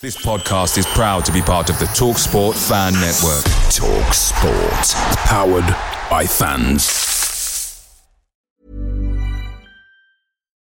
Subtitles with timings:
[0.00, 3.42] This podcast is proud to be part of the Talk Sport Fan Network.
[3.68, 4.86] Talk Sport.
[5.26, 5.66] Powered
[6.08, 6.86] by fans.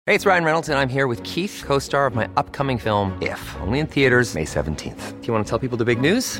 [0.06, 3.22] Hey, it's Ryan Reynolds, and I'm here with Keith, co star of my upcoming film,
[3.22, 5.20] If, only in theaters, May 17th.
[5.20, 6.40] Do you want to tell people the big news?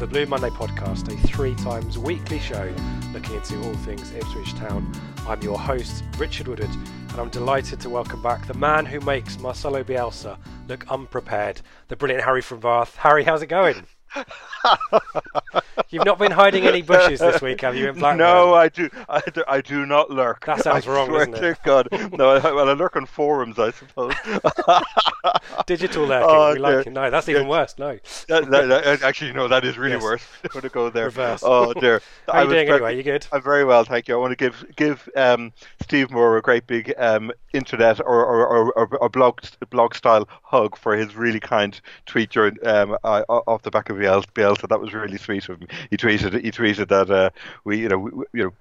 [0.00, 2.74] the Blue Monday podcast, a three times weekly show
[3.12, 4.90] looking into all things Ipswich Town.
[5.26, 9.38] I'm your host, Richard Woodard, and I'm delighted to welcome back the man who makes
[9.38, 12.96] Marcelo Bielsa look unprepared, the brilliant Harry from Bath.
[12.96, 13.84] Harry, how's it going?
[15.90, 17.88] You've not been hiding any bushes this week, have you?
[17.88, 18.18] In Blackburn?
[18.18, 18.88] No, I do.
[19.08, 20.44] I do, I do not lurk.
[20.46, 21.58] That sounds I wrong, swear isn't it?
[21.64, 22.30] God, no.
[22.30, 24.12] I, well, I lurk on forums, I suppose.
[25.66, 26.28] Digital lurking.
[26.30, 26.92] Oh, we like it.
[26.92, 27.48] No, that's even Yeah.
[27.48, 27.74] worse.
[27.78, 27.98] No.
[28.28, 30.02] That- that- that- actually, no, that is really Yes.
[30.02, 30.22] worse.
[30.44, 31.06] I'm going to go there.
[31.06, 31.42] Reverse.
[31.44, 32.00] Oh dear.
[32.26, 32.96] How I you doing anyway?
[32.96, 33.26] You good?
[33.32, 34.14] I'm very well, thank you.
[34.14, 35.52] I want to give give um,
[35.82, 39.40] Steve Moore a great big um, internet or or, or, or, or blog
[39.70, 44.68] blog style hug for his really kind tweet during um, off the back of Bielsa.
[44.68, 45.68] That was really sweet of him.
[45.90, 47.30] He tweeted he tweeted that uh,
[47.64, 48.52] we you know we, you know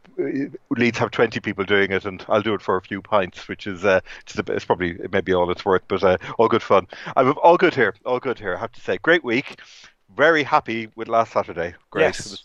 [0.69, 3.67] Leeds have 20 people doing it, and I'll do it for a few pints, which
[3.67, 6.88] is uh, it's, it's probably maybe all it's worth, but uh, all good fun.
[7.16, 8.55] I'm all good here, all good here.
[8.55, 9.59] I have to say, great week.
[10.16, 11.75] Very happy with last Saturday.
[11.91, 12.44] Great, Yes.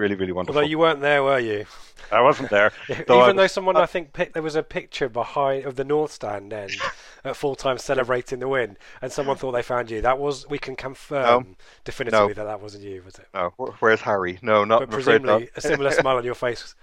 [0.00, 0.10] It was superb.
[0.10, 0.58] Really, really wonderful.
[0.58, 1.66] Although you weren't there, were you?
[2.12, 2.72] I wasn't there.
[2.88, 5.76] Even though I though someone, uh, I think, picked, there was a picture behind of
[5.76, 6.72] the North Stand end
[7.24, 10.00] at full time celebrating the win, and someone thought they found you.
[10.00, 12.34] That was we can confirm definitively No.
[12.34, 13.26] that that wasn't you, was it?
[13.34, 13.50] No,
[13.80, 14.38] where's Harry?
[14.42, 14.80] No, not.
[14.80, 15.48] But presumably not.
[15.56, 16.74] a similar smile on your face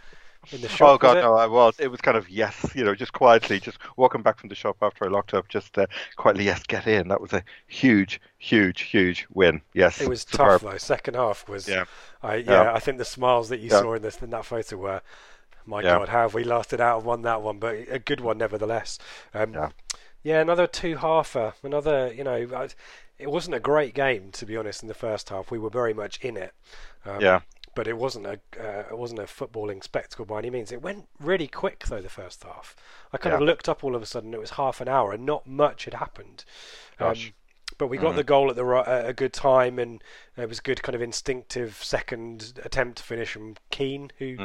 [0.51, 0.89] in the shop.
[0.89, 1.33] Oh God, no!
[1.35, 1.79] I was.
[1.79, 4.77] It was kind of yes, you know, just quietly, just walking back from the shop
[4.81, 7.07] after I locked up, just uh, quietly, yes, get in.
[7.09, 9.61] That was a huge, huge, huge win.
[9.73, 10.61] Yes, It was superb.
[10.61, 10.77] tough though.
[10.77, 11.67] Second half was.
[11.67, 11.85] Yeah.
[12.23, 12.73] I, yeah, Yeah.
[12.73, 13.81] I think the smiles that you Yeah.
[13.81, 15.01] saw in this in that photo were,
[15.65, 15.97] my Yeah.
[15.97, 17.59] God, how have we lasted out and won that one?
[17.59, 18.97] But a good one nevertheless.
[19.33, 19.69] Um, Yeah.
[20.23, 21.53] yeah, another two halfer.
[21.63, 22.69] Another, you know, I-
[23.19, 24.81] it wasn't a great game to be honest.
[24.83, 26.53] In the first half, we were very much in it.
[27.05, 27.39] Um, Yeah.
[27.77, 30.71] But it wasn't a uh, it wasn't a footballing spectacle by any means.
[30.71, 32.75] It went really quick though the first half.
[33.13, 34.33] I kind of looked up all of a sudden.
[34.33, 36.43] It was half an hour and not much had happened.
[36.99, 37.07] Um,
[37.77, 40.03] but we got the goal at the ri- at a good time, and
[40.35, 44.37] it was good kind of instinctive second attempt to finish from Keane, who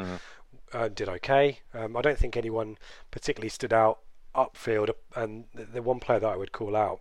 [0.71, 1.59] uh, did okay.
[1.73, 2.77] Um, I don't think anyone
[3.09, 3.99] particularly stood out
[4.35, 6.99] upfield, and the, the one player that I would call out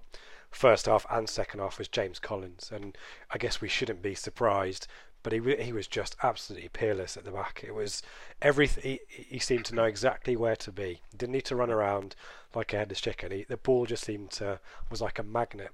[0.50, 2.96] first half and second half was James Collins, and
[3.30, 4.86] I guess we shouldn't be surprised.
[5.22, 7.62] But he he was just absolutely peerless at the back.
[7.64, 8.02] It was
[8.40, 8.82] everything.
[8.82, 11.00] He, he seemed to know exactly where to be.
[11.10, 12.16] He Didn't need to run around
[12.54, 13.30] like a headless chicken.
[13.30, 14.58] He, the ball just seemed to
[14.90, 15.70] was like a magnet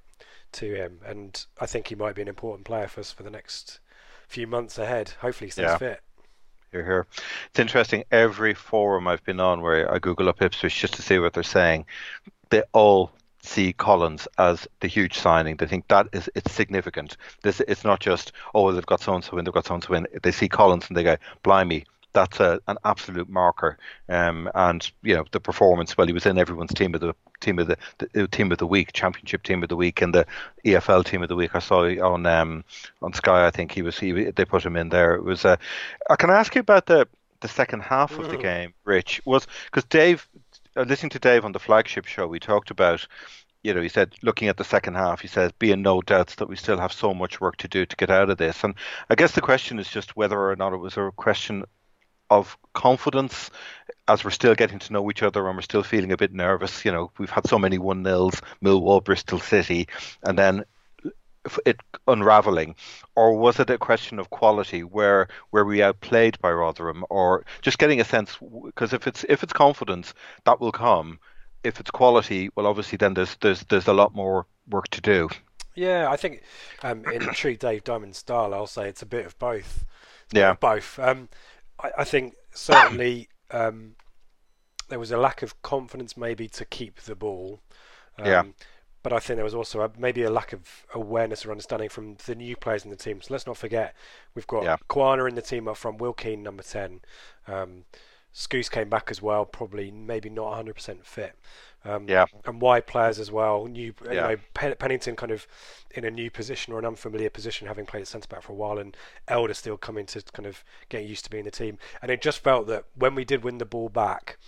[0.53, 3.31] to him, and I think he might be an important player for us for the
[3.31, 3.81] next
[4.29, 5.11] few months ahead.
[5.21, 5.77] Hopefully, he stays Yeah.
[5.77, 6.01] fit.
[6.73, 7.07] You're here.
[7.47, 8.05] It's interesting.
[8.11, 11.43] Every forum I've been on where I Google up Ipswich just to see what they're
[11.43, 11.87] saying,
[12.51, 13.11] they all
[13.43, 15.57] see Collins as the huge signing.
[15.57, 17.17] They think that is it's significant.
[17.43, 19.85] This it's not just oh they've got so and so in, they've got so and
[19.85, 20.07] so in.
[20.23, 23.79] They see Collins and they go, blimey, that's a, an absolute marker.
[24.09, 25.97] Um, and you know the performance.
[25.97, 27.77] Well, he was in everyone's team of the team of the,
[28.13, 30.27] the team of the week, championship team of the week, and the
[30.65, 31.55] EFL team of the week.
[31.55, 32.65] I saw on um,
[33.03, 33.47] on Sky.
[33.47, 33.99] I think he was.
[33.99, 35.15] He they put him in there.
[35.15, 35.45] It was.
[35.45, 35.57] Uh,
[36.11, 37.07] uh, can I ask you about the
[37.41, 39.23] the second half of the game, Rich?
[39.25, 40.29] Was because Dave,
[40.85, 43.07] listening to Dave on the flagship show, we talked about.
[43.65, 46.49] You know, he said, looking at the second half, he says, being no doubts that
[46.49, 48.63] we still have so much work to do to get out of this.
[48.63, 48.75] And
[49.11, 51.65] I guess the question is just whether or not it was a question
[52.31, 53.51] of confidence
[54.07, 56.85] as we're still getting to know each other and we're still feeling a bit nervous.
[56.85, 59.89] You know, we've had so many one nils, Millwall, Bristol City,
[60.23, 60.65] and then
[61.65, 62.75] it unraveling,
[63.15, 67.79] or was it a question of quality where where we outplayed by Rotherham, or just
[67.79, 68.37] getting a sense?
[68.65, 70.15] Because if it's if it's confidence,
[70.45, 71.19] that will come.
[71.65, 75.29] If it's quality, well, obviously then there's there's there's a lot more work to do.
[75.75, 76.43] Yeah, I think
[76.83, 79.85] um, in true Dave Diamond style, I'll say it's a bit of both.
[80.33, 80.99] Yeah, both.
[80.99, 81.29] Um,
[81.81, 83.95] I, I, think certainly um,
[84.89, 87.61] there was a lack of confidence maybe to keep the ball.
[88.19, 88.55] yeah um,
[89.03, 92.17] but I think there was also a, maybe a lack of awareness or understanding from
[92.27, 93.21] the new players in the team.
[93.23, 93.95] So let's not forget
[94.35, 94.77] we've got yeah.
[94.89, 97.01] Quaner in the team up from Will Keane, number ten.
[97.47, 97.85] Um,
[98.35, 101.35] Skuse came back as well, probably maybe not 100% fit.
[101.85, 102.27] Um, yeah.
[102.45, 103.67] And wide players as well.
[103.67, 104.31] New, yeah.
[104.31, 105.47] you know, Pennington kind of
[105.93, 108.57] in a new position or an unfamiliar position, having played at centre back for a
[108.57, 108.97] while, and
[109.27, 111.79] Elder still coming to kind of get used to being the team.
[112.03, 114.39] And it just felt that when we did win the ball back,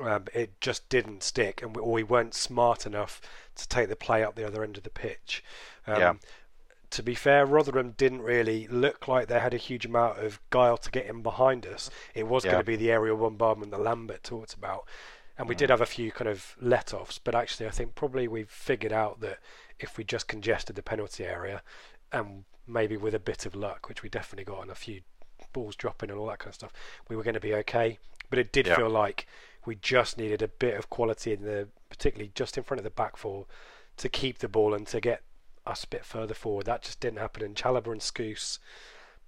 [0.00, 3.20] um, it just didn't stick, and we, or we weren't smart enough
[3.58, 5.44] to take the play up the other end of the pitch.
[5.86, 6.14] Um, yeah.
[6.92, 10.78] To be fair, Rotherham didn't really look like they had a huge amount of guile
[10.78, 11.90] to get in behind us.
[12.14, 12.52] It was yeah.
[12.52, 14.88] going to be the aerial bombardment that Lambert talked about,
[15.36, 15.58] and we mm.
[15.58, 17.18] did have a few kind of let-offs.
[17.18, 19.38] But actually, I think probably we've figured out that
[19.78, 21.62] if we just congested the penalty area,
[22.10, 25.02] and maybe with a bit of luck, which we definitely got on a few
[25.52, 26.72] balls dropping and all that kind of stuff,
[27.08, 27.98] we were going to be okay.
[28.30, 28.76] But it did yeah.
[28.76, 29.26] feel like
[29.66, 32.90] we just needed a bit of quality in the, particularly just in front of the
[32.90, 33.46] back four,
[33.96, 35.22] to keep the ball and to get
[35.66, 36.66] us a bit further forward.
[36.66, 37.44] That just didn't happen.
[37.44, 38.58] And Chalobah and Skuse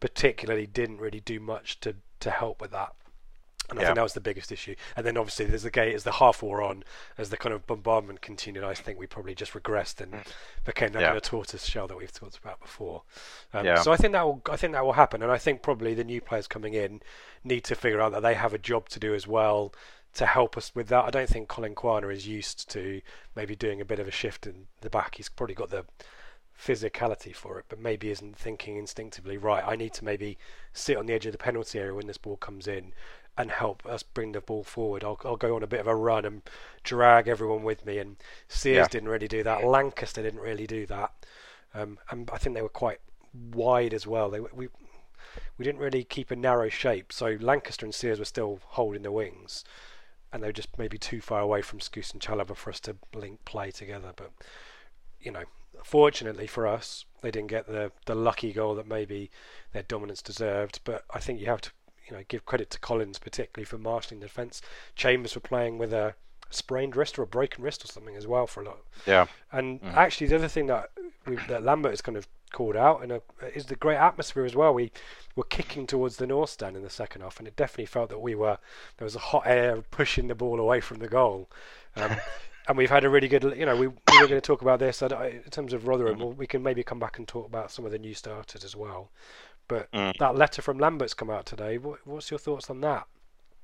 [0.01, 2.95] particularly didn't really do much to to help with that.
[3.71, 3.89] And I yeah.
[3.89, 4.75] think that was the biggest issue.
[4.97, 6.83] And then obviously there's the gate as the half war on,
[7.17, 8.65] as the kind of bombardment continued.
[8.65, 10.27] I think we probably just regressed and mm.
[10.65, 11.07] became that yeah.
[11.09, 13.03] kind of tortoise shell that we've talked about before.
[13.55, 13.81] Um, yeah.
[13.81, 15.23] So I think that will I think that will happen.
[15.23, 17.01] And I think probably the new players coming in
[17.45, 19.73] need to figure out that they have a job to do as well
[20.15, 21.05] to help us with that.
[21.05, 23.01] I don't think Collin Quaner is used to
[23.37, 25.17] maybe doing a bit of a shift in the back.
[25.17, 25.85] He's probably got the
[26.59, 30.37] physicality for it, but maybe isn't thinking instinctively, right, I need to maybe
[30.73, 32.93] sit on the edge of the penalty area when this ball comes in
[33.39, 35.05] and help us bring the ball forward.
[35.05, 36.43] I'll, I'll go on a bit of a run and
[36.83, 37.99] drag everyone with me.
[37.99, 38.17] And
[38.49, 38.89] Sears yeah.
[38.89, 39.65] didn't really do that.
[39.65, 41.13] Lancaster didn't really do that.
[41.73, 42.99] Um, and I think they were quite
[43.33, 44.29] wide as well.
[44.29, 44.69] They we
[45.57, 49.13] we didn't really keep a narrow shape, so Lancaster and Sears were still holding the
[49.13, 49.65] wings
[50.33, 53.45] and they're just maybe too far away from Skuse and Chalobah for us to link
[53.45, 54.13] play together.
[54.15, 54.31] But
[55.21, 55.45] you know,
[55.85, 59.31] fortunately for us, they didn't get the the lucky goal that maybe
[59.73, 60.81] their dominance deserved.
[60.85, 61.71] But I think you have to
[62.09, 64.63] you know give credit to Collins particularly for marshalling the defence.
[64.95, 66.15] Chambers were playing with a
[66.51, 68.79] sprained wrist or a broken wrist or something as well for a lot.
[69.07, 69.27] Yeah.
[69.53, 69.95] And mm.
[69.95, 70.91] actually, the other thing that
[71.49, 73.23] that Lambert has kind of called out and a,
[73.55, 74.75] is the great atmosphere as well.
[74.75, 74.93] We
[75.37, 78.21] were kicking towards the north stand in the second half, and it definitely felt that
[78.21, 78.59] we were
[78.97, 81.49] there was a hot air pushing the ball away from the goal.
[81.97, 82.17] Um,
[82.69, 84.79] and we've had a really good, you know, we, we were going to talk about
[84.79, 86.19] this in terms of Rotherham.
[86.19, 86.37] Mm.
[86.37, 89.11] we can maybe come back and talk about some of the new starters as well.
[89.67, 90.17] But mm.
[90.19, 91.79] that letter from Lambert's come out today.
[91.79, 93.07] What, what's your thoughts on that?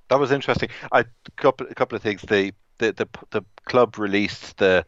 [0.08, 0.68] That was interesting.
[0.92, 1.04] I
[1.36, 2.22] couple a couple of things.
[2.22, 4.86] The the the, the club released the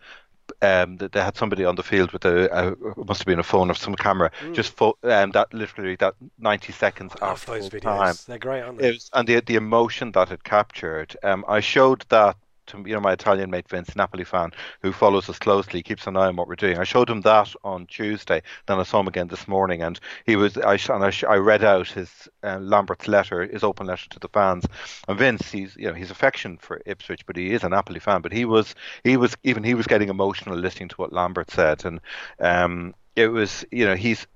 [0.62, 3.70] um, they had somebody on the field with a, a must have been a phone
[3.70, 4.54] or some camera, mm.
[4.54, 7.82] just fo- um, that literally that ninety seconds I after those videos.
[7.82, 8.14] Time.
[8.26, 8.90] They're great, aren't they?
[8.90, 11.16] Was, and the the emotion that it captured.
[11.22, 12.36] Um, I showed that
[12.68, 16.16] to you know my Italian mate Vince, Napoli fan, who follows us closely, keeps an
[16.16, 16.78] eye on what we're doing.
[16.78, 18.42] I showed him that on Tuesday.
[18.66, 21.64] Then I saw him again this morning, and he was I and I, I read
[21.64, 24.64] out his uh, Lambert's letter, his open letter to the fans.
[25.06, 28.22] And Vince, he's you know he's affection for Ipswich, but he is a Napoli fan.
[28.22, 31.84] But he was he was even he was getting emotional listening to what Lambert said,
[31.84, 32.00] and
[32.40, 34.26] um, it was you know he's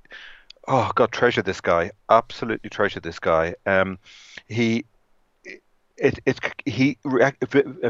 [0.69, 3.55] oh God, treasure this guy, absolutely treasure this guy.
[3.67, 3.99] Um,
[4.49, 4.85] he
[5.97, 7.33] it, it he I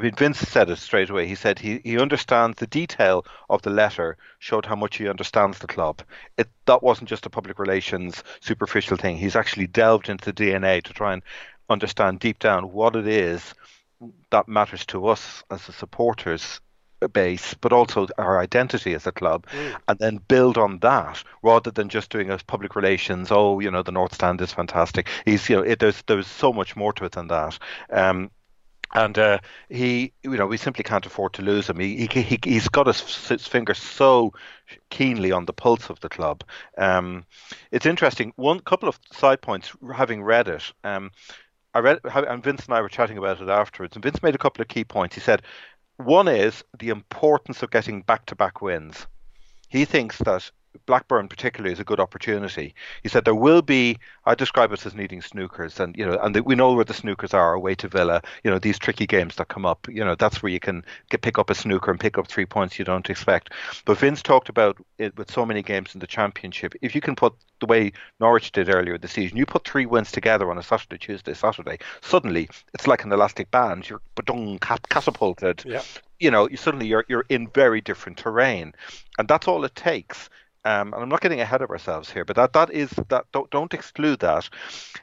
[0.00, 1.26] mean Vince said it straight away.
[1.26, 5.58] He said he, he understands the detail of the letter showed how much he understands
[5.58, 6.02] the club.
[6.36, 9.16] It that wasn't just a public relations superficial thing.
[9.16, 11.22] He's actually delved into the DNA to try and
[11.68, 13.54] understand deep down what it is
[14.30, 16.60] that matters to us as the supporters
[17.08, 19.76] base, but also our identity as a club, mm.
[19.88, 23.28] and then build on that rather than just doing a public relations.
[23.30, 25.08] Oh, you know, the North Stand is fantastic.
[25.24, 27.58] He's, you know, it, there's there's so much more to it than that.
[27.90, 28.30] Um,
[28.94, 29.38] and uh,
[29.70, 31.78] he, you know, we simply can't afford to lose him.
[31.78, 34.34] He, he, he he's got his, his finger so
[34.90, 36.44] keenly on the pulse of the club.
[36.76, 37.24] Um,
[37.70, 38.32] it's interesting.
[38.36, 40.72] One couple of side points, having read it.
[40.84, 41.10] Um,
[41.74, 43.96] I read, and Vince and I were chatting about it afterwards.
[43.96, 45.14] And Vince made a couple of key points.
[45.14, 45.40] He said
[45.96, 49.06] one is the importance of getting back to back wins.
[49.68, 50.50] He thinks that
[50.86, 52.74] Blackburn particularly is a good opportunity.
[53.02, 53.98] He said there will be.
[54.24, 56.94] I describe it as needing snookers, and you know, and the, we know where the
[56.94, 58.22] snookers are away to Villa.
[58.44, 59.86] You know, these tricky games that come up.
[59.88, 62.46] You know, that's where you can get pick up a snooker and pick up three
[62.46, 63.50] points you don't expect.
[63.84, 66.74] But Vince talked about it with so many games in the championship.
[66.82, 70.10] If you can put the way Norwich did earlier this season, you put three wins
[70.12, 71.78] together on a Saturday, Tuesday, Saturday.
[72.00, 73.88] Suddenly, it's like an elastic band.
[73.88, 74.00] You're
[74.60, 75.62] catapulted.
[75.64, 75.82] Yeah.
[76.18, 78.74] You know, you suddenly you're you're in very different terrain,
[79.18, 80.28] and that's all it takes.
[80.64, 83.50] Um, and I'm not getting ahead of ourselves here, but that that is that don't,
[83.50, 84.48] don't exclude that.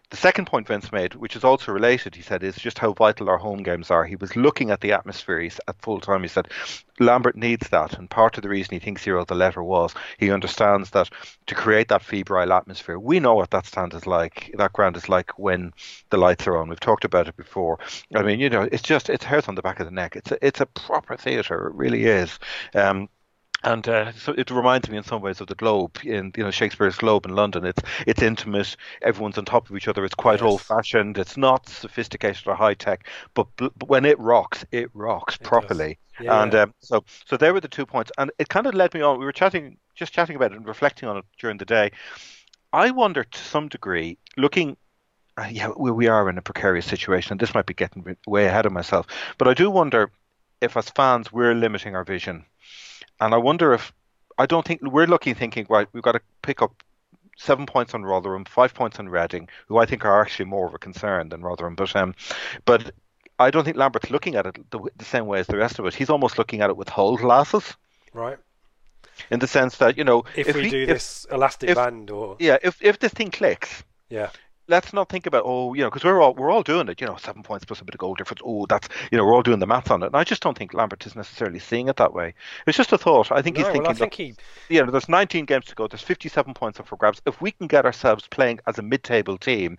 [0.09, 3.29] The second point Vince made, which is also related, he said, is just how vital
[3.29, 4.05] our home games are.
[4.05, 6.21] He was looking at the atmosphere at full time.
[6.21, 6.47] He said
[6.99, 9.93] Lambert needs that, and part of the reason he thinks he wrote the letter was
[10.17, 11.09] he understands that
[11.47, 14.53] to create that febrile atmosphere, we know what that stand is like.
[14.57, 15.73] That ground is like when
[16.09, 16.69] the lights are on.
[16.69, 17.79] We've talked about it before.
[18.15, 20.15] I mean, you know, it's just it's hairs on the back of the neck.
[20.15, 21.67] It's a, it's a proper theatre.
[21.67, 22.39] It really is.
[22.73, 23.09] Um,
[23.63, 26.51] and uh, so it reminds me in some ways of the Globe in you know
[26.51, 27.65] Shakespeare's Globe in London.
[27.65, 28.75] It's it's intimate.
[29.01, 30.05] Everyone's on top of each other.
[30.05, 30.43] It's quite yes.
[30.43, 31.17] old fashioned.
[31.17, 33.07] It's not sophisticated or high tech.
[33.33, 35.97] But, but when it rocks, it rocks it properly.
[36.21, 38.93] Yeah, and Um, so so there were the two points, and it kind of led
[38.93, 39.19] me on.
[39.19, 41.91] We were chatting, just chatting about it and reflecting on it during the day.
[42.71, 44.77] I wonder to some degree, looking
[45.37, 48.45] uh, yeah, we, we are in a precarious situation, and this might be getting way
[48.45, 49.07] ahead of myself.
[49.37, 50.11] But I do wonder
[50.61, 52.45] if, as fans, we're limiting our vision
[53.19, 53.93] and I wonder if
[54.37, 55.87] I don't think we're looking thinking right.
[55.93, 56.83] We've got to pick up
[57.37, 60.73] seven points on Rotherham, five points on Reading, who I think are actually more of
[60.73, 61.75] a concern than Rotherham.
[61.75, 62.15] But um,
[62.65, 62.91] but
[63.39, 65.85] I don't think Lambert's looking at it the, the same way as the rest of
[65.85, 65.95] us.
[65.95, 67.75] He's almost looking at it with whole glasses.
[68.13, 68.37] Right.
[69.31, 71.75] In the sense that you know, if, if we, we do if, this elastic if,
[71.75, 74.29] band, or yeah, if if this thing clicks, yeah,
[74.69, 77.07] let's not think about oh you know because we're all we're all doing it you
[77.07, 78.41] know seven points plus a bit of goal difference.
[78.45, 80.07] Oh that's you know we're all doing the maths on it.
[80.07, 82.33] And I just don't think Lambert is necessarily seeing it that way.
[82.67, 83.31] It's just a thought.
[83.31, 84.23] I think no, he's thinking well, think that,
[84.69, 84.75] he...
[84.75, 85.87] you know there's 19 games to go.
[85.87, 87.21] There's 57 points up for grabs.
[87.25, 89.77] If we can get ourselves playing as a mid-table team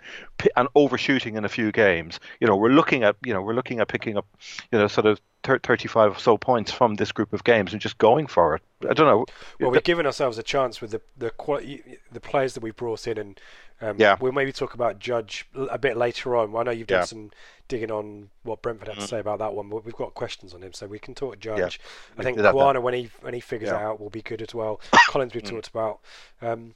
[0.56, 3.80] and overshooting in a few games you know we're looking at you know we're looking
[3.80, 4.26] at picking up
[4.72, 7.98] you know sort of 35 or so points from this group of games and just
[7.98, 8.62] going for it.
[8.88, 9.26] I don't know.
[9.58, 13.06] Well, we've given ourselves a chance with the the quality, the players that we brought
[13.06, 13.40] in, and
[13.80, 14.16] um, yeah.
[14.20, 16.54] we'll maybe talk about Judge a bit later on.
[16.56, 17.04] I know you've done yeah.
[17.04, 17.30] some
[17.68, 19.04] digging on what Brentford had mm-hmm.
[19.04, 21.38] to say about that one, but we've got questions on him, so we can talk
[21.38, 21.80] Judge.
[21.80, 22.20] Yeah.
[22.20, 24.80] I think Quaner, when he when he figures out, will be good as well.
[25.08, 25.50] Collins, we've mm.
[25.50, 26.00] talked about.
[26.40, 26.74] Um,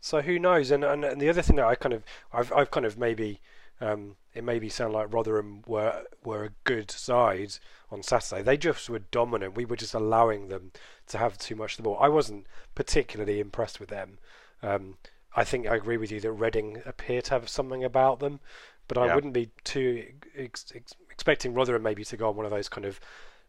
[0.00, 0.70] so who knows?
[0.70, 3.40] And, and, and the other thing that I kind of I've I've kind of maybe
[3.80, 7.54] um, it maybe sound like Rotherham were were a good side
[7.90, 8.42] on Saturday.
[8.42, 9.56] They just were dominant.
[9.56, 10.72] We were just allowing them
[11.08, 11.98] to have too much of the ball.
[12.00, 14.18] I wasn't particularly impressed with them.
[14.62, 14.96] Um,
[15.36, 18.40] I think I agree with you that Reading appear to have something about them,
[18.88, 20.04] but I wouldn't be too
[20.36, 22.98] ex- ex- expecting Rotherham maybe to go on one of those kind of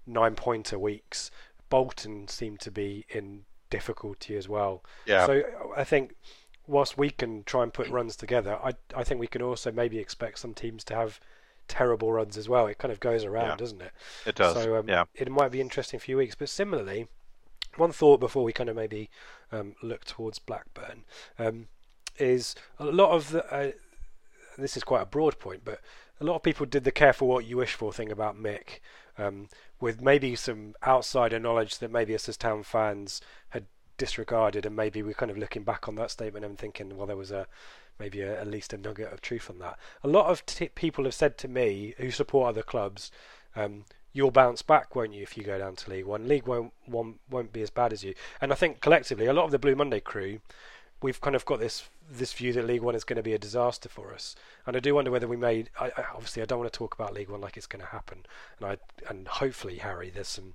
[0.05, 1.31] nine pointer weeks.
[1.69, 4.83] Bolton seemed to be in difficulty as well.
[5.05, 5.25] Yeah.
[5.25, 5.43] So
[5.75, 6.15] I think
[6.69, 9.97] whilst we can try and put runs together, I I think we can also maybe
[9.97, 11.19] expect some teams to have
[11.67, 12.67] terrible runs as well.
[12.67, 13.55] It kind of goes around, yeah.
[13.55, 13.91] doesn't it?
[14.25, 14.55] It does.
[14.55, 15.05] So um, yeah.
[15.15, 16.35] it might be interesting a few weeks.
[16.35, 17.07] But similarly,
[17.75, 19.09] one thought before we kind of maybe
[19.51, 21.03] um, look towards Blackburn
[21.37, 21.67] um,
[22.17, 23.53] is a lot of the.
[23.53, 23.71] Uh,
[24.57, 25.79] this is quite a broad point, but
[26.19, 28.79] a lot of people did the careful what you wish for thing about Mick,
[29.17, 29.47] um,
[29.79, 33.21] with maybe some outsider knowledge that maybe us as town fans
[33.99, 37.15] disregarded, and maybe we're kind of looking back on that statement and thinking, well, there
[37.15, 37.45] was a
[37.99, 39.77] maybe a, at least a nugget of truth on that.
[40.03, 43.11] A lot of t- people have said to me who support other clubs,
[43.55, 46.27] um, you'll bounce back, won't you, if you go down to League One?
[46.27, 48.15] League One won't, won't be as bad as you.
[48.41, 50.39] And I think collectively, a lot of the Blue Monday crew,
[51.01, 53.37] we've kind of got this this view that League One is going to be a
[53.37, 54.35] disaster for us.
[54.65, 55.69] And I do wonder whether we made.
[55.79, 58.25] I, obviously, I don't want to talk about League One like it's going to happen.
[58.59, 58.77] And I
[59.07, 60.53] and hopefully, Harry, there's some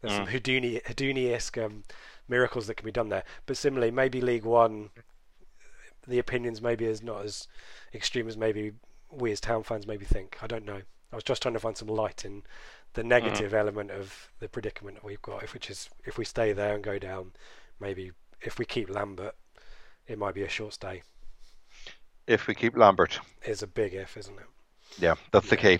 [0.00, 0.16] there's mm.
[0.16, 1.84] some Houdini Houdini-esque um,
[2.28, 3.24] miracles that can be done there.
[3.46, 4.90] But similarly, maybe League One,
[6.06, 7.48] the opinions maybe is not as
[7.94, 8.72] extreme as maybe
[9.10, 10.38] we as town fans maybe think.
[10.42, 10.82] I don't know.
[11.12, 12.42] I was just trying to find some light in
[12.94, 13.06] the mm.
[13.06, 13.58] negative mm.
[13.58, 15.52] element of the predicament that we've got.
[15.52, 17.32] Which is if we stay there and go down,
[17.80, 18.12] maybe
[18.42, 19.34] if we keep Lambert,
[20.06, 21.02] it might be a short stay.
[22.26, 24.46] If we keep Lambert, is a big if, isn't it?
[24.98, 25.50] Yeah, that's yeah.
[25.50, 25.78] the key.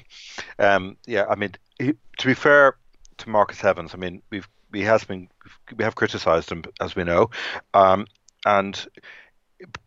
[0.59, 2.77] Um, yeah, I mean, he, to be fair
[3.19, 5.29] to Marcus Evans, I mean, we've he has been
[5.77, 7.31] we have criticised him as we know,
[7.75, 8.07] um,
[8.45, 8.87] and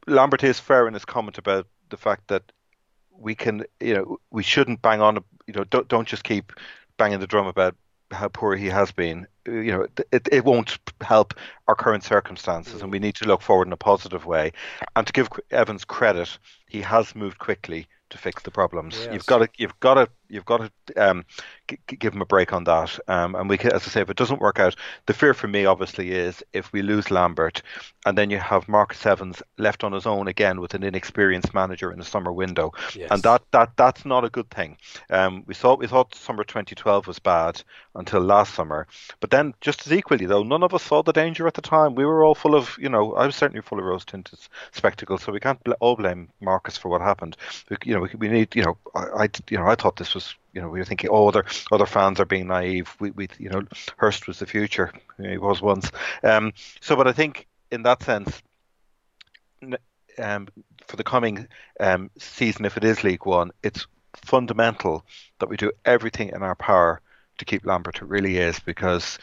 [0.07, 2.43] Lambert is fair in his comment about the fact that
[3.11, 6.53] we can, you know, we shouldn't bang on, you know, don't don't just keep
[6.97, 7.75] banging the drum about
[8.11, 9.27] how poor he has been.
[9.45, 11.33] You know, it, it won't help
[11.67, 14.51] our current circumstances, and we need to look forward in a positive way.
[14.95, 18.97] And to give Evans credit, he has moved quickly to fix the problems.
[18.97, 19.13] Yes.
[19.13, 21.25] You've got to you've got to you've got to um,
[21.67, 22.97] g- give him a break on that.
[23.07, 25.47] Um, and we can, as I say, if it doesn't work out, the fear for
[25.47, 27.61] me obviously is if we lose Lambert,
[28.05, 31.91] and then you have Marcus Evans left on his own again with an inexperienced manager
[31.91, 33.09] in the summer window, Yes.
[33.11, 34.77] and that, that that's not a good thing.
[35.09, 37.61] Um, we thought we thought summer 2012 was bad
[37.95, 38.87] until last summer,
[39.19, 41.95] but then just as equally though, none of us saw the danger at the time.
[41.95, 44.39] We were all full of, you know, I was certainly full of rose tinted
[44.71, 47.35] spectacles, so we can't bl- all blame Marcus for what happened.
[47.69, 50.13] We, you know, we, we need, you know, I, I, you know, I thought this
[50.13, 50.18] was,
[50.53, 52.95] you know, we were thinking, oh, other other fans are being naive.
[52.99, 53.63] We, we you know,
[53.97, 54.91] Hurst was the future.
[55.17, 55.91] You know, he was once.
[56.23, 58.41] Um, so, but I think in that sense,
[60.17, 60.47] um,
[60.87, 61.47] for the coming
[61.79, 63.85] um, season, if it is League One, it's
[64.15, 65.05] fundamental
[65.39, 67.01] that we do everything in our power
[67.37, 67.97] to keep Lambert.
[67.97, 69.17] It really is because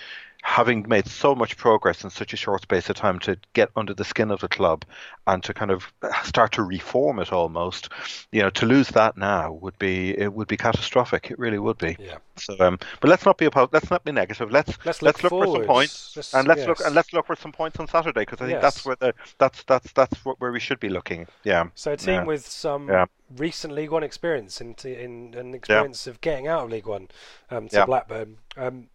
[0.47, 3.93] having made so much progress in such a short space of time to get under
[3.93, 4.85] the skin of the club
[5.27, 7.89] and to kind of start to reform it almost,
[8.31, 11.33] you know, to lose that now would be it would be catastrophic.
[11.33, 11.97] It really would be.
[11.99, 12.19] Yeah.
[12.37, 14.53] So, um, but let's not be about, let's not be negative.
[14.53, 17.27] Let's Let's let's look look, for some points Let's- and let's look and let's look
[17.27, 18.63] for some points on Saturday because I think Yes.
[18.63, 21.27] that's where the that's that's that's what, where we should be looking.
[21.43, 21.65] Yeah.
[21.75, 22.25] So a team Yeah.
[22.25, 23.07] with some Yeah.
[23.37, 27.09] recent League One experience and in, an experience of getting out of League One
[27.51, 27.87] um, to Yeah.
[27.87, 28.89] Blackburn, um,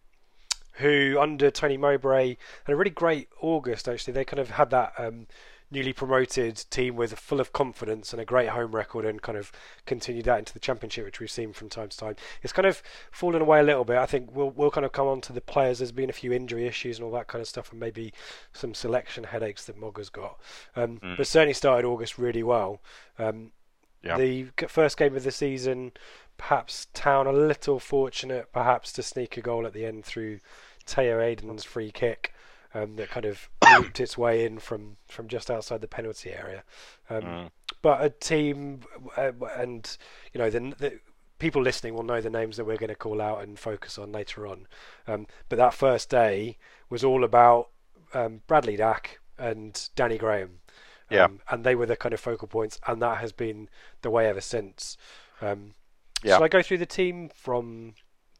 [0.74, 3.88] who under Tony Mowbray had a really great August.
[3.88, 5.26] Actually, they kind of had that um,
[5.70, 9.50] newly promoted team with full of confidence and a great home record, and kind of
[9.86, 12.16] continued that into the Championship, which we've seen from time to time.
[12.42, 13.96] It's kind of fallen away a little bit.
[13.96, 15.78] I think we'll we'll kind of come on to the players.
[15.78, 18.12] There's been a few injury issues and all that kind of stuff, and maybe
[18.52, 20.38] some selection headaches that Mogga's got.
[20.76, 22.80] Um, But certainly started August really well.
[23.18, 23.52] Um,
[24.02, 24.16] Yeah.
[24.16, 25.92] the first game of the season,
[26.36, 30.40] perhaps Town a little fortunate, perhaps to sneak a goal at the end through
[30.86, 32.34] Teo Aiden's free kick
[32.74, 36.64] um, that kind of looped its way in from, from just outside the penalty area.
[37.08, 38.80] Um, But a team,
[39.16, 39.96] uh, and
[40.32, 41.00] you know, the, the
[41.38, 44.12] people listening will know the names that we're going to call out and focus on
[44.12, 44.66] later on.
[45.06, 47.70] Um, but that first day was all about
[48.14, 50.60] um, Bradley Dack and Danny Graham.
[51.12, 51.24] Yeah.
[51.24, 53.68] Um, and they were the kind of focal points, and that has been
[54.02, 54.96] the way ever since.
[55.40, 55.74] Um,
[56.22, 56.34] Yeah.
[56.36, 57.94] Shall I go through the team from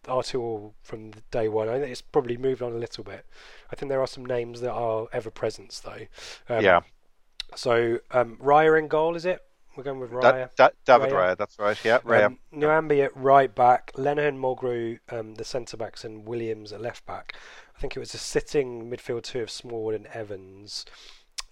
[0.05, 1.69] R2 or from day one?
[1.69, 3.27] I think it's probably moved on a little bit.
[3.73, 6.07] I think there are some names that are ever present, though.
[6.55, 6.81] Um, yeah.
[7.57, 9.43] So, um, Raya in goal, is it?
[9.77, 10.23] We're going with Raya.
[10.23, 11.33] That, that, David Raya.
[11.33, 11.85] Raya, that's right.
[11.85, 12.27] Yeah, Raya.
[12.27, 17.05] Um, Nyambe at right back, Lenihan Mulgrew, um, the centre backs, and Williams at left
[17.07, 17.35] back.
[17.77, 20.85] I think it was a sitting midfield two of Small and Evans.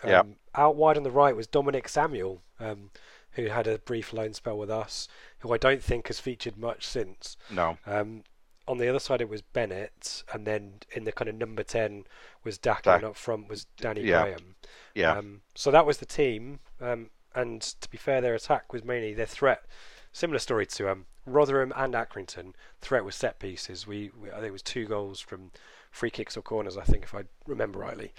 [0.02, 0.22] Um, Yeah.
[0.54, 2.90] Out wide on the right was Dominic Samuel, um,
[3.32, 5.06] who had a brief loan spell with us,
[5.40, 7.36] who I don't think has featured much since.
[7.50, 7.78] no.
[7.86, 8.24] Um,
[8.68, 12.04] on the other side, it was Bennett, and then in the kind of number ten
[12.44, 12.96] was Dack, Dack.
[12.98, 14.22] and up front was Danny Yeah.
[14.22, 14.54] Graham.
[14.94, 15.16] Yeah.
[15.16, 16.60] Um, so that was the team.
[16.80, 19.64] Um, and to be fair, their attack was mainly their threat.
[20.12, 22.52] Similar story to um, Rotherham and Accrington.
[22.80, 23.86] Threat was set pieces.
[23.88, 25.50] We, we I think it was two goals from
[25.90, 26.76] free kicks or corners.
[26.76, 28.12] I think if I remember rightly.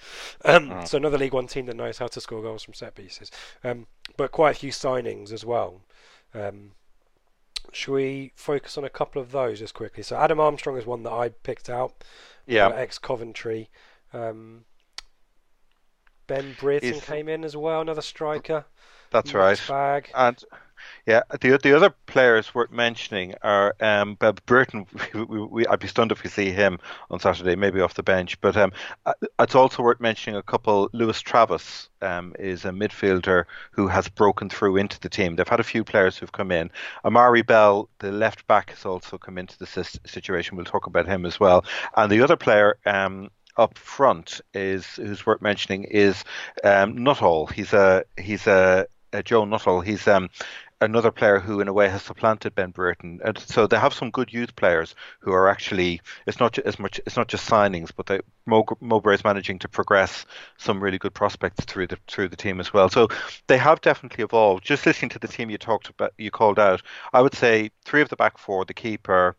[0.44, 3.30] Um, So another League One team that knows how to score goals from set pieces.
[3.64, 5.80] Um, but quite a few signings as well.
[6.34, 6.72] Um,
[7.72, 10.02] should we focus on a couple of those just quickly?
[10.02, 12.04] So Adam Armstrong is one that I picked out.
[12.46, 12.68] Yeah.
[12.68, 13.70] Ex Coventry.
[14.12, 14.64] Um,
[16.26, 18.64] ben Brereton Is- came in as well, another striker.
[19.10, 19.60] That's right.
[19.68, 20.10] Bag.
[20.14, 20.42] And
[21.06, 24.86] yeah, the the other players worth mentioning are um, Bob Burton.
[25.14, 26.78] We, we, we, I'd be stunned if we see him
[27.10, 28.40] on Saturday, maybe off the bench.
[28.40, 28.72] But um,
[29.04, 30.88] uh, it's also worth mentioning a couple.
[30.92, 35.36] Lewis Travis um, is a midfielder who has broken through into the team.
[35.36, 36.70] They've had a few players who've come in.
[37.04, 40.56] Amari Bell, the left back, has also come into the situation.
[40.56, 41.64] We'll talk about him as well.
[41.96, 42.78] And the other player.
[42.86, 46.24] Um, up front is who's worth mentioning is
[46.64, 47.46] um, Nuttall.
[47.46, 49.80] He's a he's a, a Joe Nuttall.
[49.80, 50.30] He's um,
[50.82, 53.20] another player who, in a way, has supplanted Ben Brereton.
[53.24, 56.00] And so they have some good youth players who are actually.
[56.26, 57.00] It's not as much.
[57.06, 60.26] It's not just signings, but they, Mo- Mowbray is managing to progress
[60.58, 62.88] some really good prospects through the through the team as well.
[62.88, 63.08] So
[63.46, 64.64] they have definitely evolved.
[64.64, 66.82] Just listening to the team you talked about, you called out.
[67.12, 69.36] I would say three of the back four, the keeper,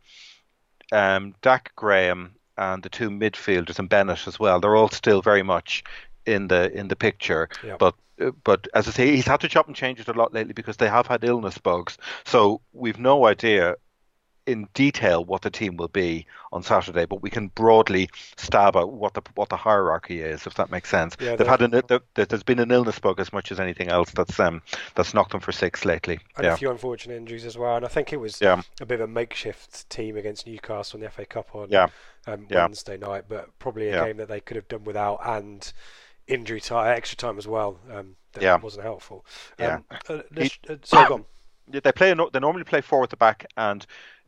[0.91, 4.59] um, Dack Graham, and the two midfielders and Bennett as well.
[4.59, 5.83] They're all still very much
[6.25, 7.77] in the in the picture, Yeah.
[7.77, 7.95] but.
[8.21, 10.53] uh, But as I say, he's had to chop and change it a lot lately
[10.53, 11.97] because they have had illness bugs.
[12.25, 13.75] So we've no idea
[14.45, 18.89] in detail what the team will be on Saturday, but we can broadly stab at
[18.89, 21.15] what the what the hierarchy is, if that makes sense.
[21.19, 24.11] Yeah, They've had an, there- there's been an illness bug as much as anything else
[24.11, 24.61] that's um
[24.95, 26.19] that's knocked them for six lately.
[26.37, 27.77] And yeah, a few unfortunate injuries as well.
[27.77, 28.61] And I think it was Yeah.
[28.81, 31.87] a bit of a makeshift team against Newcastle in the FA Cup on Yeah.
[32.27, 32.45] um.
[32.49, 35.73] Wednesday night, but probably a game that they could have done without and
[36.27, 37.79] injury time, extra time as well.
[37.91, 38.55] Um, that Yeah.
[38.57, 39.25] wasn't helpful.
[39.59, 39.75] Yeah.
[39.75, 41.25] Um, uh, let's- uh, sorry, go on.
[41.67, 42.13] They play.
[42.13, 43.85] They normally play four at the back, and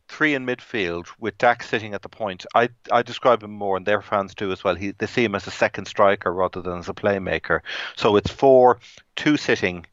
[0.08, 2.46] three in midfield with Dack sitting at the point.
[2.54, 4.74] I I describe him more, and their fans do as well.
[4.74, 7.60] He they see him as a second striker rather than as a playmaker.
[7.96, 8.78] So it's four,
[9.16, 9.84] two sitting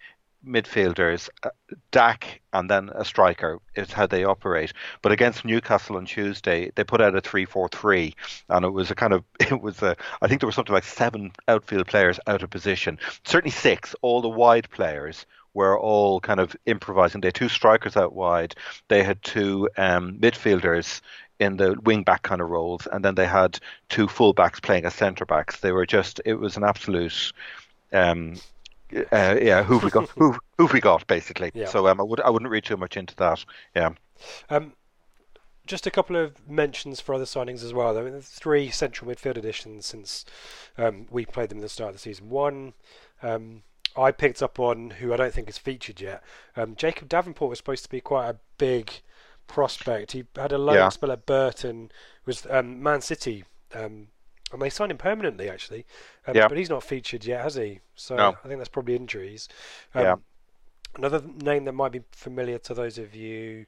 [0.46, 1.50] midfielders, uh,
[1.92, 4.74] Dack, and then a striker is how they operate.
[5.02, 8.16] But against Newcastle on Tuesday, they put out a three-four-three,
[8.50, 10.84] and it was a kind of it was a I think there was something like
[10.84, 13.96] seven outfield players out of position, certainly six.
[14.02, 17.22] All the wide players were all kind of improvising.
[17.22, 18.56] They had two strikers out wide.
[18.88, 21.02] They had two um, midfielders
[21.40, 24.94] in the wing back kind of roles, and then they had two fullbacks playing as
[24.94, 25.60] centre backs.
[25.60, 27.32] They were just it was an absolute.
[27.92, 28.36] Um,
[29.12, 30.10] uh, yeah, who we got?
[30.18, 31.06] who who we got?
[31.08, 31.52] Basically.
[31.54, 31.68] Yeah.
[31.68, 33.44] So um, I would I wouldn't read too much into that.
[33.76, 33.92] Yeah.
[34.50, 34.74] Um,
[35.66, 37.98] just a couple of mentions for other signings as well.
[37.98, 40.26] I mean, three central midfield additions since
[40.78, 42.30] um, we played them at the start of the season.
[42.30, 42.74] One,
[43.22, 43.64] um,
[43.96, 46.22] I picked up on who I don't think is featured yet.
[46.58, 48.92] Um, Jacob Davenport was supposed to be quite a big
[49.48, 50.12] prospect.
[50.12, 50.90] He had a loan Yeah.
[50.90, 51.92] spell at Burton.
[52.26, 53.46] Was um, Man City.
[53.74, 54.08] Um,
[54.54, 55.86] and they signed him permanently, actually.
[56.28, 56.48] Um, Yeah.
[56.48, 57.80] But he's not featured yet, has he?
[57.96, 58.38] So No.
[58.44, 59.50] I think that's probably injuries.
[59.94, 60.16] Um, Yeah.
[60.96, 63.66] Another name that might be familiar to those of you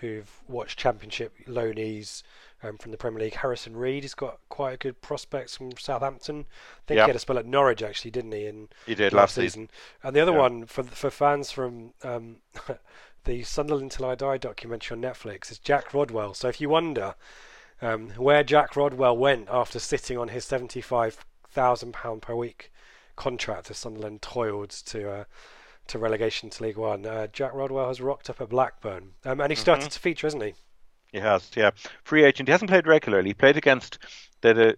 [0.00, 2.22] who've watched Championship loanees
[2.64, 6.40] um, from the Premier League, Harrison Reed has got quite a good prospects from Southampton.
[6.40, 7.04] I think Yeah.
[7.04, 8.46] he had a spell at Norwich actually, didn't he?
[8.46, 9.70] In He did last season.
[10.02, 10.38] And the other Yeah.
[10.38, 12.38] one for for fans from um,
[13.24, 16.34] the Sunderland Till I Die documentary on Netflix is Jack Rodwell.
[16.34, 17.14] So if you wonder
[17.82, 22.72] um, where Jack Rodwell went after sitting on his seventy-five thousand pound per week
[23.16, 25.24] contract as Sunderland toiled to uh,
[25.86, 29.50] to relegation to League One, uh, Jack Rodwell has rocked up at Blackburn, um, and
[29.50, 30.54] he started to feature, hasn't he?
[31.12, 31.70] He has, yeah.
[32.02, 32.48] Free agent.
[32.48, 33.30] He hasn't played regularly.
[33.30, 33.98] He played against
[34.40, 34.76] the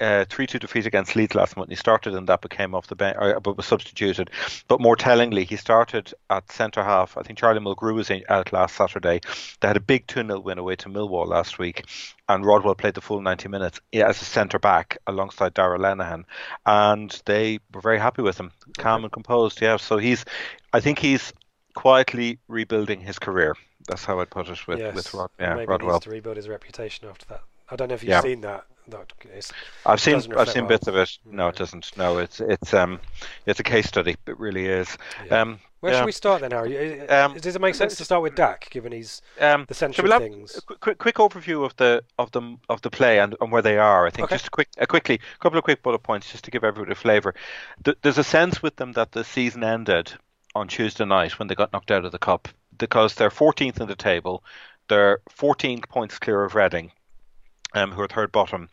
[0.00, 1.70] uh, three-two defeat against Leeds last month.
[1.70, 4.30] He started and that became off the bench, or, but was substituted.
[4.68, 7.16] But more tellingly, he started at centre half.
[7.16, 9.20] I think Charlie Mulgrew was in, out last Saturday.
[9.60, 11.84] They had a big 2-0 win away to Millwall last week,
[12.28, 16.24] and Rodwell played the full 90 minutes as a centre back alongside Darragh Lenihan,
[16.64, 19.60] and they were very happy with him, calm and composed.
[19.60, 20.24] Yeah, so he's,
[20.72, 21.32] I think he's
[21.74, 23.54] quietly rebuilding his career.
[23.86, 24.94] That's how I'd put it with yes.
[24.94, 25.92] with Rod, yeah, Maybe Rodwell.
[25.94, 27.42] needs to rebuild his reputation after that.
[27.70, 28.20] I don't know if you've Yeah.
[28.20, 28.64] seen that.
[28.88, 29.52] That it's,
[29.84, 31.18] I've seen I've seen bits of it.
[31.24, 31.96] No, it doesn't.
[31.96, 33.00] No, it's it's um
[33.46, 34.16] it's a case study.
[34.26, 34.96] It really is.
[35.26, 35.40] Yeah.
[35.42, 35.98] Um, Where yeah.
[35.98, 37.00] should we start then, Harry?
[37.08, 40.10] Um, Does it make sense to start with Dack, given he's Um, the central we
[40.12, 40.60] have things?
[40.80, 44.06] quick, quick, overview of the of the of the play and, and where they are.
[44.06, 44.36] I think Okay.
[44.36, 46.92] just a quick, a quickly, a couple of quick bullet points just to give everybody
[46.92, 47.34] a flavour.
[47.84, 50.12] Th- there's a sense with them that the season ended
[50.54, 53.88] on Tuesday night when they got knocked out of the cup because they're 14th in
[53.88, 54.42] the table.
[54.88, 56.92] They're 14 points clear of Reading,
[57.76, 58.68] um, who are third bottom,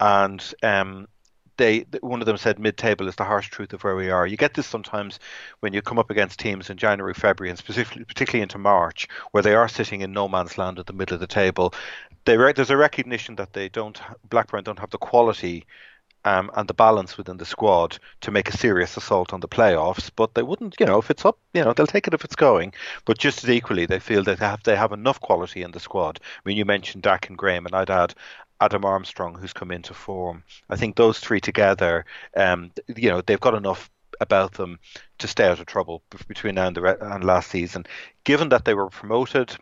[0.00, 1.08] and um,
[1.58, 4.26] they one of them said mid-table is the harsh truth of where we are.
[4.26, 5.18] You get this sometimes
[5.60, 9.42] when you come up against teams in January, February, and specifically particularly into March, where
[9.42, 11.74] they are sitting in no man's land at the middle of the table.
[12.24, 15.66] They re- there's a recognition that they don't Blackburn don't have the quality.
[16.24, 20.10] Um, and the balance within the squad to make a serious assault on the playoffs,
[20.14, 22.34] but they wouldn't, you know, if it's up, you know, they'll take it if it's
[22.34, 22.74] going.
[23.04, 25.80] But just as equally, they feel that they have they have enough quality in the
[25.80, 26.18] squad.
[26.22, 28.14] I mean, you mentioned Dack and Graham, and I'd add
[28.60, 30.42] Adam Armstrong, who's come into form.
[30.68, 32.04] I think those three together,
[32.36, 33.90] um, you know, they've got enough
[34.20, 34.78] about them
[35.18, 37.86] to stay out of trouble between now and, the re- and last season.
[38.24, 39.56] Given that they were promoted,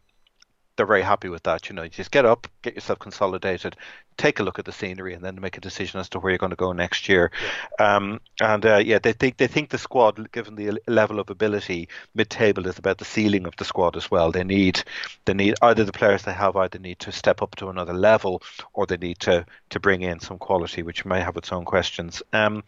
[0.76, 1.68] they're very happy with that.
[1.68, 3.76] You know, you just get up, get yourself consolidated,
[4.16, 6.38] take a look at the scenery, and then make a decision as to where you're
[6.38, 7.30] going to go next year.
[7.78, 11.88] Um, and uh, yeah, they think they think the squad, given the level of ability,
[12.14, 14.30] mid-table is about the ceiling of the squad as well.
[14.30, 14.82] They need
[15.24, 18.42] they need either the players they have either need to step up to another level,
[18.74, 22.22] or they need to to bring in some quality, which may have its own questions.
[22.32, 22.64] Um,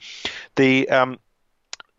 [0.57, 1.19] the um,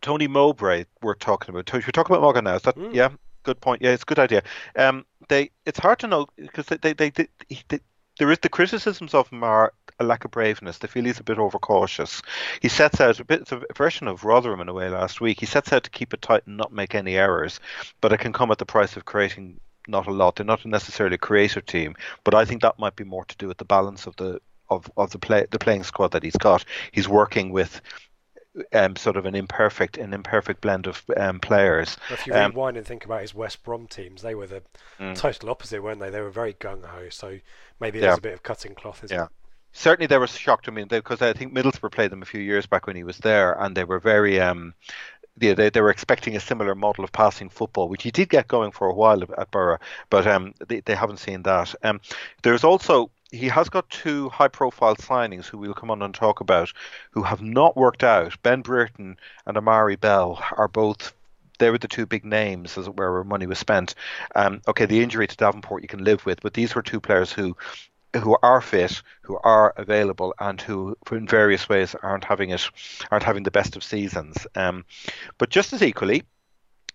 [0.02, 1.68] Tony Mowbray we're talking about.
[1.68, 2.56] Should we talk about Morgan now?
[2.56, 3.10] Is that yeah?
[3.42, 3.80] Good point.
[3.80, 4.42] Yeah, it's a good idea.
[4.76, 7.28] Um, they it's hard to know because they they, they, they,
[7.68, 7.80] they
[8.18, 10.78] there is the criticisms of him are a lack of braveness.
[10.78, 12.20] They feel he's a bit overcautious.
[12.60, 15.40] He sets out a bit it's a version of Rotherham in a way last week.
[15.40, 17.60] He sets out to keep it tight and not make any errors,
[18.02, 20.36] but it can come at the price of creating not a lot.
[20.36, 23.48] They're not necessarily a creative team, but I think that might be more to do
[23.48, 26.64] with the balance of the of, of the play the playing squad that he's got.
[26.92, 27.80] He's working with
[28.72, 31.96] um, sort of an imperfect an imperfect blend of um, players.
[32.10, 34.62] If you Um, rewind and think about his West Brom teams, they were the
[34.98, 35.16] Mm.
[35.16, 36.10] total opposite, weren't they?
[36.10, 37.08] They were very gung ho.
[37.10, 37.38] So
[37.80, 38.06] maybe Yeah.
[38.06, 39.24] there's a bit of cutting cloth, isn't Yeah.
[39.24, 39.30] it?
[39.72, 40.66] certainly they were shocked.
[40.66, 43.18] I mean, because I think Middlesbrough played them a few years back when he was
[43.18, 44.40] there, and they were very.
[44.40, 44.74] Um,
[45.40, 48.48] yeah, they, they were expecting a similar model of passing football, which he did get
[48.48, 49.78] going for a while at- at Boro,
[50.10, 51.72] but um, they, they haven't seen that.
[51.84, 52.00] Um,
[52.42, 56.72] there's also he has got two high-profile signings who we'll come on and talk about,
[57.10, 58.40] who have not worked out.
[58.42, 59.16] Ben Brereton
[59.46, 61.14] and Amari Bell are both
[61.58, 63.94] they were the two big names as it were where money was spent.
[64.34, 67.30] Um, okay, the injury to Davenport you can live with, but these were two players
[67.30, 67.56] who
[68.16, 72.68] who are fit, who are available, and who, in various ways, aren't having it,
[73.10, 74.48] aren't having the best of seasons.
[74.56, 74.84] Um,
[75.38, 76.24] but just as equally,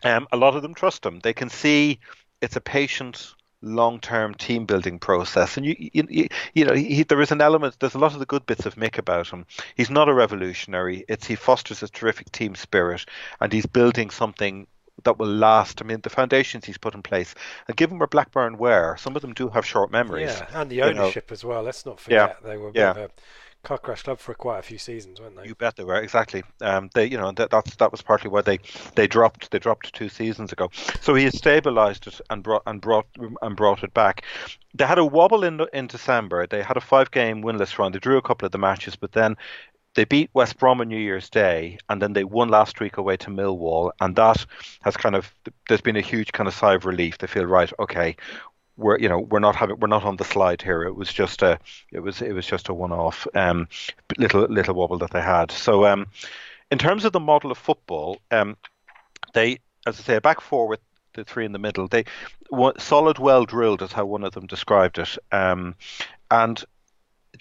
[0.03, 1.19] um, a lot of them trust him.
[1.19, 1.99] They can see
[2.41, 3.34] it's a patient,
[3.65, 7.95] long-term team building process and you you, you know he, there is an element there's
[7.95, 11.25] a lot of the good bits of Mick about him he's not a revolutionary it's
[11.25, 13.05] he fosters a terrific team spirit
[13.41, 14.67] and he's building something
[15.03, 15.81] that will last.
[15.81, 17.35] I mean, the foundations he's put in place,
[17.67, 20.29] and given where Blackburn were, some of them do have short memories.
[20.29, 21.33] Yeah, and the ownership you know.
[21.33, 21.63] as well.
[21.63, 22.49] Let's not forget yeah.
[22.49, 23.07] they were a yeah.
[23.65, 25.47] Car crash club for quite a few seasons, weren't they?
[25.47, 26.43] You bet they were exactly.
[26.61, 28.59] Um, they, you know, that that's that was partly why they
[28.95, 30.69] they dropped they dropped two seasons ago.
[31.01, 33.07] So he has stabilised it and brought and brought
[33.41, 34.23] and brought it back.
[34.73, 36.47] They had a wobble in in December.
[36.47, 37.91] They had a five game winless run.
[37.91, 39.35] They drew a couple of the matches, but then
[39.95, 43.17] they beat West Brom on New Year's Day, and then they won last week away
[43.17, 44.45] to Millwall, and that
[44.81, 45.33] has kind of
[45.67, 47.17] there's been a huge kind of sigh of relief.
[47.17, 48.15] They feel right, okay,
[48.77, 50.83] we're you know we're not having we're not on the slide here.
[50.83, 51.59] It was just a
[51.91, 53.67] it was it was just a one-off um,
[54.17, 55.51] little little wobble that they had.
[55.51, 56.07] So um,
[56.71, 58.57] in terms of the model of football, um,
[59.33, 60.79] they as I say back four with
[61.13, 61.87] the three in the middle.
[61.87, 62.05] They
[62.77, 65.75] solid, well drilled is how one of them described it, um,
[66.29, 66.63] and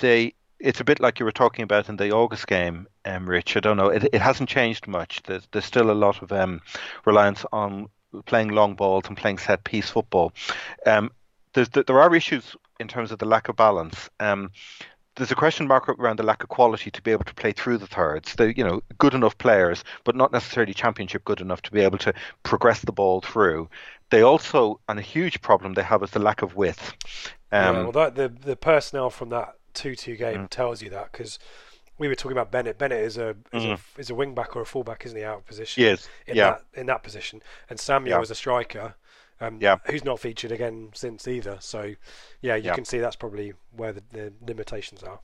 [0.00, 3.56] they it's a bit like you were talking about in the August game, um, Rich.
[3.56, 3.88] I don't know.
[3.88, 5.22] It, it hasn't changed much.
[5.24, 6.62] There's, there's still a lot of um,
[7.04, 7.88] reliance on
[8.24, 10.32] playing long balls and playing set piece football.
[10.86, 11.10] Um,
[11.54, 14.10] there are issues in terms of the lack of balance.
[14.20, 14.50] Um,
[15.16, 17.78] there's a question mark around the lack of quality to be able to play through
[17.78, 18.34] the thirds.
[18.34, 21.98] They, you know, good enough players, but not necessarily championship good enough to be able
[21.98, 22.12] to
[22.42, 23.68] progress the ball through.
[24.10, 26.94] They also, and a huge problem they have is the lack of width.
[27.52, 30.50] Um, yeah, well, that, the the personnel from that two-two game mm.
[30.50, 31.38] tells you that because
[31.98, 32.78] we were talking about Bennett.
[32.78, 33.78] Bennett is a is, mm.
[33.78, 35.24] a is a wing back or a fullback, isn't he?
[35.24, 35.82] Out of position.
[35.82, 36.08] Yes.
[36.26, 36.50] In yeah.
[36.50, 37.40] that in that position,
[37.70, 38.22] and Samuel yeah.
[38.22, 38.96] is a striker.
[39.40, 39.78] Um, yeah.
[39.86, 41.58] Who's not featured again since either.
[41.60, 41.94] So,
[42.40, 42.74] yeah, you yeah.
[42.74, 45.20] can see that's probably where the, the limitations are.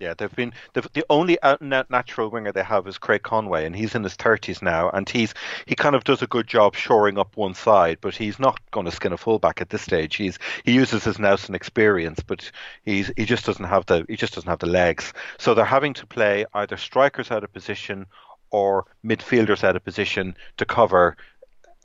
[0.00, 3.74] Yeah, they've been the, the only out natural winger they have is Craig Conway, and
[3.74, 5.34] he's in his thirties now, and he's
[5.66, 8.86] he kind of does a good job shoring up one side, but he's not going
[8.86, 10.14] to skin a fullback at this stage.
[10.14, 12.48] He's he uses his Nelson experience, but
[12.84, 15.12] he's he just doesn't have the he just doesn't have the legs.
[15.36, 18.06] So they're having to play either strikers out of position
[18.50, 21.16] or midfielders out of position to cover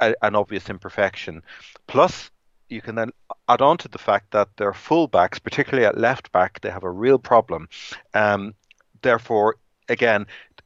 [0.10, 1.44] a, an obvious imperfection.
[1.88, 2.32] Plus,
[2.70, 3.12] you can then
[3.48, 6.89] add on to the fact that their fullbacks, particularly at left back, they have a
[6.89, 7.70] real problem.
[8.13, 8.56] Um,
[9.02, 9.58] therefore,
[9.89, 10.26] again,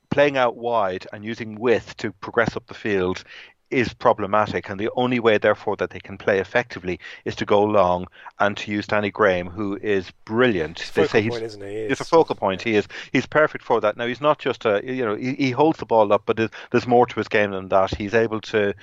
[0.10, 3.24] playing out wide and using width to progress up the field
[3.70, 7.62] is problematic, and the only way, therefore, that they can play effectively is to go
[7.64, 8.08] long
[8.40, 10.80] and to use Danny Graham, who is brilliant.
[10.80, 11.88] He's they say he's, point, he?
[11.88, 12.62] he's a focal point.
[12.62, 12.88] He is.
[13.12, 13.98] He's perfect for that.
[13.98, 16.38] Now he's not just a you know he, he holds the ball up, but
[16.72, 17.94] there's more to his game than that.
[17.94, 18.74] He's able to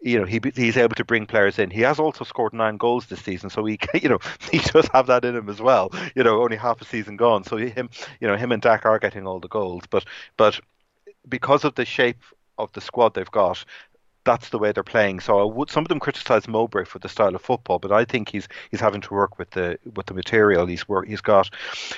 [0.00, 1.70] you know he he's able to bring players in.
[1.70, 4.18] He has also scored nine goals this season, so he you know
[4.50, 5.90] he does have that in him as well.
[6.14, 8.98] You know, only half a season gone, so him you know him and Dack are
[8.98, 10.04] getting all the goals, but
[10.36, 10.60] but
[11.28, 12.22] because of the shape
[12.58, 13.64] of the squad they've got.
[14.24, 15.20] That's the way they're playing.
[15.20, 18.28] So would, some of them criticise Mowbray for the style of football, but I think
[18.28, 21.48] he's he's having to work with the with the material he's work he's got.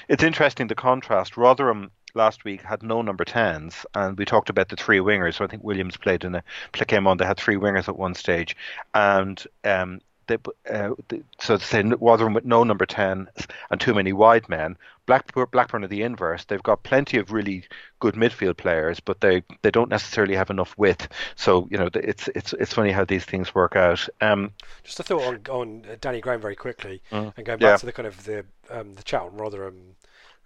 [0.09, 1.37] It's interesting the contrast.
[1.37, 5.35] Rotherham last week had no number 10s, and we talked about the three wingers.
[5.35, 6.43] So I think Williams played in a
[6.73, 7.17] came on.
[7.17, 8.57] They had three wingers at one stage,
[8.95, 10.37] and um, they,
[10.71, 10.95] uh,
[11.41, 13.29] so to say, Rotherham with no number 10
[13.71, 14.77] and too many wide men.
[15.07, 16.45] Blackburn, Blackburn are the inverse.
[16.45, 17.65] They've got plenty of really
[17.99, 21.09] good midfield players, but they, they don't necessarily have enough width.
[21.35, 24.09] So you know, it's it's it's funny how these things work out.
[24.21, 24.53] Um,
[24.85, 27.77] Just a thought on, on Danny Graham very quickly, mm, and going back yeah.
[27.77, 29.97] to the kind of the um, the chat on Rotherham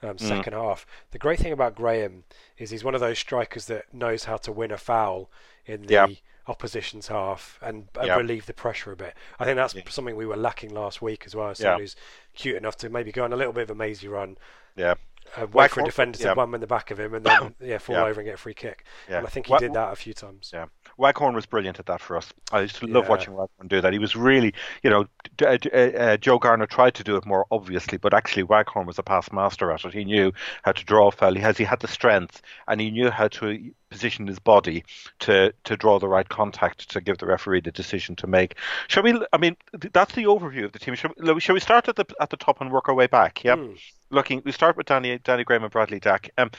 [0.05, 0.21] um, mm.
[0.21, 0.63] second mm.
[0.63, 0.87] half.
[1.11, 2.25] The great thing about Graham
[2.59, 5.31] is he's one of those strikers that knows how to win a foul
[5.67, 6.07] in the yeah.
[6.47, 8.17] opposition's half and, and yeah.
[8.17, 9.15] relieve the pressure a bit.
[9.39, 9.83] I think that's yeah.
[9.89, 11.55] something we were lacking last week as well.
[11.55, 11.97] Someone who's
[12.35, 14.37] cute enough to maybe go on a little bit of a mazy run.
[14.77, 14.95] Yeah.
[15.37, 17.79] Uh, wait for a defender to bum in the back of him and then yeah
[17.79, 18.85] fall over and get a free kick.
[19.09, 20.51] And I think he did that a few times.
[20.53, 20.67] Yeah.
[20.97, 22.33] Waghorn was brilliant at that for us.
[22.53, 23.11] I used to love yeah.
[23.11, 23.93] watching Waghorn do that.
[23.93, 25.07] He was really, you know,
[25.43, 29.03] uh, uh, Joe Garner tried to do it more obviously, but actually Waghorn was a
[29.03, 29.95] past master at it.
[29.95, 30.33] He knew
[30.63, 31.35] how to draw a foul.
[31.35, 34.85] He has he had the strength, and he knew how to position his body
[35.21, 38.57] to to draw the right contact to give the referee the decision to make.
[38.89, 39.15] Shall we?
[39.33, 39.57] I mean,
[39.93, 40.97] that's the overview of the team.
[40.97, 43.45] Shall we, shall we start at the at the top and work our way back?
[43.45, 43.57] Yeah.
[43.57, 43.79] Mm.
[44.11, 46.31] Looking, we start with Danny Danny Graham and Bradley Dack.
[46.39, 46.51] Um,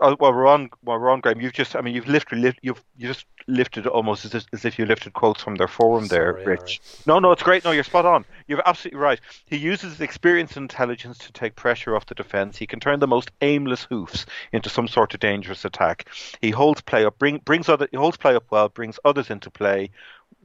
[0.00, 2.82] Uh, while we're on while we're on Graham, you've just I mean you've literally you've
[2.96, 6.32] you just lifted almost as if, as if you lifted quotes from their forum there,
[6.44, 6.80] Rich.
[7.06, 7.64] No, no, it's great.
[7.64, 8.24] No, you're spot on.
[8.46, 9.20] You're absolutely right.
[9.46, 12.56] He uses his experience and intelligence to take pressure off the defense.
[12.56, 16.08] He can turn the most aimless hoofs into some sort of dangerous attack.
[16.40, 19.50] He holds play up, bring, brings other he holds play up well, brings others into
[19.50, 19.90] play.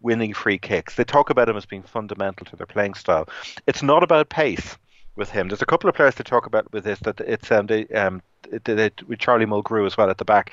[0.02, 0.96] Winning free kicks.
[0.96, 3.28] They talk about him as being fundamental to their playing style.
[3.68, 4.78] It's not about pace
[5.20, 5.48] with him.
[5.50, 8.24] There's a couple of players to talk about with this that it's um, they, um
[8.64, 10.52] they, they, with Charlie Mulgrew as well at the back.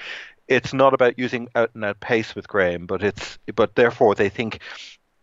[0.49, 4.29] It's not about using out and out pace with Graham, but it's but therefore they
[4.29, 4.61] think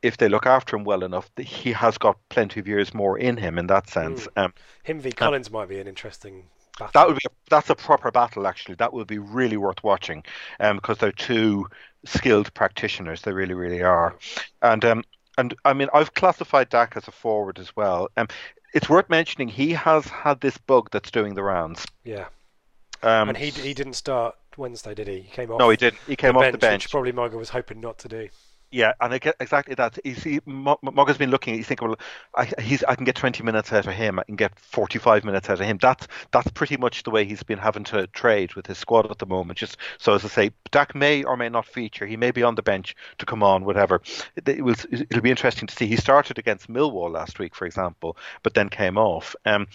[0.02, 3.38] if they look after him well enough, he has got plenty of years more in
[3.38, 4.28] him in that sense.
[4.36, 4.54] Um,
[4.84, 6.44] Him v Collins might be an interesting
[6.78, 6.92] battle.
[6.94, 8.76] that would be a, that's a proper battle actually.
[8.76, 10.24] That would be really worth watching,
[10.60, 11.68] um, because they're two
[12.06, 13.22] skilled practitioners.
[13.22, 14.16] They really, really are.
[14.62, 15.04] And um,
[15.38, 18.10] and I mean, I've classified Dack as a forward as well.
[18.18, 18.28] Um,
[18.74, 21.86] it's worth mentioning he has had this bug that's doing the rounds.
[22.04, 22.26] yeah,
[23.02, 25.22] Um, and he he didn't start Wednesday, did he?
[25.22, 25.60] He came off.
[25.60, 26.00] no, he didn't.
[26.08, 26.86] He came the off bench, the bench.
[26.86, 28.30] which probably Margaret was hoping not to do.
[28.74, 30.00] Yeah, and I get exactly that.
[30.04, 31.54] You see, Mo- Mog has been looking.
[31.54, 32.00] At he's thinking, well,
[32.36, 34.18] I, he's I can get 20 minutes out of him.
[34.18, 35.78] I can get 45 minutes out of him.
[35.80, 39.20] That's that's pretty much the way he's been having to trade with his squad at
[39.20, 39.60] the moment.
[39.60, 42.08] Just so as I say, Dack may or may not feature.
[42.08, 44.02] He may be on the bench to come on, whatever.
[44.36, 45.86] It, it will, it'll be interesting to see.
[45.86, 49.36] He started against Millwall last week, for example, but then came off.
[49.46, 49.68] Um,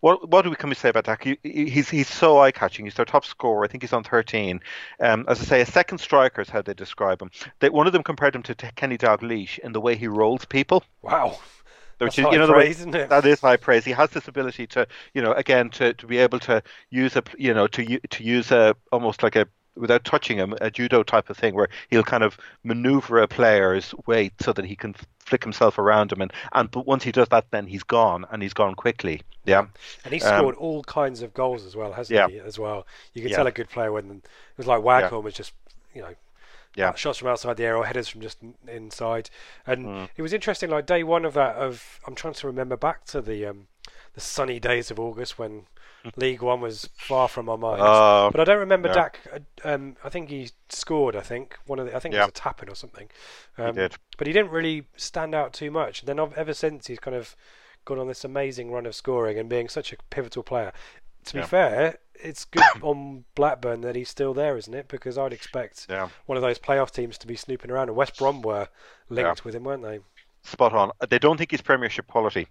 [0.00, 1.24] what what do we can we say about Dack?
[1.24, 2.86] He, he's he's so eye catching.
[2.86, 3.64] He's their top scorer.
[3.64, 4.60] I think he's on 13.
[5.00, 7.30] Um, as I say, a second striker is how they describe him.
[7.60, 10.84] They, one of them compared him to Kenny Dalglish in the way he rolls people.
[11.02, 11.38] Wow,
[11.98, 13.84] Which That's is, you know, the way, praise, that is high praise.
[13.84, 17.22] He has this ability to, you know, again to, to be able to use a,
[17.38, 21.30] you know, to to use a almost like a without touching him, a judo type
[21.30, 25.42] of thing where he'll kind of maneuver a player's weight so that he can flick
[25.42, 28.54] himself around him, and and but once he does that, then he's gone and he's
[28.54, 29.22] gone quickly.
[29.44, 29.66] Yeah,
[30.04, 32.28] and he Um, scored all kinds of goals as well, hasn't Yeah.
[32.28, 32.38] he?
[32.38, 33.36] As well, you can Yeah.
[33.36, 34.28] tell a good player when it
[34.58, 35.52] was like Waghorn was just,
[35.94, 36.14] you know,
[36.76, 36.94] Yeah.
[36.94, 39.30] shots from outside the area or headers from just inside.
[39.66, 40.08] And Mm.
[40.16, 41.56] it was interesting, like day one of that.
[41.56, 43.66] Of I'm trying to remember back to the um,
[44.14, 45.66] the sunny days of August when
[46.16, 47.82] League One was far from our minds.
[47.84, 48.94] Oh, but I don't remember yeah.
[48.94, 49.20] Dack.
[49.32, 51.16] uh, Um, I think he scored.
[51.16, 51.96] I think one of the.
[51.96, 53.08] I think it was a tapping or something.
[53.58, 53.96] Um, did.
[54.18, 56.00] But he didn't really stand out too much.
[56.02, 57.34] And then ever since he's kind of
[57.84, 60.72] gone on this amazing run of scoring and being such a pivotal player.
[61.24, 61.46] To be Yeah.
[61.46, 64.88] fair, it's good on Blackburn that he's still there, isn't it?
[64.88, 66.08] Because I'd expect Yeah.
[66.26, 67.88] one of those playoff teams to be snooping around.
[67.88, 68.68] And West Brom were
[69.08, 69.44] linked Yeah.
[69.44, 70.00] with him, weren't they?
[70.42, 70.92] spot on.
[71.08, 72.46] They don't think he's Premiership quality.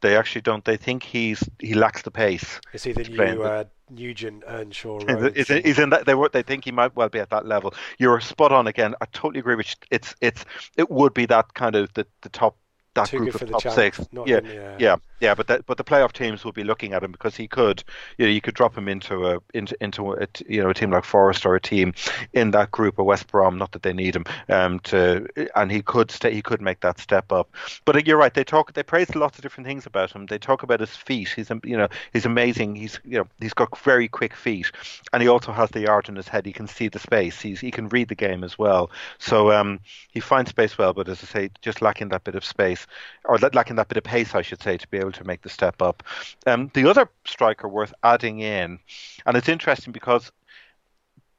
[0.00, 0.64] They actually don't.
[0.64, 2.60] They think he's he lacks the pace.
[2.72, 4.98] Is he the new uh, Nugent Earnshaw?
[5.34, 7.74] Is, is, in that they were they think he might well be at that level.
[7.98, 8.94] You're spot on again.
[9.00, 9.74] I totally agree with you.
[9.90, 10.44] It's it's
[10.76, 12.56] it would be that kind of the, the top
[12.94, 14.00] that Too group of top six.
[14.12, 15.34] Yeah, the, uh, yeah, yeah.
[15.34, 17.82] But that, but the playoff teams will be looking at him because he could,
[18.18, 20.90] you know, you could drop him into a into into a you know a team
[20.90, 21.92] like Forest or a team
[22.32, 23.58] in that group of West Brom.
[23.58, 25.26] Not that they need him, um, to
[25.56, 26.32] and he could stay.
[26.32, 27.50] He could make that step up.
[27.84, 28.32] But you're right.
[28.32, 28.72] They talk.
[28.72, 30.26] They praise lots of different things about him.
[30.26, 31.30] They talk about his feet.
[31.34, 32.76] He's um, you know he's amazing.
[32.76, 34.70] He's you know he's got very quick feet,
[35.12, 36.46] and he also has the yard in his head.
[36.46, 37.40] He can see the space.
[37.40, 38.90] He's he can read the game as well.
[39.18, 39.80] So um,
[40.12, 40.92] he finds space well.
[40.92, 42.83] But as I say, just lacking that bit of space,
[43.24, 45.48] or lacking that bit of pace, I should say, to be able to make the
[45.48, 46.02] step up.
[46.46, 48.78] Um, the other striker worth adding in,
[49.26, 50.30] and it's interesting because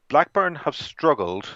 [0.07, 1.47] Blackburn have struggled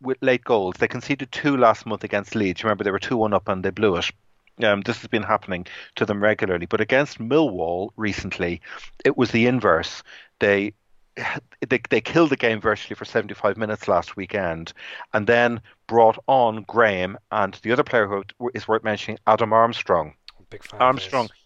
[0.00, 0.76] with late goals.
[0.78, 2.62] They conceded two last month against Leeds.
[2.64, 4.10] Remember, they were 2 1 up and they blew it.
[4.62, 6.66] Um, this has been happening to them regularly.
[6.66, 8.60] But against Millwall recently,
[9.04, 10.02] it was the inverse.
[10.40, 10.74] They
[11.68, 14.72] they, they killed the game virtually for 75 minutes last weekend
[15.12, 20.14] and then brought on Graham and the other player who is worth mentioning, Adam Armstrong.
[20.50, 20.62] Big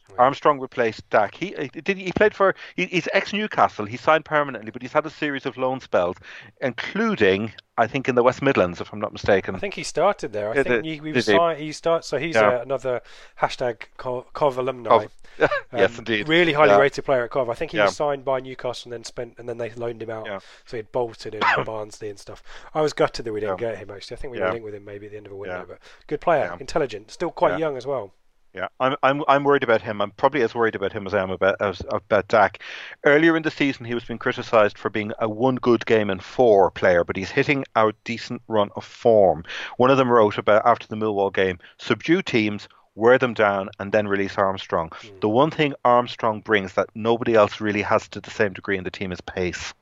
[0.09, 0.17] his.
[0.19, 0.61] Armstrong.
[0.61, 1.35] Replaced Dak.
[1.35, 1.99] He did.
[1.99, 2.55] He played for.
[2.75, 3.85] He, he's ex Newcastle.
[3.87, 6.17] He signed permanently, but he's had a series of loan spells,
[6.61, 9.55] including I think in the West Midlands, if I'm not mistaken.
[9.55, 10.51] I think he started there.
[10.51, 11.33] I think he, we did he?
[11.35, 12.09] signed, he starts.
[12.09, 12.49] So he's Yeah.
[12.49, 13.03] uh, another
[13.41, 14.89] hashtag Co- Cov alumni.
[14.89, 15.11] Cov.
[15.41, 16.27] Um, yes, indeed.
[16.29, 16.79] Really highly Yeah.
[16.79, 17.51] rated player at Cov.
[17.51, 20.09] I think he was signed by Newcastle and then spent, and then they loaned him
[20.11, 20.25] out.
[20.27, 20.39] Yeah.
[20.65, 22.43] So he'd bolted in Barnsley and stuff.
[22.73, 23.91] I was gutted that we didn't get him.
[23.91, 25.67] Actually, I think we were linked with him maybe at the end of a window.
[25.69, 28.13] But good player, intelligent, still quite young as well.
[28.57, 30.01] Yeah, I'm I'm I'm worried about him.
[30.01, 32.63] I'm probably as worried about him as I am about as, about Dak.
[33.05, 36.23] Earlier in the season, he was being criticised for being a one good game and
[36.23, 39.45] four player, but he's hitting a decent run of form.
[39.77, 43.93] One of them wrote about after the Millwall game: subdue teams, wear them down, and
[43.93, 44.91] then release Armstrong.
[44.95, 45.21] Hmm.
[45.21, 48.85] The one thing Armstrong brings that nobody else really has to the same degree in
[48.85, 49.75] the team is pace.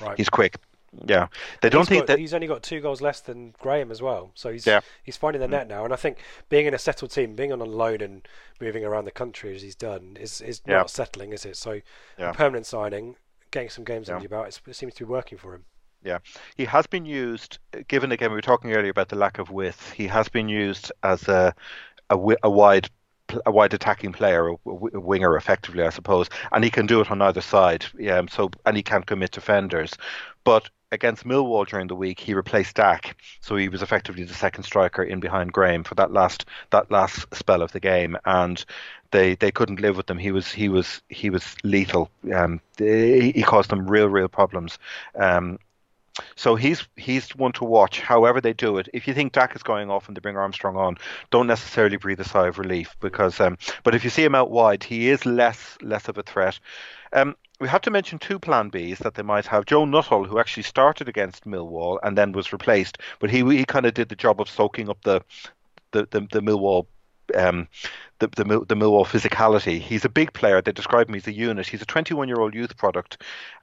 [0.00, 0.16] Right.
[0.16, 0.56] He's quick.
[1.04, 1.28] Yeah,
[1.60, 2.18] they don't he's think got, that.
[2.18, 4.30] he's only got two goals less than Graham as well.
[4.34, 4.80] So he's Yeah.
[5.02, 7.60] He's finding the net now, and I think being in a settled team, being on
[7.60, 8.26] a loan and
[8.60, 10.78] moving around the country as he's done is is Yeah.
[10.78, 11.56] not settling, is it?
[11.56, 11.80] So
[12.18, 12.32] Yeah.
[12.32, 13.16] permanent signing
[13.50, 14.60] getting some games under your belt.
[14.66, 15.64] it seems to be working for him.
[16.02, 16.18] Yeah,
[16.56, 17.58] he has been used.
[17.88, 19.92] Given again, we were talking earlier about the lack of width.
[19.92, 21.54] He has been used as a
[22.10, 22.88] a, a wide
[23.44, 27.10] a wide attacking player, a, a, winger, effectively, I suppose, and he can do it
[27.10, 27.84] on either side.
[27.98, 29.94] Yeah, so and he can commit defenders,
[30.44, 34.64] but against Millwall during the week, he replaced Dack, so he was effectively the second
[34.64, 38.64] striker in behind Graham for that last that last spell of the game, and
[39.10, 40.18] they they couldn't live with him.
[40.18, 42.10] He was he was he was lethal.
[42.34, 44.78] Um, he caused them real real problems.
[45.14, 45.58] Um,
[46.34, 48.00] so he's he's one to watch.
[48.00, 50.76] However they do it, if you think Dack is going off and they bring Armstrong
[50.76, 50.96] on,
[51.30, 53.40] don't necessarily breathe a sigh of relief because.
[53.40, 56.58] Um, but if you see him out wide, he is less less of a threat.
[57.12, 59.66] Um, we have to mention two plan Bs that they might have.
[59.66, 63.86] Joe Nuttall, who actually started against Millwall and then was replaced, but he he kind
[63.86, 65.20] of did the job of soaking up the
[65.92, 66.86] the the, the Millwall
[67.34, 67.68] um,
[68.18, 69.80] the, the, the Millwall physicality.
[69.80, 70.62] He's a big player.
[70.62, 71.66] They describe him as a unit.
[71.66, 73.22] He's a 21 year old youth product.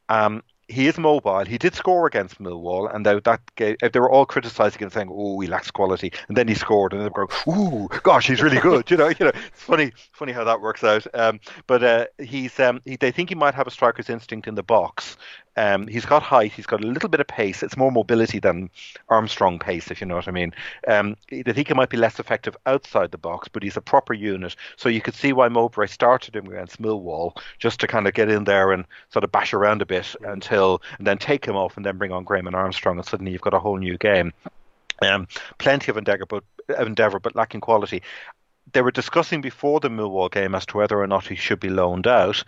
[0.10, 1.46] Um, he is mobile.
[1.46, 5.10] He did score against Millwall, and they, that gave, they were all criticising and saying,
[5.12, 8.42] "Oh, he lacks quality." And then he scored, and they were going, "Ooh, gosh, he's
[8.42, 11.06] really good." you know, you know, it's funny, funny how that works out.
[11.14, 14.56] Um, but uh, he's, um, he, they think he might have a striker's instinct in
[14.56, 15.18] the box,
[15.56, 16.52] um, he's got height.
[16.52, 17.62] He's got a little bit of pace.
[17.62, 18.70] It's more mobility than
[19.10, 20.54] Armstrong pace, if you know what I mean.
[20.88, 24.14] Um, I think he might be less effective outside the box, but he's a proper
[24.14, 24.56] unit.
[24.78, 28.30] So you could see why Mowbray started him against Millwall just to kind of get
[28.30, 31.78] in there and sort of bash around a bit until, and then take him off
[31.78, 34.34] and then bring on Graham and Armstrong, and suddenly you've got a whole new game.
[35.02, 35.28] Um,
[35.58, 36.44] plenty of endeavour, but
[36.80, 38.02] endeavour, but lacking quality.
[38.72, 41.70] They were discussing before the Millwall game as to whether or not he should be
[41.70, 42.44] loaned out.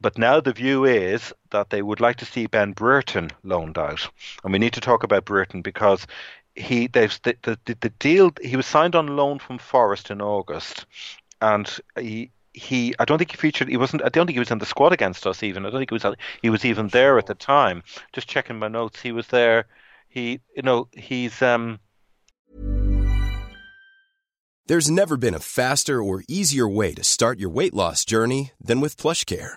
[0.00, 4.08] But now the view is that they would like to see Ben Brereton loaned out,
[4.42, 6.06] and we need to talk about Brereton because
[6.54, 10.86] he they've the, the, the deal he was signed on loan from Forest in August,
[11.42, 14.50] and he he I don't think he featured he wasn't I don't think he was
[14.50, 15.66] in the squad against us even.
[15.66, 17.82] I don't think he was he was even there at the time.
[18.14, 19.00] Just checking my notes.
[19.02, 19.66] He was there.
[20.08, 21.78] He you know he's um
[24.66, 28.80] There's never been a faster or easier way to start your weight loss journey than
[28.80, 29.56] with PlushCare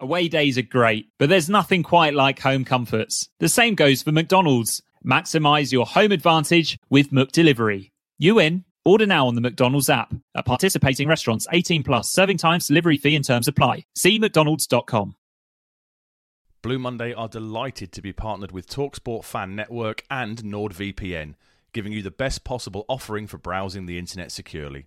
[0.00, 3.28] Away days are great, but there's nothing quite like home comforts.
[3.40, 4.80] The same goes for McDonald's.
[5.04, 7.90] Maximize your home advantage with McDelivery.
[8.16, 8.64] You in?
[8.84, 10.14] Order now on the McDonald's app.
[10.36, 13.86] At participating restaurants, 18 plus, serving times, delivery fee and terms apply.
[13.96, 15.16] See McDonald's.com.
[16.62, 21.34] Blue Monday are delighted to be partnered with TalkSport Fan Network and NordVPN,
[21.72, 24.86] giving you the best possible offering for browsing the internet securely.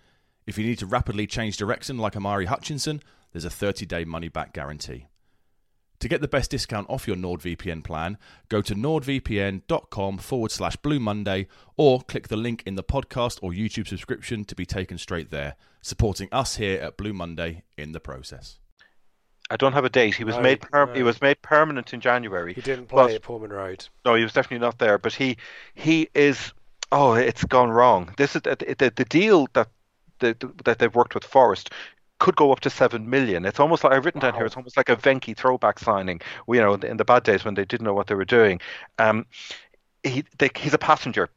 [0.45, 4.29] if you need to rapidly change direction like Omari Hutchinson, there's a 30 day money
[4.29, 5.07] back guarantee.
[6.01, 8.17] To get the best discount off your NordVPN plan,
[8.49, 13.51] go to nordvpn.com forward slash Blue Monday or click the link in the podcast or
[13.51, 17.99] YouTube subscription to be taken straight there, supporting us here at Blue Monday in the
[17.99, 18.57] process.
[19.51, 20.15] I don't have a date.
[20.15, 20.93] He was no, made per- no.
[20.93, 22.55] he was made permanent in January.
[22.55, 23.87] He didn't play but, at Portman Road.
[24.03, 24.97] No, he was definitely not there.
[24.97, 25.37] But he
[25.75, 26.53] he is.
[26.91, 28.13] Oh, it's gone wrong.
[28.17, 29.67] This is the, the, the deal that
[30.21, 31.71] the, that they've worked with Forest
[32.19, 33.45] could go up to seven million.
[33.45, 34.29] It's almost like I've written wow.
[34.29, 34.45] down here.
[34.45, 36.21] It's almost like a Venky throwback signing.
[36.47, 38.61] You know, in the bad days when they didn't know what they were doing.
[38.99, 39.25] Um,
[40.03, 41.29] he, they, he's a passenger.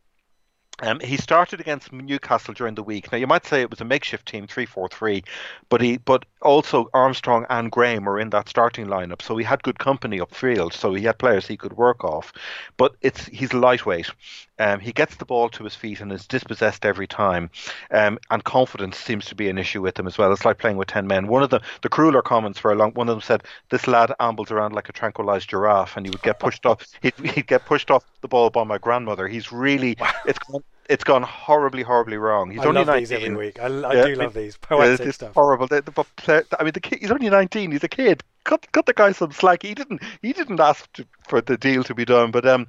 [0.83, 3.13] Um, he started against Newcastle during the week.
[3.13, 5.23] Now you might say it was a makeshift team, three four three,
[5.69, 9.63] but he but also Armstrong and Graham were in that starting lineup, so he had
[9.63, 10.73] good company upfield.
[10.73, 12.33] So he had players he could work off.
[12.77, 14.11] But it's he's lightweight,
[14.59, 17.51] um, he gets the ball to his feet and is dispossessed every time.
[17.91, 20.33] Um, and confidence seems to be an issue with him as well.
[20.33, 21.27] It's like playing with 10 men.
[21.27, 24.15] One of the, the crueler comments for a long one of them said, This lad
[24.21, 26.87] ambles around like a tranquilized giraffe and he would get pushed off.
[27.03, 29.27] He'd, he'd get pushed off the ball by my grandmother.
[29.27, 30.39] He's really, it's
[30.89, 32.51] it's gone horribly, horribly wrong.
[32.51, 33.03] He's I only love 19.
[33.03, 33.61] these every week.
[33.61, 35.35] I, I Yeah, do love these Yeah, poetic it's stuff.
[35.35, 35.67] horrible.
[35.67, 36.07] The- the- but,
[36.59, 37.71] I mean, the kid, he's only 19.
[37.73, 38.23] He's a kid.
[38.45, 39.63] Cut, cut the guy some slack.
[39.63, 40.03] He didn't.
[40.21, 42.31] He didn't ask to, for the deal to be done.
[42.31, 42.67] But um,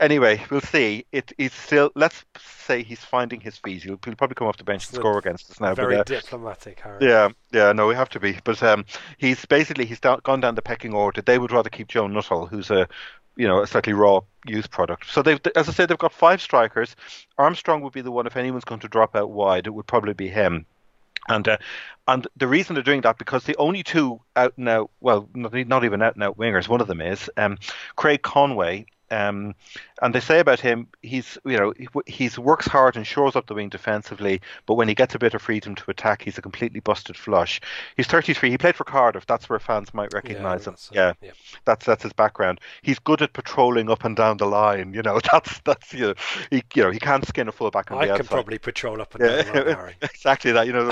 [0.00, 1.06] anyway, we'll see.
[1.12, 1.92] It, it's still.
[1.94, 3.84] Let's say he's finding his feet.
[3.84, 5.74] He'll, he'll probably come off the bench and score against us now.
[5.76, 7.06] Very but, uh, diplomatic, Harry.
[7.06, 8.36] yeah, yeah, no, we have to be.
[8.42, 8.84] But um,
[9.18, 11.22] he's basically he's down, gone down the pecking order.
[11.22, 12.88] They would rather keep Joe Nuttall, who's a
[13.36, 15.10] you know a slightly raw youth product.
[15.10, 16.96] So they've, as I said, they've got five strikers.
[17.38, 20.14] Armstrong would be the one if anyone's going to drop out wide, it would probably
[20.14, 20.66] be him.
[21.28, 21.58] And uh,
[22.08, 26.02] and the reason they're doing that because the only two out now, well, not, even
[26.02, 26.68] out and out wingers.
[26.68, 27.58] One of them is um,
[27.94, 28.86] Craig Conway.
[29.12, 29.54] Um,
[30.00, 33.46] and they say about him, he's you know he, he's works hard and shores up
[33.46, 36.42] the wing defensively, but when he gets a bit of freedom to attack, he's a
[36.42, 37.60] completely busted flush.
[37.96, 38.50] He's 33.
[38.50, 39.26] He played for Cardiff.
[39.26, 40.74] That's where fans might recognise him.
[40.74, 41.30] uh, yeah, yeah.
[41.66, 42.60] that's that's his background.
[42.80, 44.94] He's good at patrolling up and down the line.
[44.94, 46.14] You know, that's that's you know,
[46.50, 48.30] he you know he can skin a fullback on I the can outside.
[48.30, 49.94] probably patrol up and down, line, Harry.
[50.02, 50.66] exactly that.
[50.66, 50.86] You know,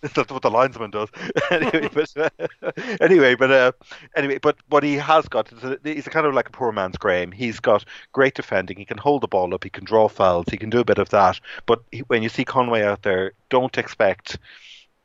[0.00, 1.08] that's what the linesman does.
[1.50, 3.72] anyway, but uh, anyway, but uh,
[4.16, 6.70] anyway, but what he has got is a, he's a kind of like a poor
[6.70, 7.31] man's Graham.
[7.32, 8.76] He's got great defending.
[8.76, 9.64] He can hold the ball up.
[9.64, 10.46] He can draw fouls.
[10.50, 11.40] He can do a bit of that.
[11.66, 14.38] But he, when you see Conway out there, don't expect.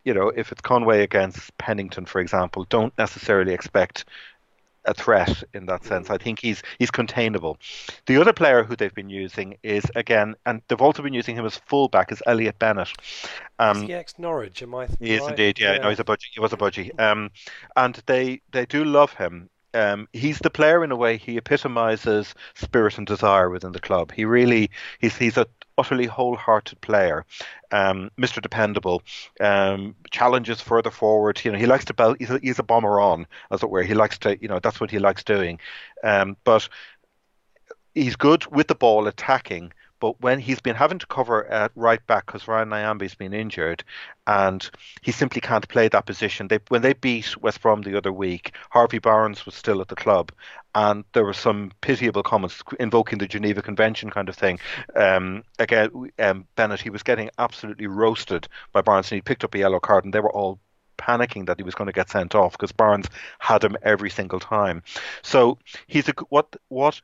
[0.04, 4.06] You know, if it's Conway against Pennington, for example, don't necessarily expect
[4.88, 6.10] a threat in that sense.
[6.10, 7.58] I think he's he's containable.
[8.06, 11.46] The other player who they've been using is again, and they've also been using him
[11.46, 12.90] as fullback, is Elliot Bennett.
[13.60, 14.64] Um, he ex Norwich?
[14.64, 14.88] Am I?
[15.00, 15.32] he is right?
[15.32, 15.78] indeed, yeah.
[15.78, 16.30] No, he's a budgie.
[16.34, 16.98] He was a budgie.
[17.00, 17.32] Um,
[17.76, 19.50] and they they do love him.
[19.78, 21.18] Um, he's the player in a way.
[21.18, 24.12] He epitomizes spirit and desire within the club.
[24.12, 25.48] He really he's he's a
[25.78, 27.26] utterly wholehearted player.
[27.72, 28.42] Um, Mr.
[28.42, 29.04] Dependable.
[29.40, 31.40] Um, challenges further forward.
[31.44, 32.18] You know, he likes to belt.
[32.20, 33.84] He's a, he's a bomber on, as it were.
[33.84, 34.42] He likes to.
[34.42, 35.60] You know, that's what he likes doing.
[36.04, 36.68] Um, but
[37.94, 42.06] he's good with the ball attacking, but when he's been having to cover at right
[42.08, 43.84] back because Ryan Nyambe's been injured,
[44.26, 44.70] and
[45.02, 46.48] he simply can't play that position.
[46.48, 49.96] They when they beat West Brom the other week, Harvey Barnes was still at the
[49.96, 50.32] club,
[50.76, 54.60] and there were some pitiable comments invoking the Geneva Convention kind of thing.
[54.96, 59.56] Um, again, um, Bennett he was getting absolutely roasted by Barnes, and he picked up
[59.56, 60.60] a yellow card, and they were all
[60.98, 63.08] panicking that he was going to get sent off because Barnes
[63.40, 64.84] had him every single time.
[65.22, 67.02] So he's a what what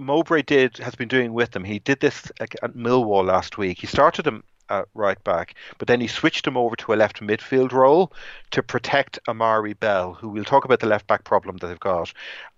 [0.00, 1.64] Mowbray did has been doing with them.
[1.64, 3.78] He did this at Millwall last week.
[3.80, 7.20] He started him at right back, but then he switched him over to a left
[7.20, 8.12] midfield role
[8.52, 12.12] to protect Amari Bell, who we'll talk about the left back problem that they've got.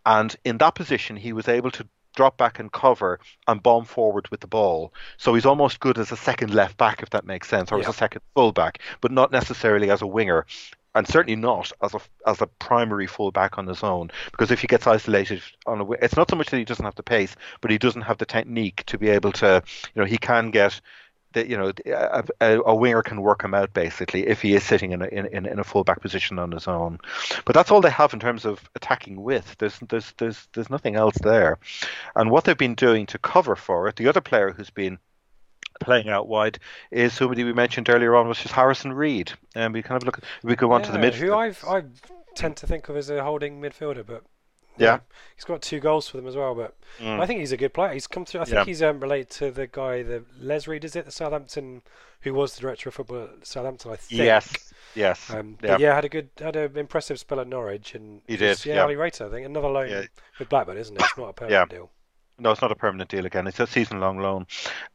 [0.04, 3.18] And in that position, he was able to drop back and cover
[3.48, 4.92] and bomb forward with the ball.
[5.16, 7.88] So he's almost good as a second left back, if that makes sense, or as
[7.88, 10.46] a second full back, but not necessarily as a winger.
[10.94, 14.60] And certainly not as a as a primary full back on his own, because if
[14.60, 17.34] he gets isolated on a, it's not so much that he doesn't have the pace,
[17.62, 19.62] but he doesn't have the technique to be able to,
[19.94, 20.80] you know, he can get
[21.32, 21.72] that you know
[22.40, 25.46] a, a, winger can work him out basically if he is sitting in a in,
[25.46, 26.98] in a full back position on his own.
[27.44, 29.56] But that's all they have in terms of attacking with.
[29.58, 31.58] There's there's there's there's nothing else there.
[32.14, 34.98] And what they've been doing to cover for it, the other player who's been
[35.80, 36.58] playing out wide
[36.90, 39.32] is somebody we mentioned earlier on, which is Harrison Reed.
[39.54, 41.14] And we kind of look we go on to the midfield.
[41.14, 41.82] Who I've I
[42.34, 44.22] tend to think of as a holding midfielder, but
[44.78, 45.00] Yeah.
[45.36, 46.54] he's got two goals for them as well.
[46.54, 47.20] But Mm.
[47.20, 47.92] I think he's a good player.
[47.92, 48.40] He's come through.
[48.40, 48.64] I think Yeah.
[48.64, 51.82] he's um, related to the guy, the Les Reed, is it, the Southampton,
[52.22, 53.92] who was the director of football at Southampton.
[53.92, 54.20] I think.
[54.22, 54.72] Yes.
[54.94, 55.30] Yes.
[55.30, 55.78] Um, yeah.
[55.78, 58.82] yeah, had a good, had an impressive spell at Norwich, and He did, Yeah, yeah.
[58.82, 60.02] Ali Rater, I think another loan Yeah.
[60.38, 61.02] with Blackburn, isn't it?
[61.02, 61.90] It's not a permanent deal.
[62.42, 63.46] No, it's not a permanent deal again.
[63.46, 64.46] It's a season-long loan.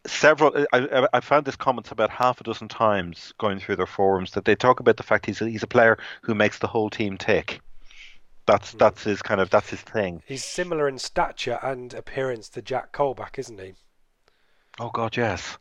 [0.06, 4.32] Several, I, I, found this comments about half a dozen times going through their forums
[4.32, 6.90] that they talk about the fact he's a, he's a player who makes the whole
[6.90, 7.62] team tick.
[8.46, 8.78] That's Hmm.
[8.80, 10.24] that's his kind of that's his thing.
[10.26, 13.74] He's similar in stature and appearance to Jack Colback, isn't he?
[14.80, 15.58] Oh God, yes,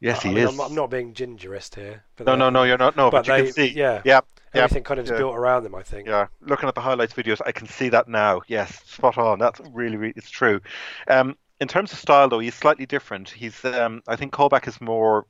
[0.00, 0.50] yes, I he mean, is.
[0.54, 2.04] I'm, I'm not being gingerist here.
[2.24, 2.96] No, no, no, you're not.
[2.96, 3.78] No, but, but you they- can see.
[3.78, 4.20] yeah, yeah,
[4.56, 6.08] yeah, Everything kind of is built around them, I think.
[6.08, 8.42] Yeah, looking at the highlights videos, I can see that now.
[8.48, 9.38] Yes, spot on.
[9.38, 10.60] That's really, really it's true.
[11.08, 13.30] Um, in terms of style, though, he's slightly different.
[13.30, 15.26] He's, um, I think, Colback is more,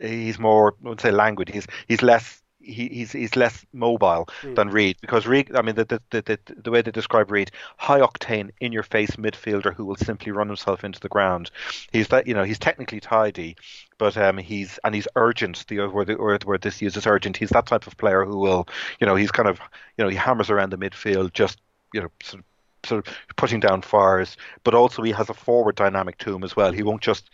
[0.00, 1.48] he's more, I would say, languid.
[1.48, 2.42] He's he's less.
[2.60, 5.54] He, he's he's less mobile than Reed because Reed.
[5.54, 9.12] I mean, the the, the the way they describe Reed, high octane, in your face
[9.12, 11.50] midfielder who will simply run himself into the ground.
[11.92, 13.56] He's that you know he's technically tidy,
[13.98, 15.64] but um he's and he's urgent.
[15.68, 17.36] The where the where this uses urgent.
[17.36, 18.68] He's that type of player who will
[19.00, 19.60] you know he's kind of
[19.96, 21.60] you know he hammers around the midfield just
[21.94, 22.46] you know sort of,
[22.88, 26.56] sort of putting down fires, but also he has a forward dynamic to him as
[26.56, 26.72] well.
[26.72, 27.30] He won't just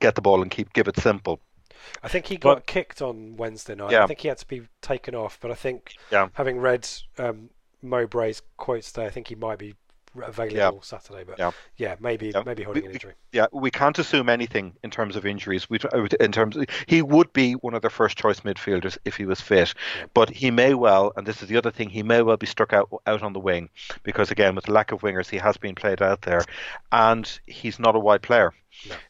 [0.00, 1.40] get the ball and keep give it simple.
[2.02, 3.92] I think he got But- kicked on Wednesday night.
[3.92, 4.04] Yeah.
[4.04, 6.28] I think he had to be taken off, but I think Yeah.
[6.34, 7.50] having read um,
[7.84, 9.74] Mowbray's quotes there, I think he might be
[10.24, 10.70] available Yeah.
[10.82, 11.24] Saturday.
[11.24, 11.50] But Yeah.
[11.76, 12.42] yeah, maybe Yeah.
[12.44, 13.14] maybe holding We- an injury.
[13.32, 15.68] Yeah, we can't assume anything in terms of injuries.
[15.68, 15.78] We,
[16.20, 16.56] in terms,
[16.86, 19.74] he would be one of their first choice midfielders if he was fit,
[20.14, 22.72] but he may well, and this is the other thing, he may well be struck
[22.72, 23.68] out out on the wing
[24.02, 26.42] because again, with the lack of wingers, he has been played out there,
[26.92, 28.52] and he's not a wide player.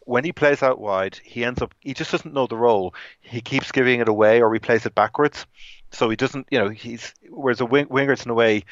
[0.05, 2.95] When he plays out wide, he ends up he just doesn't know the role.
[3.21, 5.45] He keeps giving it away or he plays it backwards,
[5.91, 6.47] so he doesn't.
[6.51, 8.65] You know, he's whereas a wing, winger's in a way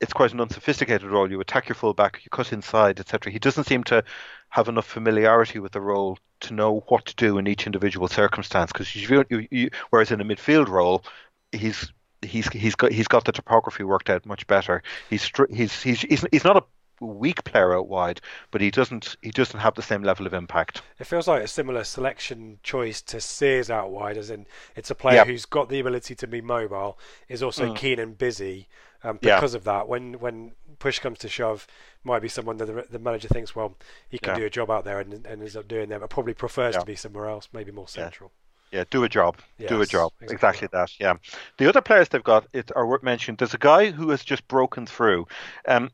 [0.00, 1.30] it's quite an unsophisticated role.
[1.30, 3.32] You attack your fullback, you cut inside, etc.
[3.32, 4.02] He doesn't seem to
[4.48, 8.72] have enough familiarity with the role to know what to do in each individual circumstance.
[8.72, 11.04] Because you, you, you, whereas in a midfield role,
[11.52, 11.92] he's
[12.22, 14.82] he's he's got he's got the topography worked out much better.
[15.10, 16.64] He's he's he's he's, he's not a
[17.04, 18.20] weak player out wide,
[18.50, 20.82] but he doesn't he doesn't have the same level of impact.
[20.98, 24.46] It feels like a similar selection choice to Sears out wide, as in
[24.76, 26.98] it's a player who's got the ability to be mobile,
[27.28, 27.76] is also Mm.
[27.76, 28.68] keen and busy.
[29.02, 29.36] Um, Yeah.
[29.36, 31.66] because of that, when when push comes to shove,
[32.04, 33.76] might be someone that the, the manager thinks, well,
[34.08, 34.40] he can Yeah.
[34.40, 36.80] do a job out there and, and ends up doing that, but probably prefers Yeah.
[36.80, 38.32] to be somewhere else, maybe more central.
[38.72, 39.36] Yeah, do a job.
[39.58, 40.12] do a job.
[40.20, 40.90] exactly Exactly, that.
[41.00, 41.14] Yeah.
[41.58, 43.36] The other players they've got it, are worth mentioning.
[43.36, 45.26] There's a guy who has just broken through.
[45.66, 45.90] Um,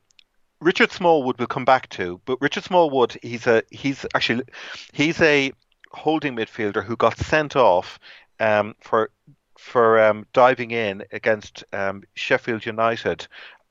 [0.60, 4.44] Richard Smallwood will come back to, but Richard Smallwood, he's a he's actually
[4.92, 5.52] he's a
[5.92, 7.98] holding midfielder who got sent off
[8.40, 9.10] um, for
[9.58, 13.26] for um, diving in against um, Sheffield United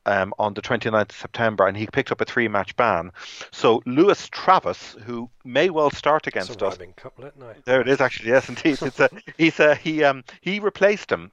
[0.05, 3.11] um, on the 29th of September, and he picked up a three-match ban.
[3.51, 7.53] So Lewis Travis, who may well start against us, rhyming couplet, no.
[7.65, 8.29] there it is, actually.
[8.29, 8.81] Yes, indeed.
[8.81, 11.31] It's a, he's a, he um he replaced him,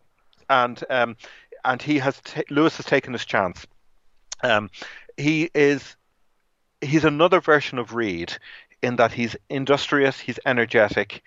[0.49, 1.17] and um
[1.65, 3.67] and he has ta Lewis has taken his chance.
[4.43, 4.71] Um,
[5.17, 5.97] he is
[6.81, 8.37] he's another version of Reed
[8.83, 11.23] in that he's industrious, he's energetic,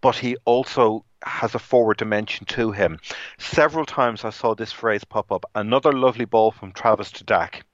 [0.00, 2.98] but he also has a forward dimension to him.
[3.38, 5.44] Several times I saw this phrase pop up.
[5.54, 7.64] Another lovely ball from Travis to Dack.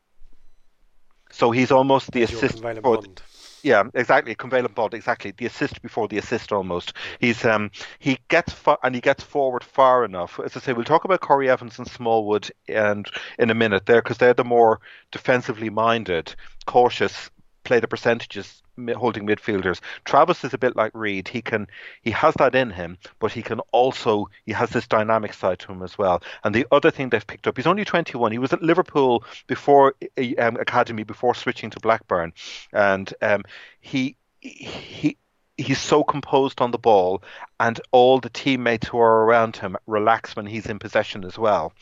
[1.31, 2.63] So he's almost the assist
[3.03, 3.23] the-
[3.65, 4.35] yeah, exactly.
[4.35, 5.31] Conveyor bond, exactly.
[5.31, 6.93] The assist before the assist, almost.
[7.19, 10.39] He's um he gets far and he gets forward far enough.
[10.39, 13.07] As I say, we'll talk about Corry Evans and Smallwood and
[13.39, 14.81] in a minute there because they're the more
[15.13, 16.35] defensively minded,
[16.67, 17.31] cautious,
[17.65, 18.63] play the percentages
[18.97, 19.81] holding midfielders.
[20.05, 21.29] Travis is a bit like Reed.
[21.29, 21.67] He can
[22.03, 25.73] he has that in him, but he can also he has this dynamic side to
[25.73, 26.23] him as well.
[26.45, 28.33] And the other thing they've picked up, he's only 21.
[28.33, 32.33] He was at Liverpool before uh, um, academy before switching to Blackburn,
[32.73, 33.43] and um,
[33.81, 35.17] he he
[35.57, 37.23] he's so composed on the ball
[37.61, 41.73] and all the teammates who are around him relax when he's in possession as well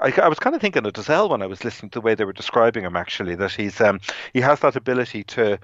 [0.00, 2.14] I, I was kind of thinking of Dozzell when I was listening to the way
[2.14, 4.00] they were describing him actually that he's um,
[4.32, 5.58] he has that ability to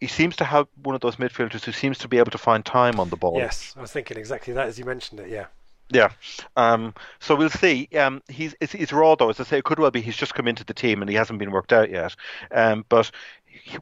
[0.00, 2.64] he seems to have one of those midfielders who seems to be able to find
[2.64, 5.46] time on the ball Yes, I was thinking exactly that as you mentioned it, yeah.
[5.90, 6.10] yeah.
[6.56, 7.88] Um, so we'll see.
[7.98, 9.58] Um, he's it's, it's raw though, as I say.
[9.58, 11.72] It could well be he's just come into the team and he hasn't been worked
[11.72, 12.14] out yet.
[12.52, 13.10] Um, but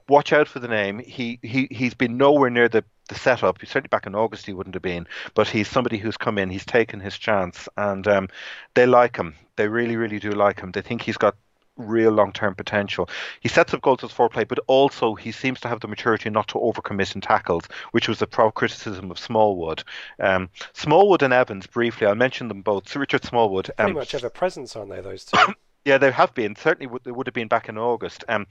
[0.08, 1.00] watch out for the name.
[1.00, 3.58] He he he's been nowhere near the the setup.
[3.60, 5.06] Certainly back in August he wouldn't have been.
[5.34, 6.50] But he's somebody who's come in.
[6.50, 8.28] He's taken his chance, and um,
[8.74, 9.34] they like him.
[9.56, 10.72] They really really do like him.
[10.72, 11.36] They think he's got
[11.76, 13.08] real long-term potential.
[13.40, 16.48] He sets up goals as foreplay, but also he seems to have the maturity not
[16.48, 19.84] to overcommit in tackles, which was the pro criticism of Smallwood.
[20.18, 22.88] Um, Smallwood and Evans, briefly, I'll mention them both.
[22.88, 23.70] So Richard Smallwood.
[23.76, 25.38] Pretty um, much have a presence, aren't they, those two?
[25.84, 26.56] yeah, they have been.
[26.56, 28.24] Certainly, would- they would have been back in August.
[28.28, 28.46] Um,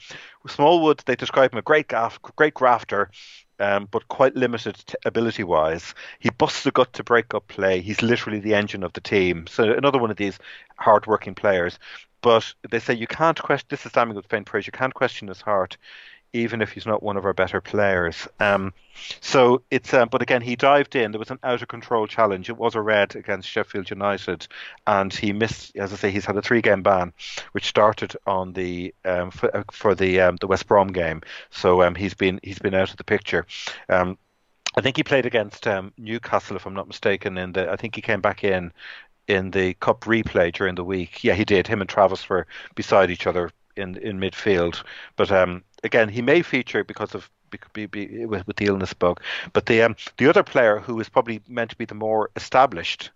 [0.47, 3.12] Smallwood, they describe him a great gaff, great grafter,
[3.60, 5.93] um, but quite limited t- ability-wise.
[6.20, 7.82] He busts the gut to break up play.
[7.82, 9.47] He's literally the engine of the team.
[9.47, 10.38] So another one of these
[10.78, 11.80] hard-working players.
[12.22, 13.68] But they say you can't question.
[13.70, 14.66] This is damning with faint praise.
[14.66, 15.78] You can't question his heart,
[16.36, 18.27] even if he's not one of our better players.
[18.39, 18.73] Um,
[19.21, 19.93] so it's.
[19.93, 21.11] Um, but again, he dived in.
[21.11, 22.49] There was an out-of-control challenge.
[22.49, 24.47] It was a red against Sheffield United,
[24.86, 25.75] and he missed.
[25.75, 27.13] As I say, he's had a three-game ban,
[27.53, 31.21] which started on the um, for, uh, for the um, the West Brom game.
[31.49, 33.45] So um, he's been he's been out of the picture.
[33.89, 34.17] Um,
[34.77, 35.67] I think he played against
[35.97, 37.38] Newcastle, if I'm not mistaken.
[37.38, 38.73] In the, I think he came back in
[39.27, 41.23] in the cup replay during the week.
[41.23, 41.67] Yeah, he did.
[41.67, 44.83] Him and Travis were beside each other in in midfield.
[45.15, 47.29] But um, again, he may feature because of
[47.73, 49.21] be, be, with, with the illness bug.
[49.53, 53.11] But the um, the other player who is probably meant to be the more established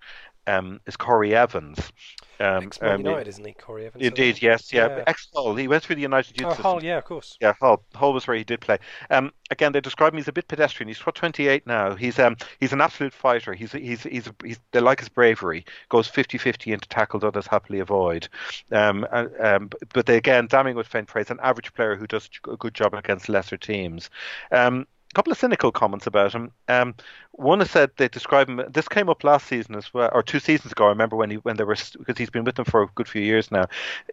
[0.48, 1.92] um, is Corry Evans.
[2.40, 4.04] Um, um, United, isn't he, Corry Evans?
[4.04, 4.88] Indeed, yes, yeah.
[4.88, 5.04] Yeah.
[5.08, 5.56] Ex Hull.
[5.56, 6.64] He went through the United Youth Oh, system.
[6.64, 7.38] Hull, yeah, of course.
[7.42, 7.84] Yeah, Hull.
[7.94, 8.78] Hull was where he did play.
[9.10, 10.88] Um, again, they describe him as a bit pedestrian.
[10.88, 11.96] He's what 28 now.
[11.96, 13.54] He's um he's an absolute fighter.
[13.54, 15.66] He's he's he's, he's they like his bravery.
[15.90, 18.30] Goes 50-50 into tackles others happily avoid.
[18.72, 21.30] Um, and, um, but they again damning with faint praise.
[21.30, 24.10] An average player who does a good job against lesser teams.
[24.52, 26.52] Um, a couple of cynical comments about him.
[26.68, 26.94] Um,
[27.32, 28.62] one has said they describe him.
[28.70, 30.86] This came up last season as well, or two seasons ago.
[30.86, 33.08] I remember when he when they were because he's been with them for a good
[33.08, 33.66] few years now.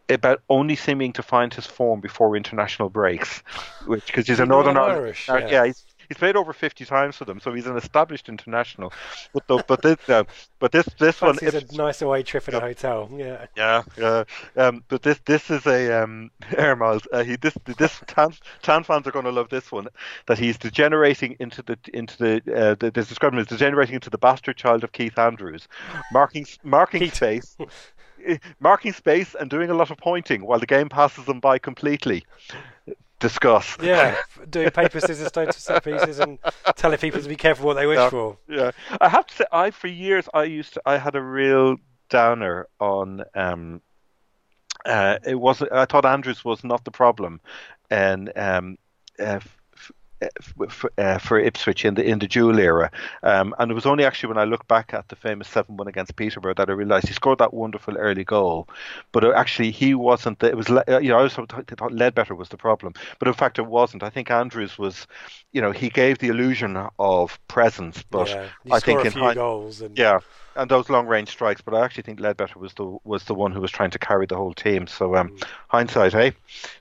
[0.09, 3.40] About only seeming to find his form before international breaks,
[3.86, 5.28] which because he's a Northern Irish.
[5.28, 8.28] Irish, yeah, yeah he's, he's played over 50 times for them, so he's an established
[8.28, 8.92] international.
[9.32, 10.24] But the, but this uh,
[10.59, 13.11] but this this one Fancies a nice away trip in a hotel.
[13.12, 13.46] Yeah.
[13.57, 14.24] yeah, yeah.
[14.57, 17.02] Um, but this this is a um, Air Miles.
[17.12, 18.30] Uh, he this this Tan,
[18.62, 19.88] Tan fans are going to love this one.
[20.26, 24.11] That he's degenerating into the into the uh, the, they describe him as degenerating into
[24.11, 25.68] the bastard child of Keith Andrews,
[26.12, 27.14] marking marking Keith.
[27.14, 27.57] space.
[28.26, 31.59] eh, Marking space and doing a lot of pointing while the game passes them by
[31.59, 32.24] completely.
[33.18, 33.76] Discuss.
[33.82, 34.16] Yeah,
[34.50, 36.38] doing paper, scissors, stone to set pieces and
[36.76, 38.10] telling people to be careful what they wish Yeah.
[38.10, 38.36] for.
[38.48, 41.76] Yeah, I have to say, I for years I used to, I had a real
[42.10, 43.24] downer on.
[43.34, 43.80] Um,
[44.84, 47.40] uh, it was I thought Andrews was not the problem,
[47.90, 48.76] and um,
[49.18, 49.40] uh,
[50.22, 52.90] f- f- f- uh, for Ipswich in the in the Jewell era,
[53.22, 55.88] um, and it was only actually when I looked back at the famous seven one
[55.88, 58.68] against Peterborough that I realised he scored that wonderful early goal,
[59.12, 60.38] but actually he wasn't.
[60.38, 63.34] The, it was uh, you know I also thought Leadbitter was the problem, but in
[63.34, 64.02] fact it wasn't.
[64.02, 65.06] I think Andrews was,
[65.52, 68.48] you know, he gave the illusion of presence, but yeah.
[68.70, 70.20] I think a in few hind- goals and yeah,
[70.57, 71.61] and those long range strikes.
[71.61, 74.26] But I actually think Leadbitter was the was the one who was trying to carry
[74.26, 74.86] the whole team.
[74.86, 75.44] So um, Mm.
[75.68, 76.30] hindsight, eh?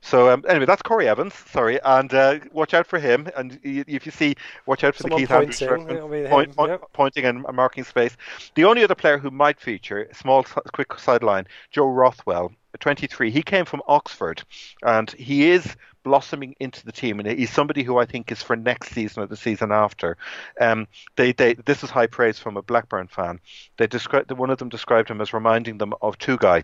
[0.02, 1.34] So um, anyway, that's Corry Evans.
[1.34, 3.28] Sorry, and uh, watch out for him.
[3.36, 6.18] And if you see, watch out for Someone the Keith Andrews pointing, reference, it'll be
[6.24, 6.82] him, point- point- yep.
[6.94, 8.16] pointing and marking space.
[8.56, 12.52] The only other player who might feature, small quick sideline, Joe Rothwell.
[12.80, 13.32] 23.
[13.32, 14.44] He came from Oxford,
[14.84, 18.56] and he is blossoming into the team, and he's somebody who I think is for
[18.56, 20.18] next season or the season after.
[20.62, 23.40] Um, they, they, this is high praise from a Blackburn fan.
[23.78, 26.64] They described one of them described him as reminding them of two guy.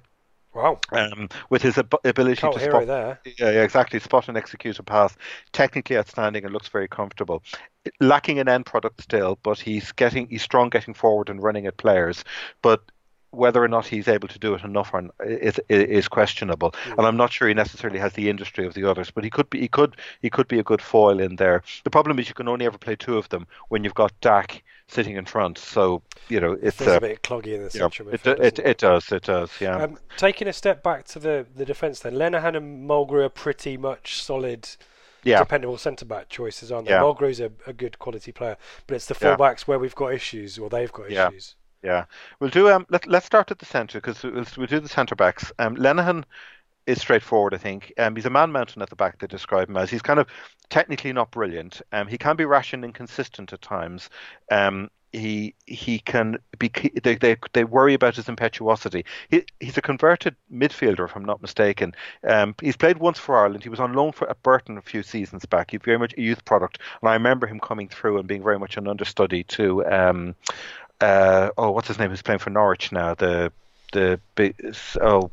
[0.53, 3.19] wow, Um, with his ab- ability to spot there.
[3.25, 3.99] yeah, yeah, exactly.
[3.99, 5.15] Spot and execute a pass.
[5.53, 7.41] Technically outstanding and looks very comfortable.
[7.99, 11.77] Lacking an end product still, but he's getting he's strong getting forward and running at
[11.77, 12.23] players.
[12.61, 12.83] But
[13.31, 16.73] whether or not he's able to do it enough or is is questionable.
[16.85, 19.49] And I'm not sure he necessarily has the industry of the others, but he could
[19.49, 21.63] be he could he could be a good foil in there.
[21.83, 24.63] The problem is you can only ever play two of them when you've got Dack
[24.87, 25.57] sitting in front.
[25.57, 28.39] So you know it's uh, a bit cloggy in the yeah, central it, midfield.
[28.43, 29.77] it, doesn't it does it does yeah.
[29.77, 33.77] Um, taking a step back to the, the defence then, Lenihan and Mulgrew are pretty
[33.77, 34.67] much solid,
[35.23, 35.39] yeah.
[35.39, 36.93] dependable centre back choices, aren't they?
[36.93, 37.01] Yeah.
[37.01, 38.57] Mulgrew's a, a good quality player,
[38.87, 39.37] but it's the Yeah.
[39.37, 41.29] fullbacks where we've got issues, or they've got Yeah.
[41.29, 41.55] issues.
[41.83, 42.05] Yeah,
[42.39, 42.69] we'll do.
[42.69, 45.51] Um, let let's start at the centre because we'll, we'll do the centre backs.
[45.57, 46.23] Um, Lenihan
[46.85, 47.93] is straightforward, I think.
[47.97, 49.19] Um, he's a man mountain at the back.
[49.19, 50.27] They describe him as he's kind of
[50.69, 51.81] technically not brilliant.
[51.91, 54.09] Um, he can be rash and inconsistent at times.
[54.51, 56.71] Um, he he can be.
[57.03, 59.05] They, they they worry about his impetuosity.
[59.29, 61.93] He, he's a converted midfielder, if I'm not mistaken.
[62.27, 63.63] Um, he's played once for Ireland.
[63.63, 65.71] He was on loan for at Burton a few seasons back.
[65.71, 68.59] He's very much a youth product, and I remember him coming through and being very
[68.59, 69.85] much an understudy to.
[69.85, 70.35] Um,
[71.01, 72.09] uh, oh, what's his name?
[72.09, 73.15] Who's playing for Norwich now?
[73.15, 73.51] The
[73.91, 74.55] the big
[75.01, 75.31] oh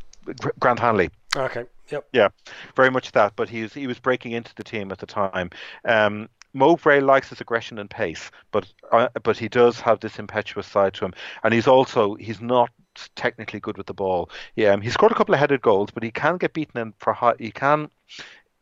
[0.58, 1.10] Grant Hanley.
[1.36, 2.06] Okay, yep.
[2.12, 2.28] Yeah,
[2.74, 3.34] very much that.
[3.36, 5.50] But he was he was breaking into the team at the time.
[5.84, 10.66] Um, Mowbray likes his aggression and pace, but uh, but he does have this impetuous
[10.66, 11.14] side to him,
[11.44, 12.70] and he's also he's not
[13.14, 14.30] technically good with the ball.
[14.56, 16.94] Yeah, um, he scored a couple of headed goals, but he can get beaten in
[16.98, 17.90] for high, he can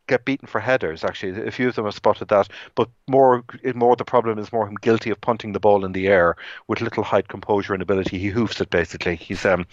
[0.07, 1.05] get beaten for headers.
[1.05, 2.49] Actually, a few of them have spotted that.
[2.75, 3.45] But more,
[3.75, 6.37] more the problem is more him guilty of punting the ball in the air
[6.69, 8.19] with little height, composure, and ability.
[8.19, 9.17] He hoofs it basically.
[9.17, 9.67] He's um,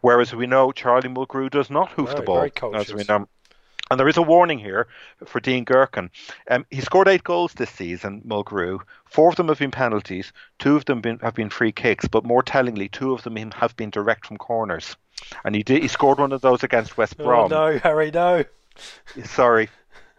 [0.00, 2.36] whereas we know Charlie Mulgrew does not hoof No, the ball.
[2.36, 3.28] very as we know.
[3.90, 4.86] And there is a warning here
[5.26, 6.10] for Dean Gerken.
[6.48, 8.78] Um, he scored eight goals this season, Mulgrew.
[9.06, 10.32] Four of them have been penalties.
[10.60, 12.06] Two of them been, have been free kicks.
[12.06, 14.94] But more tellingly, two of them have been direct from corners.
[15.44, 15.82] And he did.
[15.82, 17.46] He scored one of those against West Brom.
[17.46, 17.72] Oh Brom.
[17.72, 18.44] no, Harry, no!
[19.24, 19.68] Sorry,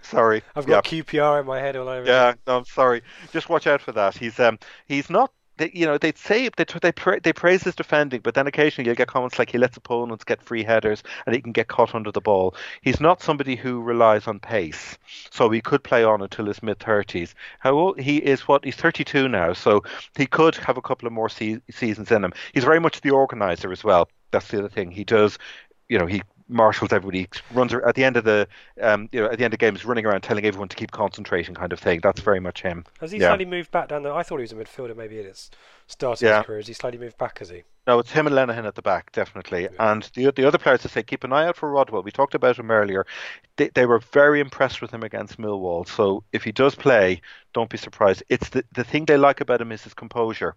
[0.01, 0.43] sorry.
[0.55, 0.75] I've Yeah.
[0.75, 2.05] got QPR in my head all over.
[2.07, 3.01] Yeah, no, I'm sorry.
[3.31, 4.17] Just watch out for that.
[4.17, 5.31] He's um he's not.
[5.57, 8.87] They, you know, they'd say they they pra- they praise his defending, but then occasionally
[8.87, 11.93] you'll get comments like he lets opponents get free headers and he can get caught
[11.93, 12.55] under the ball.
[12.81, 14.97] He's not somebody who relies on pace,
[15.29, 17.35] so he could play on until his mid thirties.
[17.59, 18.47] How old he is?
[18.47, 19.83] What he's 32 now, so
[20.15, 22.33] he could have a couple of more se- seasons in him.
[22.53, 24.07] He's very much the organizer as well.
[24.31, 24.89] That's the other thing.
[24.89, 25.37] He does,
[25.89, 28.47] you know, he marshals everybody, runs at the end of the,
[28.81, 31.55] um, you know, at the end of games, running around telling everyone to keep concentrating,
[31.55, 31.99] kind of thing.
[32.01, 32.85] That's very much him.
[32.99, 33.29] Has he Yeah.
[33.29, 34.13] slightly moved back down there?
[34.13, 35.49] I thought he was a midfielder maybe at its
[35.87, 36.37] start of Yeah.
[36.39, 36.59] his career.
[36.59, 37.63] Has he slightly moved back, has he?
[37.87, 39.67] No, it's him and Lenihan at the back, definitely.
[39.79, 42.03] And the the other players to say, keep an eye out for Rodwell.
[42.03, 43.07] We talked about him earlier.
[43.57, 45.87] They, they were very impressed with him against Millwall.
[45.87, 47.21] So if he does play,
[47.53, 48.23] don't be surprised.
[48.29, 50.55] It's the, the thing they like about him is his composure.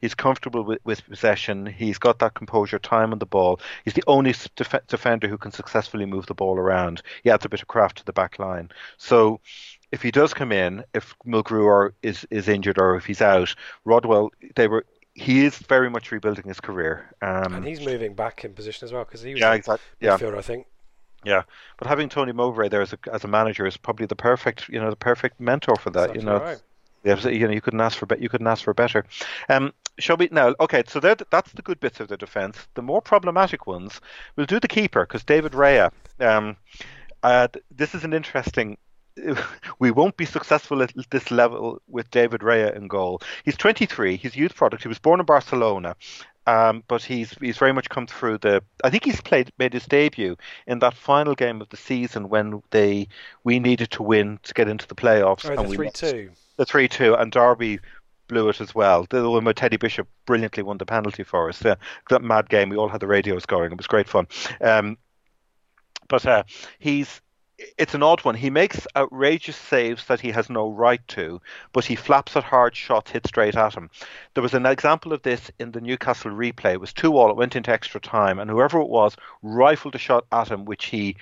[0.00, 1.64] He's comfortable with, with possession.
[1.64, 3.60] He's got that composure, time on the ball.
[3.84, 7.02] He's the only def- defender who can successfully move the ball around.
[7.22, 8.70] He adds a bit of craft to the back line.
[8.96, 9.40] So
[9.92, 13.54] if he does come in, if Mulgrew is is injured or if he's out,
[13.84, 14.84] Rodwell they were
[15.14, 17.14] he is very much rebuilding his career.
[17.22, 19.84] Um, and he's moving back in position as well because he was yeah, exactly.
[20.00, 20.16] Yeah.
[20.16, 20.66] midfielder, I think.
[21.24, 21.42] Yeah,
[21.78, 24.78] but having Tony Mowbray there as a as a manager is probably the perfect you
[24.78, 26.08] know the perfect mentor for that.
[26.08, 26.60] That's you know, right.
[27.02, 29.06] yeah, you know you couldn't ask for be- you couldn't ask for better.
[29.48, 30.54] Um, shall we now?
[30.60, 32.58] Okay, so that that's the good bits of the defence.
[32.74, 34.02] The more problematic ones,
[34.36, 35.90] we'll do the keeper because David Raya.
[36.20, 36.56] Um,
[37.22, 38.76] uh, this is an interesting
[39.78, 43.20] we won't be successful at this level with David Raya in goal.
[43.44, 44.16] He's 23.
[44.16, 44.82] He's a youth product.
[44.82, 45.96] He was born in Barcelona,
[46.46, 48.62] um, but he's he's very much come through the.
[48.82, 50.36] I think he's played made his debut
[50.66, 53.08] in that final game of the season when they
[53.44, 55.48] we needed to win to get into the playoffs.
[55.48, 55.96] Oh, and the three lost.
[55.96, 56.30] two.
[56.56, 57.80] The three two and Derby
[58.28, 59.06] blew it as well.
[59.08, 61.62] The one where Teddy Bishop brilliantly won the penalty for us.
[61.64, 61.76] Yeah,
[62.10, 62.68] that mad game.
[62.68, 63.72] We all had the radios going.
[63.72, 64.26] It was great fun.
[64.60, 64.98] Um,
[66.08, 66.44] but uh,
[66.78, 67.20] he's
[67.78, 68.34] it's an odd one.
[68.34, 71.40] He makes outrageous saves that he has no right to,
[71.72, 73.90] but he flaps at hard shots hit straight at him.
[74.34, 76.74] There was an example of this in the Newcastle replay.
[76.74, 77.30] It was two all.
[77.30, 80.86] It went into extra time, and whoever it was rifled a shot at him, which
[80.86, 81.16] he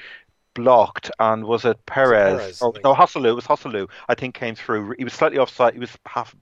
[0.55, 1.11] blocked.
[1.19, 2.39] And was it Perez?
[2.39, 2.85] Perez, or, I oh, think.
[2.85, 3.29] no, Joselu.
[3.29, 3.91] It was Joselu.
[4.09, 4.95] I think came through.
[4.97, 5.75] He was slightly offside.
[5.75, 6.35] He was half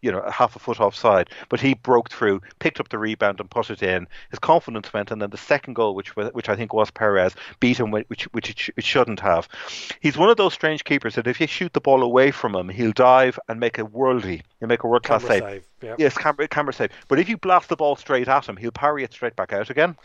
[0.00, 1.30] you know, half a foot offside.
[1.48, 4.06] But he broke through, picked up the rebound, and put it in.
[4.30, 7.78] His confidence went, and then the second goal, which which I think was Perez, beat
[7.78, 9.48] him, which which it, sh- it shouldn't have.
[10.00, 12.68] He's one of those strange keepers that if you shoot the ball away from him,
[12.68, 15.42] he'll dive and make a worldly, he'll make a world class save.
[15.42, 15.64] save.
[15.82, 15.96] Yeah.
[15.98, 16.90] Yes, camera, camera save.
[17.08, 19.68] But if you blast the ball straight at him, he'll parry it straight back out
[19.68, 19.96] again.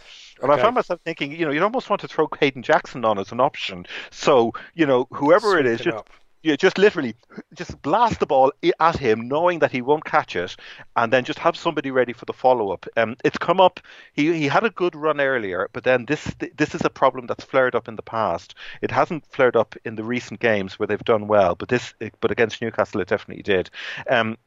[0.42, 3.20] And I found myself thinking, you know, you'd almost want to throw Kayden Jackson on
[3.20, 3.86] as an option.
[4.12, 5.98] So, you know, whoever it is, just.
[6.44, 7.16] Yeah, just literally
[7.54, 10.56] just blast the ball at him, knowing that he won't catch it,
[10.96, 12.86] and then just have somebody ready for the follow up.
[12.96, 13.80] Um, it's come up.
[14.14, 17.44] He he had a good run earlier, but then this this is a problem that's
[17.44, 18.56] flared up in the past.
[18.82, 22.32] It hasn't flared up in the recent games where they've done well, but this but
[22.32, 23.70] against Newcastle it definitely did.
[24.10, 24.38] Um,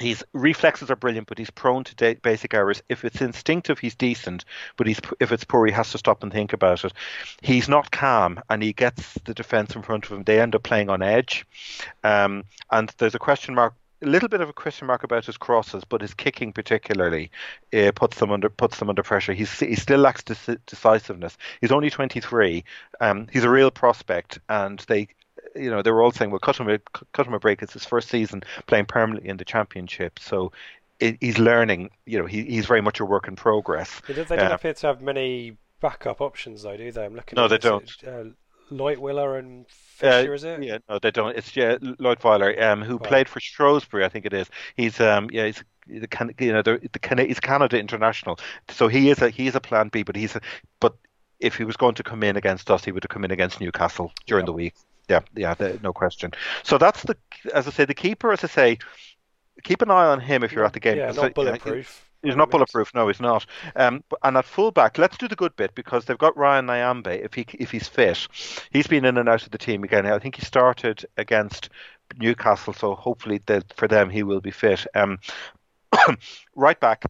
[0.00, 2.82] his reflexes are brilliant, but he's prone to basic errors.
[2.88, 4.44] If it's instinctive, he's decent,
[4.76, 6.92] but he's if it's poor, he has to stop and think about it.
[7.42, 10.24] He's not calm, and he gets the defense in front of him.
[10.24, 11.46] They end up playing on edge,
[12.04, 13.74] um, and there's a question mark.
[14.04, 17.30] A little bit of a question mark about his crosses, but his kicking particularly
[17.72, 19.34] uh, puts them under puts them under pressure.
[19.34, 21.36] He's he still lacks deci- decisiveness.
[21.60, 22.64] He's only 23.
[23.00, 25.08] Um, he's a real prospect, and they
[25.56, 26.78] you know, they were all saying, well, cut him a
[27.12, 27.62] cut him a break.
[27.62, 30.52] It's his first season playing permanently in the championship, so
[31.00, 31.90] it, he's learning.
[32.06, 34.00] You know, he, he's very much a work in progress.
[34.06, 37.04] They don't, Uh, appear to have many backup options, though, do they?
[37.04, 37.36] I'm looking.
[37.36, 38.04] No, at they this, don't.
[38.06, 38.30] Uh,
[38.70, 40.62] Leutwiler and Uh, Fisher, is it?
[40.62, 41.36] Yeah, no, they don't.
[41.36, 43.08] It's yeah, Leutwiler, um, who Wow.
[43.08, 44.48] played for Shrewsbury, I think it is.
[44.76, 48.38] He's um, yeah, he's the Can- you know the, the Can- he's Canada international,
[48.70, 50.40] so he is a he is a Plan B, but he's a,
[50.80, 50.94] but
[51.40, 53.60] if he was going to come in against us, he would have come in against
[53.60, 54.46] Newcastle during Yeah.
[54.46, 54.74] the week.
[55.08, 56.32] Yeah, yeah, the, no question.
[56.62, 57.16] So that's the
[57.54, 58.78] as I say, the keeper, as I say,
[59.62, 60.96] keep an eye on him if you're at the game.
[60.96, 62.08] Yeah, not bulletproof.
[62.22, 62.94] He's not bulletproof.
[62.94, 63.44] No, he's not.
[63.74, 67.20] Um, and at fullback, let's do the good bit because they've got Ryan Nyambe.
[67.24, 68.28] If he if he's fit,
[68.70, 70.06] he's been in and out of the team again.
[70.06, 71.68] I think he started against
[72.18, 74.86] Newcastle, so hopefully that for them he will be fit.
[74.94, 75.18] Um,
[76.54, 77.04] right back.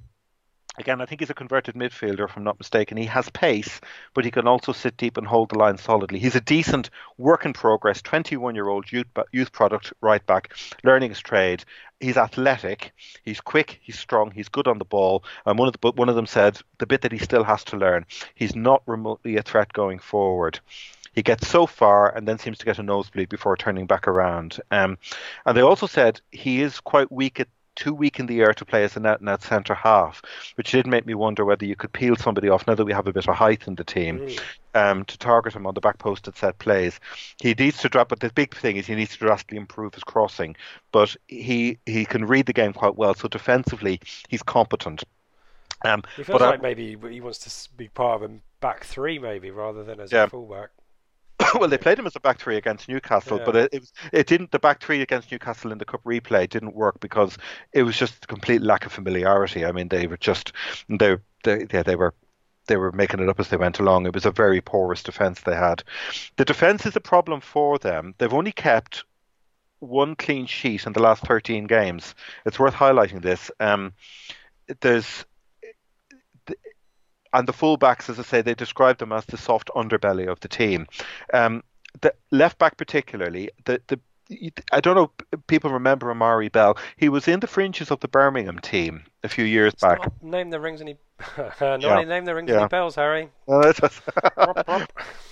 [0.79, 2.97] Again, I think he's a converted midfielder, if I'm not mistaken.
[2.97, 3.79] He has pace,
[4.15, 6.19] but he can also sit deep and hold the line solidly.
[6.19, 11.11] He's a decent work in progress, 21 year old youth, youth product right back, learning
[11.11, 11.65] his trade.
[12.01, 12.93] He's athletic,
[13.23, 15.25] he's quick, he's strong, he's good on the ball.
[15.45, 17.77] And one of the, one of them said the bit that he still has to
[17.77, 18.07] learn.
[18.35, 20.59] He's not remotely a threat going forward.
[21.15, 24.59] He gets so far and then seems to get a nosebleed before turning back around.
[24.71, 24.97] Um,
[25.45, 28.65] and they also said he is quite weak at too weak in the air to
[28.65, 30.23] play as an out and out centre half,
[30.57, 33.07] which did make me wonder whether you could peel somebody off now that we have
[33.07, 34.29] a bit of height in the team
[34.75, 37.01] um, to target him on the back post at set plays.
[37.41, 40.05] He needs to drop, but the big thing is he needs to drastically improve his
[40.05, 40.57] crossing.
[40.93, 45.05] But he he can read the game quite well, so defensively he's competent.
[45.85, 48.85] Um, He feels but I- like maybe he wants to be part of a back
[48.85, 50.25] three, maybe rather than as Yeah.
[50.25, 50.71] a fullback.
[51.55, 53.45] well, they played him as a back three against Newcastle, Yeah.
[53.45, 54.51] but it, it was it didn't.
[54.51, 57.39] The back three against Newcastle in the cup replay didn't work because
[57.73, 59.65] it was just a complete lack of familiarity.
[59.65, 60.53] I mean, they were just
[60.89, 62.15] they they yeah they were
[62.69, 64.07] they were making it up as they went along.
[64.07, 65.83] It was a very porous defense they had.
[66.37, 68.15] The defense is a problem for them.
[68.19, 69.05] They've only kept
[69.81, 72.15] one clean sheet in the last 13 games.
[72.47, 73.51] It's worth highlighting this.
[73.59, 73.95] Um,
[74.81, 75.25] there's
[77.33, 80.49] and the fullbacks, as I say, they describe them as the soft underbelly of the
[80.49, 80.87] team.
[81.33, 81.63] Um,
[82.01, 84.01] the left back, particularly, the, the
[84.73, 85.11] I don't know.
[85.47, 86.77] People remember Amari Bell.
[86.97, 89.99] He was in the fringes of the Birmingham team a few years It's back.
[90.23, 90.97] name the rings any.
[91.61, 92.03] not Yeah.
[92.05, 92.61] name the rings Yeah.
[92.61, 93.29] any bells, Harry.
[93.49, 94.01] No, that's-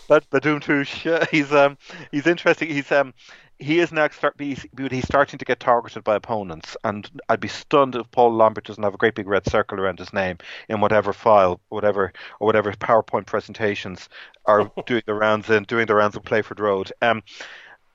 [0.09, 1.78] but Badoon Touche, he's um
[2.11, 2.68] he's interesting.
[2.68, 3.14] He's um
[3.59, 7.48] he is now start he's, he's starting to get targeted by opponents, and I'd be
[7.48, 10.38] stunned if Paul Lambert doesn't have a great big red circle around his name
[10.68, 14.09] in whatever file, whatever or whatever PowerPoint presentations
[14.46, 16.92] are doing the rounds in doing the rounds in Playford Road.
[17.03, 17.22] Um.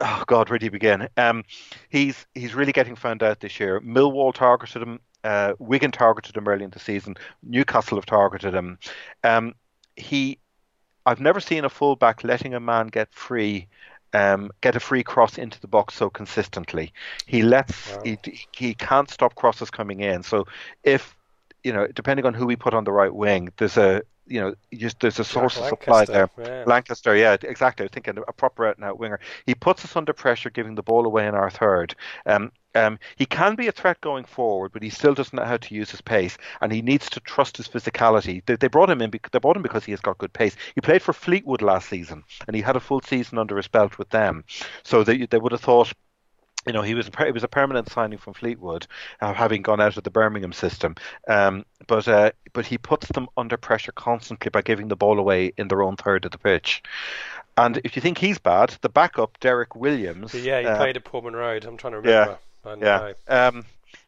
[0.02, 1.08] Oh God, where do you begin?
[1.18, 1.44] Um,
[1.90, 3.80] he's he's really getting found out this year.
[3.82, 5.00] Millwall targeted him.
[5.24, 7.16] Uh, Wigan targeted him early in the season.
[7.44, 8.78] Newcastle have targeted him.
[9.24, 9.56] Um,
[9.96, 10.38] he
[11.06, 13.68] I've never seen a fullback letting a man get free,
[14.14, 16.92] um, get a free cross into the box so consistently.
[17.26, 18.02] He lets Wow.
[18.04, 18.18] he
[18.52, 20.24] he can't stop crosses coming in.
[20.24, 20.46] So
[20.84, 21.16] if
[21.64, 24.56] you know, depending on who we put on the right wing, there's a you know
[24.74, 26.30] just there's a source of supply there.
[26.36, 26.64] Lankester, yeah.
[26.66, 27.84] Lankester, yeah, exactly.
[27.84, 29.20] I was thinking a proper out and out winger.
[29.46, 31.96] He puts us under pressure, giving the ball away in our third.
[32.26, 35.58] Um, um, he can be a threat going forward, but he still doesn't know how
[35.58, 38.46] to use his pace, and he needs to trust his physicality.
[38.46, 39.12] They, they brought him in.
[39.32, 40.56] They brought him because he has got good pace.
[40.76, 43.98] He played for Fleetwood last season, and he had a full season under his belt
[43.98, 44.44] with them.
[44.84, 45.94] So they they would have thought
[46.66, 48.88] you know, he was a it was a permanent signing from Fleetwood,
[49.22, 50.96] uh, having gone out of the Birmingham system.
[51.28, 55.54] Um, but uh, but he puts them under pressure constantly by giving the ball away
[55.58, 56.82] in their own third of the pitch.
[57.58, 60.34] And if you think he's bad, the backup Derrick Williams.
[60.34, 61.66] Yeah, he uh, played at Portman Road.
[61.66, 62.38] I'm trying to remember.
[62.66, 63.14] I know.
[63.28, 63.48] yeah.
[63.48, 63.66] Um,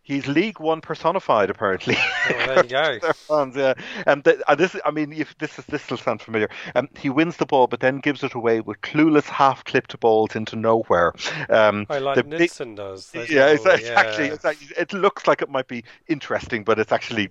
[0.08, 1.98] he's League One personified, apparently.
[1.98, 3.12] Oh, there you go.
[3.14, 3.74] Fans, yeah.
[4.08, 6.50] Um, th- uh, this, I mean, if this is this will sound familiar.
[6.76, 10.56] Um, he wins the ball, but then gives it away with clueless half-clipped balls into
[10.56, 11.14] nowhere.
[11.50, 13.12] Um, I like big- Nilsson does.
[13.14, 17.30] Yeah, it's, it's actually, it's it looks like it might be interesting, but it's actually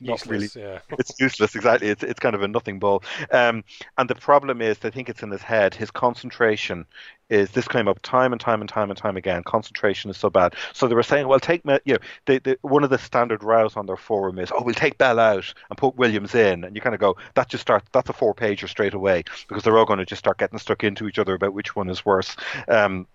[0.00, 0.66] not Useless, really.
[0.66, 0.78] yeah.
[0.98, 1.88] it's useless, exactly.
[1.88, 3.02] It's it's kind of a nothing ball.
[3.32, 3.64] Um,
[3.96, 5.74] and the problem is, I think it's in his head.
[5.74, 6.86] His concentration
[7.30, 9.42] is this came up time and time and time and time again.
[9.44, 10.54] Concentration is so bad.
[10.72, 13.42] So they were saying, well, take Me- you know, they, they, one of the standard
[13.42, 16.74] rows on their forum is, oh, we'll take Bell out and put Williams in, and
[16.74, 17.86] you kind of go, that just starts.
[17.92, 20.84] That's a four pager straight away because they're all going to just start getting stuck
[20.84, 22.36] into each other about which one is worse.
[22.68, 23.06] Um,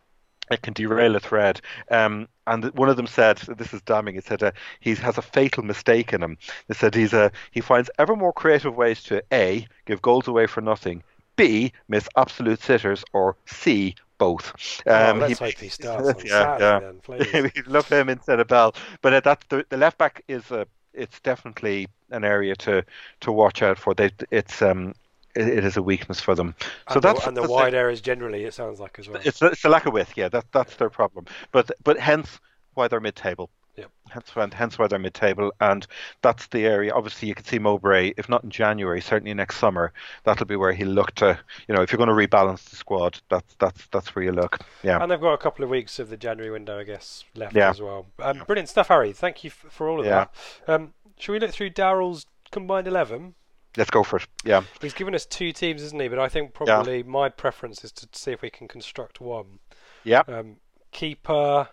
[0.52, 1.62] it can derail a thread.
[1.90, 5.22] Um, and one of them said, "This is damning." It said uh, he has a
[5.22, 6.38] fatal mistake in him.
[6.68, 10.48] They said he's a he finds ever more creative ways to a give goals away
[10.48, 11.04] for nothing,
[11.36, 14.82] b miss absolute sitters, or c both.
[14.86, 16.80] Oh, let's hope he starts on yeah, Saturday yeah.
[16.80, 17.52] then, please.
[17.68, 21.20] Love him instead of Bell, but uh, that's the the left back is a it's
[21.22, 22.84] definitely an area to
[23.22, 23.94] to watch out for.
[23.94, 24.94] They it's um
[25.36, 26.56] it, it is a weakness for them.
[26.90, 29.22] So and that's the, and the that's wide areas generally, it sounds like as well.
[29.24, 30.14] It's it's a lack of width.
[30.16, 31.26] Yeah, that that's their problem.
[31.52, 32.40] But but hence
[32.76, 33.50] why they're mid-table.
[33.76, 33.90] Yep.
[34.10, 35.88] Hence why hence why they're mid-table, and
[36.22, 36.94] that's the area.
[36.94, 38.14] Obviously, you can see Mowbray.
[38.18, 39.94] If not in January, certainly next summer,
[40.26, 41.40] that'll be where he'll look to.
[41.68, 44.60] You know, if you're going to rebalance the squad, that's that's that's where you look.
[44.84, 45.02] Yeah.
[45.02, 47.72] And they've got a couple of weeks of the January window, I guess, left Yeah.
[47.72, 48.06] as well.
[48.20, 49.12] Um, brilliant stuff, Harry.
[49.12, 50.26] Thank you f- for all of Yeah.
[50.68, 50.74] that.
[50.76, 53.34] Um, shall we look through Daryl's combined 11?
[53.78, 54.28] Let's go for it.
[54.44, 54.64] Yeah.
[54.82, 56.08] He's given us two teams, isn't he?
[56.08, 59.60] But I think probably my preference is to see if we can construct one.
[60.04, 60.22] Yeah.
[60.28, 60.58] Um,
[60.92, 61.70] keeper,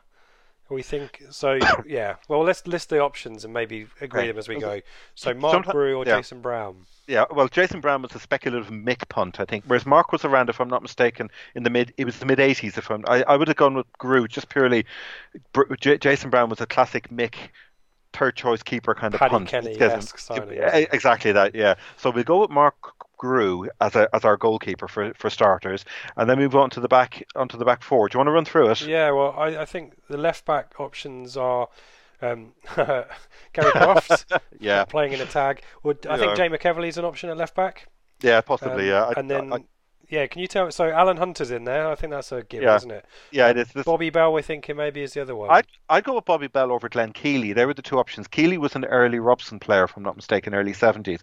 [0.71, 1.23] we think.
[1.31, 2.17] So, yeah.
[2.29, 4.27] Well, let's list the options and maybe agree Right.
[4.29, 4.81] them as we go.
[5.15, 6.17] So, Mark Someti- Grew or yeah.
[6.17, 6.87] Jason Brown?
[7.07, 10.49] Yeah, well, Jason Brown was a speculative Mick punt, I think, whereas Mark was around,
[10.49, 11.93] if I'm not mistaken, in the mid.
[11.97, 12.79] It was the mid '80s.
[12.79, 14.87] If I'm, I, I would have gone with Grew just purely.
[15.53, 17.35] Br- J- Jason Brown was a classic Mick,
[18.13, 19.49] third choice keeper kind of Paddy punt.
[19.49, 19.81] Kenny-esque
[20.17, 21.55] Yes, signing, yeah, exactly that.
[21.55, 21.75] Yeah.
[21.97, 22.75] So we go with Mark
[23.19, 25.85] Grew as a as our goalkeeper for for starters,
[26.17, 28.09] and then move on to the back onto the back four.
[28.09, 28.81] Do you want to run through it?
[28.83, 31.69] Yeah, well, I, I think the left back options are
[32.23, 33.07] um, Gary
[33.73, 34.27] Croft
[34.61, 34.85] Yeah.
[34.85, 35.63] playing in a tag.
[35.83, 36.49] Would I think Yeah.
[36.49, 37.89] Jay McEveley's an option at left back?
[38.23, 38.85] Yeah, possibly.
[38.85, 39.05] Um, yeah.
[39.05, 39.65] I- and then I-
[40.11, 40.71] yeah, can you tell?
[40.71, 41.89] So Alan Hunter's in there.
[41.89, 42.77] I think that's a given, Yeah.
[42.77, 43.05] isn't it?
[43.31, 43.69] yeah, it is.
[43.69, 45.51] This, Bobby Bell, we're thinking maybe is the other one.
[45.51, 47.53] I'd, I'd go with Bobby Bell over Glenn Keeley.
[47.53, 48.27] They were the two options.
[48.27, 51.21] Keeley was an early Robson player, if I'm not mistaken, early 70s.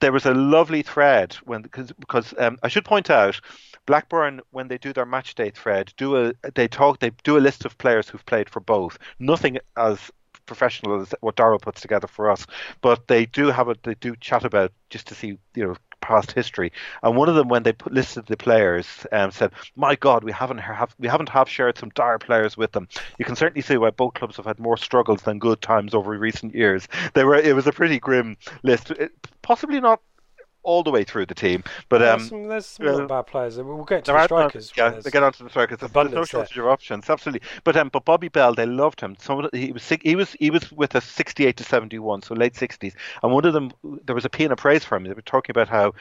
[0.00, 3.40] There was a lovely thread when because because um, I should point out
[3.86, 7.40] Blackburn when they do their match day thread do a they talk they do a
[7.40, 8.98] list of players who've played for both.
[9.18, 10.10] Nothing as
[10.46, 12.46] professional as what Daryl puts together for us,
[12.80, 16.32] but they do have a they do chat about just to see you know past
[16.32, 16.72] history.
[17.02, 20.32] And one of them, when they put, listed the players, um, said, "My God, we
[20.32, 22.88] haven't have we haven't half shared some dire players with them."
[23.18, 26.10] You can certainly see why both clubs have had more struggles than good times over
[26.18, 26.88] recent years.
[27.14, 30.00] They were it was a pretty grim list, It- possibly not
[30.62, 33.56] all the way through the team, but um, there's some, there's some uh, bad players.
[33.56, 34.72] We'll get to the strikers.
[34.76, 35.78] Yeah, they get onto the strikers.
[35.78, 36.40] There's, there's no abundance there.
[36.40, 37.46] shortage of options, absolutely.
[37.64, 39.16] But um, but Bobby Bell, they loved him.
[39.18, 42.94] Some he was he was he was with us 68 to 71, so late 60s.
[43.22, 43.72] And one of them,
[44.04, 45.04] there was a piece of praise for him.
[45.04, 45.92] They were talking about how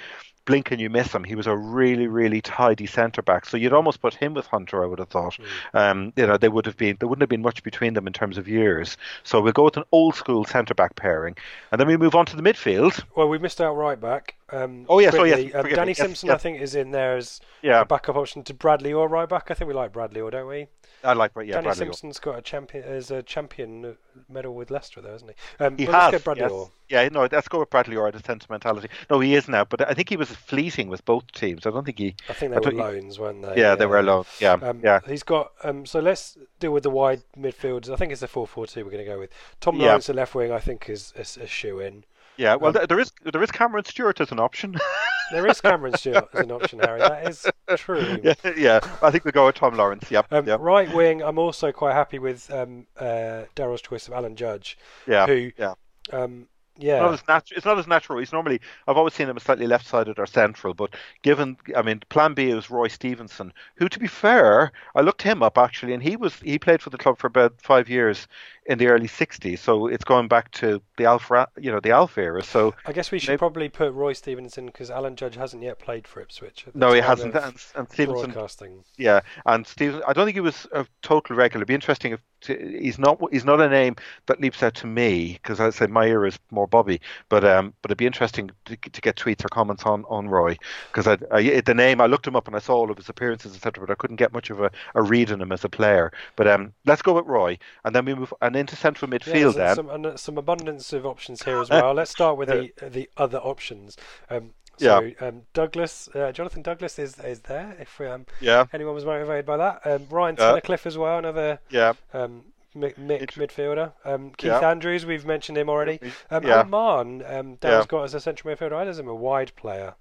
[0.49, 1.24] blink and you miss him.
[1.24, 3.45] He was a really, really tidy centre back.
[3.45, 5.38] So you'd almost put him with Hunter, I would have thought.
[5.74, 5.80] Mm.
[5.80, 8.14] Um, you know, they would have been there wouldn't have been much between them in
[8.14, 8.97] terms of years.
[9.24, 11.36] So we'll go with an old school centre back pairing,
[11.72, 13.03] and then we move on to the midfield.
[13.16, 14.36] Well, we missed out right back.
[14.52, 15.32] Um, oh yes, quickly.
[15.32, 15.56] oh yes.
[15.56, 16.36] Um, Danny Simpson, yes.
[16.36, 17.82] I think, is in there as yeah.
[17.82, 19.52] a backup option to Bradley or right back.
[19.52, 20.68] I think we like Bradley Orr, don't we?
[21.04, 22.34] I like, yeah, Danny Bradley Simpson's Orr.
[22.34, 23.95] got a champion as a champion
[24.28, 25.64] medal with Leicester, though, hasn't he?
[25.64, 26.12] Um, he has.
[26.12, 26.70] Let's Bradley yes.
[26.89, 28.12] Yeah, no, let's go with Bradley Orr.
[28.12, 28.89] The sentimentality.
[29.10, 31.66] No, he is now, but I think he was fleeting with both teams.
[31.66, 32.16] I don't think he.
[32.28, 33.50] I think they I were loans, he, weren't they?
[33.50, 34.28] Yeah, yeah, they were loans.
[34.39, 35.00] Yeah, um, yeah.
[35.08, 35.52] He's got.
[35.64, 37.91] Um, so let's deal with the wide midfielders.
[37.91, 38.84] I think it's a four-four-two.
[38.84, 39.30] We're going to go with
[39.62, 40.14] Tom Lawrence, yeah.
[40.14, 40.52] the left wing.
[40.52, 42.04] I think is, is a shoe in.
[42.40, 44.78] Yeah, well, um, there is there is Cameron Stewart as an option.
[45.32, 47.00] there is Cameron Stewart as an option, Harry.
[47.00, 48.00] That is true.
[48.24, 48.80] Yeah, yeah.
[49.02, 50.10] I think we go with Tom Lawrence.
[50.10, 50.62] Yep, um, yep.
[50.62, 54.78] Right wing, I'm also quite happy with um, uh, Daryl's choice of Alan Judge.
[55.06, 55.74] Yeah, who, yeah.
[56.14, 56.48] Um,
[56.80, 57.12] yeah.
[57.14, 58.20] It's not, as natu- it's not as natural.
[58.20, 61.82] He's normally, I've always seen him as slightly left sided or central, but given, I
[61.82, 65.94] mean, plan B is Roy Stephenson, who, to be fair, I looked him up actually,
[65.94, 68.28] and he was, he played for the club for about five years
[68.70, 69.57] in the early 60s.
[69.57, 72.43] So it's going back to the Alpha, you know, the Alpha era.
[72.43, 75.80] So I guess we should maybe, probably put Roy Stephenson because Alan Judge hasn't yet
[75.80, 76.67] played for Ipswich.
[76.76, 77.36] No, he hasn't.
[77.36, 78.84] And, and Stephenson, broadcasting.
[78.97, 80.03] yeah, and Stephenson.
[80.07, 81.61] I don't think he was a total regular.
[81.61, 83.95] It'd be interesting if to, he's not he's not a name
[84.28, 87.74] that leaps out to me because I said my era is more Bobby, but um,
[87.82, 90.57] but it'd be interesting to, to get tweets or comments on on Roy
[90.91, 93.09] because I, I, the name I looked him up and I saw all of his
[93.09, 93.86] appearances etc.
[93.86, 96.11] But I couldn't get much of a, a read on him as a player.
[96.36, 99.55] But um, let's go with Roy and then we move and into central midfield.
[99.55, 101.93] Yeah, then some, some abundance of options here as well.
[101.93, 103.97] let's start with the the other options.
[104.30, 105.28] Um, so, yeah.
[105.28, 107.76] Um, Douglas, uh, Jonathan Douglas is is there.
[107.80, 108.66] If um, yeah.
[108.72, 111.93] anyone was motivated by that, um, Ryan Tunnicliffe as well, another yeah.
[112.14, 112.45] Um,
[112.76, 113.93] Mick, Mick midfielder.
[114.05, 114.70] Um, Keith yeah.
[114.70, 115.99] Andrews, we've mentioned him already.
[116.30, 116.62] Um, yeah.
[116.62, 117.86] Oman, um, Dan's yeah.
[117.88, 118.74] got as a central midfielder.
[118.74, 119.95] I as him a wide player.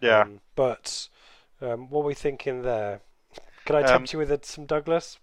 [0.00, 0.22] Yeah.
[0.22, 1.08] Um, but
[1.60, 3.00] um, what are we thinking there?
[3.64, 5.18] Can I tempt um, you with a, some Douglas?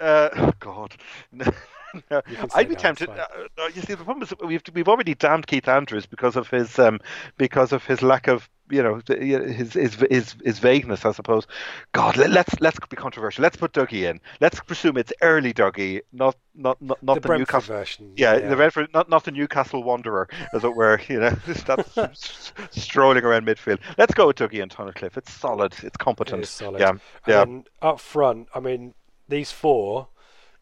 [0.00, 0.96] Uh, oh God.
[2.10, 2.22] no,
[2.54, 3.08] I'd be tempted.
[3.08, 3.26] Uh,
[3.74, 7.00] you see, the problem is we've we've already damned Keith Andrews because of his um,
[7.36, 11.46] because of his lack of you know his his his, his vagueness, I suppose.
[11.92, 13.42] God, let, us let's, let's be controversial.
[13.42, 14.20] Let's put Dougie in.
[14.40, 18.12] Let's presume it's early Dougie, not not not, not the, the Newcastle version.
[18.16, 21.00] Yeah, yeah, the Redford, not not the Newcastle Wanderer, as it were.
[21.08, 23.78] You know, that's strolling around midfield.
[23.96, 25.16] Let's go with Dougie and Tunnicliffe.
[25.16, 25.74] It's solid.
[25.82, 26.42] It's competent.
[26.42, 26.80] It solid.
[26.80, 26.92] Yeah,
[27.26, 27.42] yeah.
[27.42, 28.92] And up front, I mean,
[29.26, 30.08] these four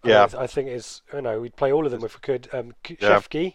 [0.05, 2.49] yeah, I, I think it's you know we'd play all of them if we could.
[2.53, 2.97] Um, yeah.
[2.97, 3.55] Shefki,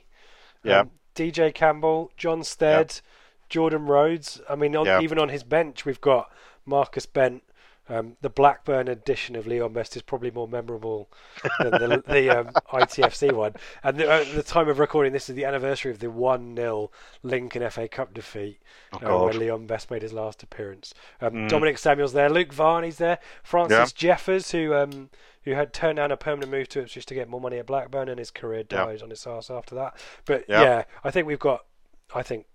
[0.64, 3.02] yeah, um, DJ Campbell, John Stead, yeah.
[3.50, 4.42] Jordan Rhodes.
[4.50, 5.02] I mean, on, yeah.
[5.02, 6.32] even on his bench, we've got
[6.66, 7.44] Marcus Bent.
[7.90, 11.10] Um, the Blackburn edition of Leon Best is probably more memorable
[11.60, 13.54] than the, the um, ITFC one.
[13.84, 16.90] And the, uh, the, time of recording this is the anniversary of the 1 0
[17.22, 18.60] Lincoln FA Cup defeat
[19.02, 20.94] oh, uh, when Leon Best made his last appearance.
[21.20, 21.50] Um, mm.
[21.50, 23.86] Dominic Samuel's there, Luke Varney's there, Francis yeah.
[23.94, 25.10] Jeffers, who um,
[25.44, 27.66] who had turned down a permanent move to Ipswich just to get more money at
[27.66, 29.04] Blackburn, and his career died yeah.
[29.04, 29.98] on its ass after that.
[30.26, 30.62] But yeah.
[30.62, 31.66] yeah, I think we've got,
[32.14, 32.46] I think,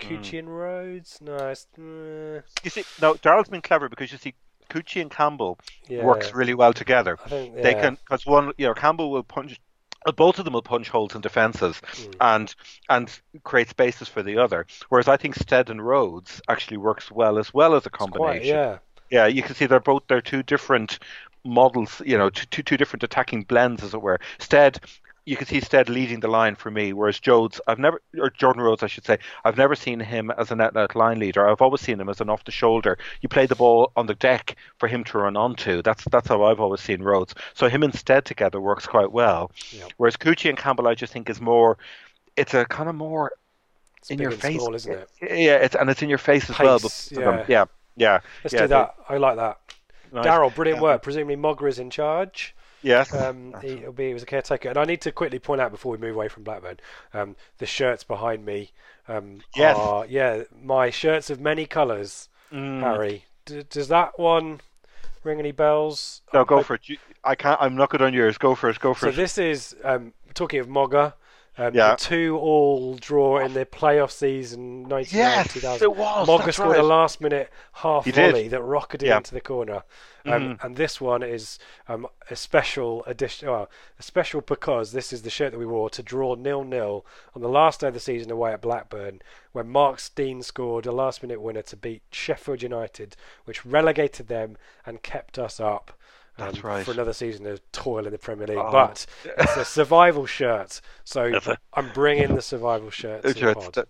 [0.00, 0.38] Kuqi mm.
[0.40, 1.18] and Rhodes.
[1.20, 2.42] No, it's, uh...
[2.62, 4.34] you see, no, Daryl's been clever because you see.
[4.70, 5.58] Kuqi and Campbell
[5.90, 6.02] yeah.
[6.02, 7.18] works really well together.
[7.28, 9.60] Think, they can because one, you know, Campbell will punch
[10.06, 12.14] uh, both of them will punch holes in defences mm.
[12.20, 12.54] and
[12.88, 14.66] and create spaces for the other.
[14.88, 18.24] Whereas I think Stead and Rhodes actually works well as well as a combination.
[18.24, 18.78] Quite, yeah,
[19.10, 19.26] yeah.
[19.26, 20.98] You can see they're both they're two different
[21.44, 24.18] models, you know, two, two different attacking blends, as it were.
[24.38, 24.80] Stead,
[25.26, 28.62] you can see Stead leading the line for me, whereas Jodes, I've never, or Jordan
[28.62, 31.48] Rhodes, I should say, I've never seen him as an out line leader.
[31.48, 32.98] I've always seen him as an off the shoulder.
[33.22, 35.82] You play the ball on the deck for him to run onto.
[35.82, 37.34] That's that's how I've always seen Rhodes.
[37.54, 39.50] So him and Stead together works quite well.
[39.70, 39.92] Yep.
[39.96, 41.78] Whereas Kuqi and Campbell, I just think is more.
[42.36, 43.32] It's a kind of more
[43.98, 45.08] it's in your face, small, isn't it?
[45.22, 47.24] Yeah, it's and it's in your face as Pace, well.
[47.24, 47.44] Yeah.
[47.48, 47.64] yeah,
[47.96, 48.20] yeah.
[48.42, 48.94] Let's yeah, do that.
[49.08, 49.58] I like that.
[50.14, 50.26] Nice.
[50.26, 51.02] Daryl, brilliant work.
[51.02, 52.54] Presumably Mowbray is in charge.
[52.82, 53.12] Yes.
[53.12, 54.68] Um, he'll be, he was a caretaker.
[54.68, 56.78] And I need to quickly point out before we move away from Blackburn,
[57.12, 58.70] um, the shirts behind me
[59.08, 59.76] um, yes.
[59.76, 62.80] are, yeah, my shirts of many colours, mm.
[62.80, 63.24] Harry.
[63.46, 64.60] D- does that one
[65.24, 66.20] ring any bells?
[66.32, 66.82] No, go I, for it.
[67.24, 68.38] I can't, I'm not good on yours.
[68.38, 68.78] Go for it.
[68.78, 69.12] Go for so it.
[69.12, 71.10] So this is, um, talking of Mowbray,
[71.56, 71.90] um, yeah.
[71.90, 75.84] The two all draw in the playoff season 1990 yes, 2000.
[75.84, 76.26] it was.
[76.26, 76.80] Mowbray scored right.
[76.80, 78.52] a last minute half he volley did.
[78.52, 79.18] that rocketed yeah.
[79.18, 79.84] into the corner.
[80.26, 80.66] Um, mm-hmm.
[80.66, 85.30] And this one is um, a special edition, well, a special because this is the
[85.30, 87.04] shirt that we wore to draw nil nil
[87.36, 89.20] on the last day of the season away at Blackburn
[89.52, 94.56] when Mark Stein scored a last minute winner to beat Sheffield United, which relegated them
[94.86, 95.92] and kept us up.
[96.36, 96.84] That's um, right.
[96.84, 98.72] For another season of toil in the Premier League, oh.
[98.72, 99.06] but
[99.38, 101.38] it's a survival shirt, so
[101.74, 103.86] I'm bringing the survival shirt to the.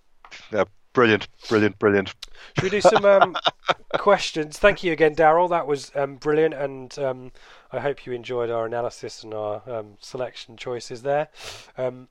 [0.52, 0.64] Yeah,
[0.94, 2.14] Brilliant, brilliant, brilliant.
[2.54, 3.36] Should we do some um,
[3.98, 4.58] questions?
[4.58, 5.50] Thank you again, Daryl.
[5.50, 7.32] That was um, brilliant, and um,
[7.72, 11.28] I hope you enjoyed our analysis and our um, selection choices there.
[11.76, 12.06] Um,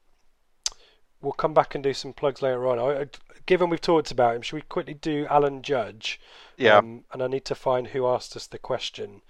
[1.22, 2.78] we'll come back and do some plugs later on.
[2.78, 3.08] I,
[3.46, 6.20] given we've talked about him, should we quickly do Alan Judge?
[6.58, 6.78] Yeah.
[6.78, 9.22] Um, and I need to find who asked us the question.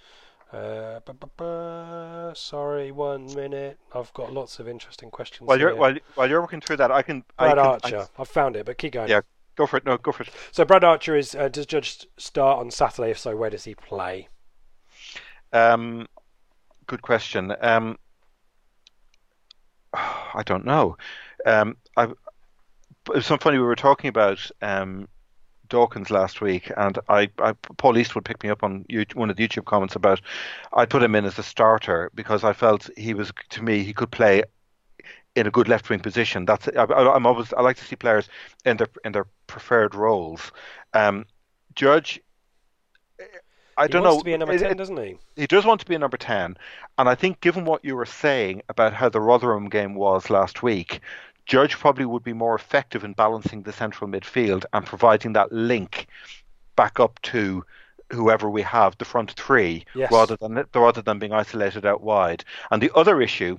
[0.54, 3.80] Uh, bu- bu- bu- sorry, one minute.
[3.94, 5.48] I've got lots of interesting questions.
[5.48, 7.24] While you're while while you're working through that, I can.
[7.40, 8.10] Brad I can, Archer.
[8.16, 9.10] I, have found it, but keep going.
[9.10, 9.22] Yeah,
[9.56, 9.86] go for it.
[9.86, 10.30] No, go for it.
[10.52, 11.34] So Brad Archer is.
[11.34, 13.10] Uh, does Judge start on Saturday?
[13.10, 14.28] If so, where does he play?
[15.52, 16.08] Um,
[16.86, 17.56] good question.
[17.60, 17.98] Um,
[19.94, 20.98] I don't know.
[21.48, 22.10] Um, I,
[23.16, 23.58] it's so funny.
[23.58, 25.08] We were talking about um,
[25.74, 29.36] Dawkins last week, and I, I Paul Eastwood picked me up on YouTube, one of
[29.38, 30.22] the YouTube comments about
[30.72, 33.92] I put him in as a starter because I felt he was to me he
[33.92, 34.44] could play
[35.36, 36.46] in a good left wing position.
[36.46, 38.30] That's I, am always I like to see players
[38.66, 40.52] in their in their preferred roles.
[40.94, 41.26] Um,
[41.74, 42.22] Judge.
[43.76, 44.20] I he don't wants know.
[44.20, 45.18] to be a number It- ten, it- doesn't he?
[45.36, 46.56] he does want to be a number 10.
[47.00, 50.62] And I think, given what you were saying about how the Rotherham game was last
[50.62, 51.00] week,
[51.46, 56.08] Judge probably would be more effective in balancing the central midfield and providing that link
[56.76, 57.66] back up to
[58.12, 60.12] whoever we have, the front three, Yes.
[60.12, 62.44] rather than rather than being isolated out wide.
[62.72, 63.58] And the other issue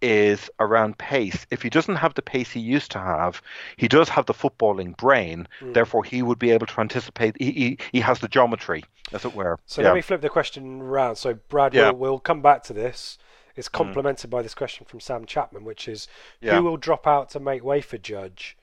[0.00, 1.46] is around pace.
[1.50, 3.40] If he doesn't have the pace he used to have,
[3.76, 5.46] he does have the footballing brain.
[5.60, 5.72] Hmm.
[5.72, 7.36] Therefore, he would be able to anticipate.
[7.40, 9.58] He, he, he has the geometry, as it were.
[9.66, 9.88] So Yeah.
[9.88, 11.18] let me flip the question round.
[11.18, 11.90] So Brad, Yeah.
[11.92, 13.16] will we'll come back to this.
[13.56, 16.08] It's complemented by this question from Sam Chapman, which is
[16.40, 16.56] Yeah.
[16.56, 18.56] who will drop out to make way for Judge?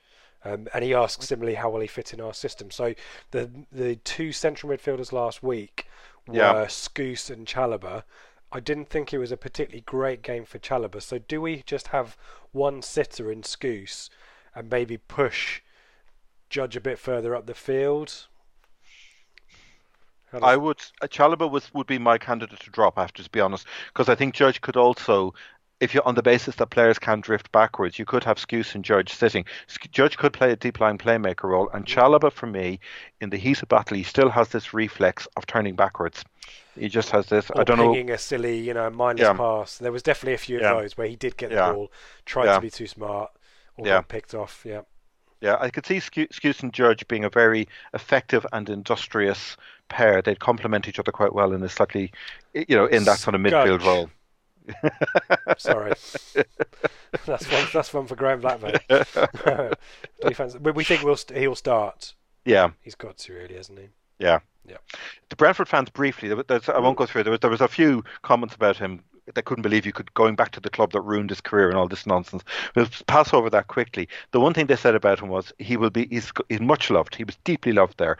[0.44, 2.70] Um, and he asks similarly, how will he fit in our system?
[2.70, 2.94] So
[3.30, 5.86] the the two central midfielders last week
[6.26, 6.64] were Yeah.
[6.66, 8.04] Skuse and Chalobah.
[8.52, 11.02] I didn't think it was a particularly great game for Chalobah.
[11.02, 12.16] So do we just have
[12.52, 14.08] one sitter in Skuse
[14.54, 15.60] and maybe push
[16.48, 18.26] Judge a bit further up the field?
[20.42, 20.78] I would.
[21.02, 22.98] Uh, Chalobah was would be my candidate to drop.
[22.98, 25.34] I have to be honest, because I think Judge could also,
[25.80, 28.84] if you're on the basis that players can drift backwards, you could have Skuse and
[28.84, 29.44] Judge sitting.
[29.90, 32.80] Judge could play a deep line playmaker role, and Chalobah for me,
[33.20, 36.24] in the heat of battle, he still has this reflex of turning backwards.
[36.78, 37.50] He just has this.
[37.50, 37.92] or I don't know.
[37.92, 39.32] pinging a silly, you know, mindless Yeah.
[39.34, 39.78] pass.
[39.78, 40.74] There was definitely a few of Yeah.
[40.74, 41.72] those where he did get the Yeah.
[41.72, 41.92] ball,
[42.24, 43.32] tried to be too smart,
[43.76, 44.64] or got picked off.
[44.64, 44.82] Yeah.
[45.40, 49.56] Yeah, I could see Skuse and Judge being a very effective and industrious
[49.88, 50.20] pair.
[50.20, 52.12] They'd complement each other quite well in a slightly,
[52.52, 54.10] you know, in that sort of midfield role.
[55.58, 55.92] Sorry,
[57.26, 57.66] that's one.
[57.72, 58.76] That's one for Graham Blackburn.
[60.20, 62.14] Defense, but we think we'll st- he'll start.
[62.44, 63.86] Yeah, He's got to really, hasn't he?
[64.18, 64.40] yeah.
[64.68, 64.76] Yeah.
[65.30, 66.30] The Brentford fans briefly.
[66.30, 67.24] I won't go through.
[67.24, 69.02] There was there was a few comments about him.
[69.34, 71.78] They couldn't believe you could going back to the club that ruined his career and
[71.78, 72.42] all this nonsense.
[72.74, 74.08] We'll pass over that quickly.
[74.32, 77.14] The one thing they said about him was he will be he's he's much loved.
[77.14, 78.18] He was deeply loved there.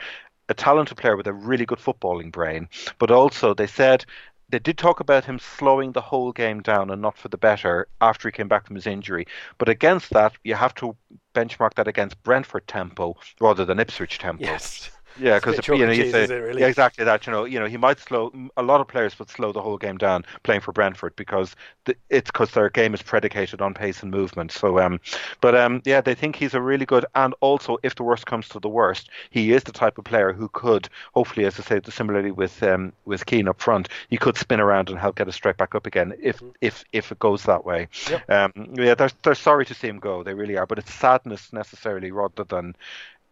[0.48, 2.68] A talented player with a really good footballing brain,
[2.98, 4.04] but also they said
[4.50, 7.86] they did talk about him slowing the whole game down and not for the better
[8.00, 9.26] after he came back from his injury.
[9.58, 10.96] But against that, you have to
[11.34, 14.44] benchmark that against Brentford tempo rather than Ipswich tempo.
[14.44, 14.90] Yes.
[15.20, 16.62] Yeah, because you know, and he's cheese, a- is it, really?
[16.62, 17.26] yeah, exactly that.
[17.26, 18.32] You know, you know, he might slow.
[18.56, 21.94] A lot of players would slow the whole game down playing for Brentford because the,
[22.08, 24.52] it's because their game is predicated on pace and movement.
[24.52, 25.00] So, um,
[25.40, 27.04] but um, yeah, they think he's a really good.
[27.14, 30.32] And also, if the worst comes to the worst, he is the type of player
[30.32, 34.36] who could, hopefully, as I say, similarly with um, with Keane up front, he could
[34.38, 37.42] spin around and help get us straight back up again if if if it goes
[37.44, 37.88] that way.
[38.28, 40.22] Um, yeah, they're they're sorry to see him go.
[40.22, 40.66] They really are.
[40.66, 42.74] But it's sadness necessarily rather than.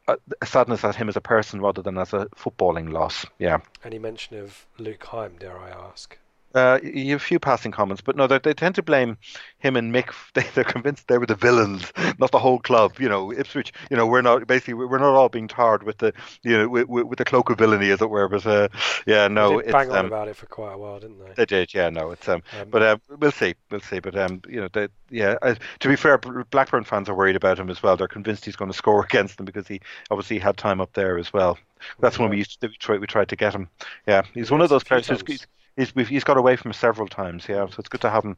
[0.09, 3.27] Uh, sadness at him as a person rather than as a footballing loss.
[3.39, 3.59] Yeah.
[3.85, 6.17] Any mention of Luke Hyam, dare I ask?
[6.55, 9.19] Uh, you have a few passing comments, but no, they, they tend to blame
[9.59, 10.13] him and Mick.
[10.35, 13.01] They, they're convinced they were the villains, not the whole club.
[13.01, 13.73] You know, Ipswich.
[13.91, 16.13] You know, we're not basically we're not all being tarred with the
[16.43, 18.29] you know with, with, the cloak of villainy, as it were.
[18.29, 18.69] But uh,
[19.07, 21.33] yeah, no, they bang on um, about it for quite a while, didn't they?
[21.35, 21.75] they did.
[21.75, 23.99] Yeah, no, it's um, Um, but uh, we'll see, we'll see.
[23.99, 25.37] But um, you know, they, yeah.
[25.43, 27.97] Uh, to be fair, Blackburn fans are worried about him as well.
[27.97, 29.81] They're convinced he's going to score against them because he
[30.11, 31.59] obviously had time up there as well.
[32.01, 33.69] That's when we used to we tried, we tried to get him.
[34.07, 35.47] Yeah, he's one of those players who's.
[35.79, 37.47] He's, he's, we've- he's got away from us several times.
[37.49, 38.37] Yeah, so it's good to have him.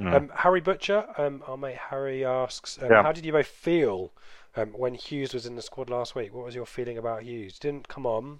[0.00, 3.02] Um, Harry Butcher, um, our mate Harry asks, um, Yeah.
[3.02, 4.12] how did you both feel
[4.56, 6.32] um, when Huws was in the squad last week?
[6.32, 7.58] What was your feeling about Huws?
[7.58, 8.38] Didn't come on.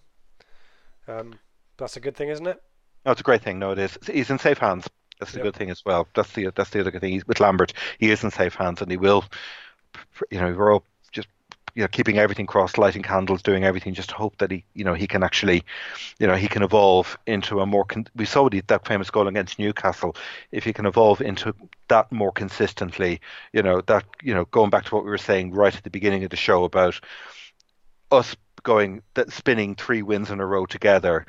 [1.08, 1.34] Um,
[1.76, 2.62] that's a good thing, isn't it?
[3.04, 3.58] No, it's a great thing.
[3.58, 3.98] No, it is.
[4.06, 4.88] He's in safe hands.
[5.18, 5.44] That's the Yep.
[5.46, 6.06] good thing as well.
[6.14, 7.12] That's the that's the other good thing.
[7.12, 7.72] He's with Lambert.
[7.98, 9.24] He is in safe hands, and he will.
[10.30, 10.84] You know, we're all
[11.78, 14.82] you know keeping everything crossed, lighting candles, doing everything, just to hope that he you
[14.82, 15.62] know he can actually,
[16.18, 17.84] you know, he can evolve into a more.
[17.84, 20.16] Con- we saw that famous goal against Newcastle.
[20.50, 21.54] If he can evolve into
[21.86, 23.20] that more consistently,
[23.52, 25.90] you know, that you know, going back to what we were saying right at the
[25.90, 26.98] beginning of the show about
[28.10, 28.34] us
[28.64, 31.26] going that spinning three wins in a row together,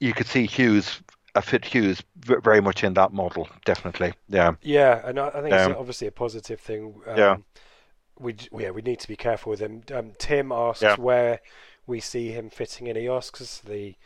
[0.00, 1.02] you could see Huws
[1.34, 4.14] a fit Huws very much in that model, definitely.
[4.28, 4.52] Yeah.
[4.62, 6.94] Yeah, and I, think um, it's obviously a positive thing.
[7.06, 7.36] Um, yeah.
[8.18, 9.82] We yeah we need to be careful with him.
[9.92, 10.96] Um, Tim asks yeah.
[10.96, 11.40] where
[11.86, 12.96] we see him fitting in.
[12.96, 13.96] He asks the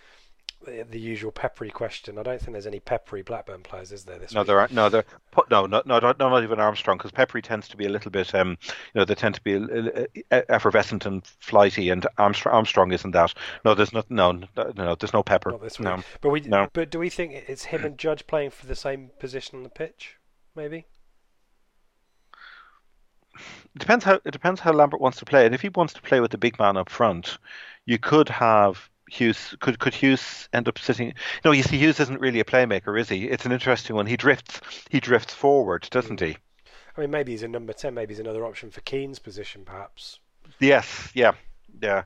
[0.65, 2.19] the usual peppery question.
[2.19, 4.19] I don't think there's any peppery Blackburn players, is there?
[4.19, 4.47] This no, week?
[4.49, 4.73] there aren't.
[4.73, 5.05] No, there.
[5.51, 8.35] No, no, no, not even Armstrong, because Peppery tends to be a little bit.
[8.35, 8.57] Um,
[8.95, 13.35] you know, they tend to be effervescent and flighty, and Armstrong, Armstrong isn't that.
[13.65, 14.11] No, there's not.
[14.11, 15.53] No, no, there's no Pepper.
[15.53, 15.87] Not this week.
[15.87, 16.41] No, but we.
[16.41, 16.69] No.
[16.73, 19.69] But do we think it's him and Judge playing for the same position on the
[19.69, 20.17] pitch?
[20.55, 20.87] Maybe.
[23.77, 25.45] It depends how it depends how Lambert wants to play.
[25.45, 27.37] And if he wants to play with the big man up front,
[27.85, 31.13] you could have Huws could could Huws end up sitting?
[31.45, 33.27] No, you see, Huws isn't really a playmaker, is he?
[33.27, 34.07] It's an interesting one.
[34.07, 36.39] He drifts he drifts forward, doesn't he?
[36.97, 37.93] I mean, maybe he's a number ten.
[37.93, 40.21] Maybe he's another option for Keane's position, perhaps.
[40.59, 41.33] Yes, yeah,
[41.83, 42.05] yeah.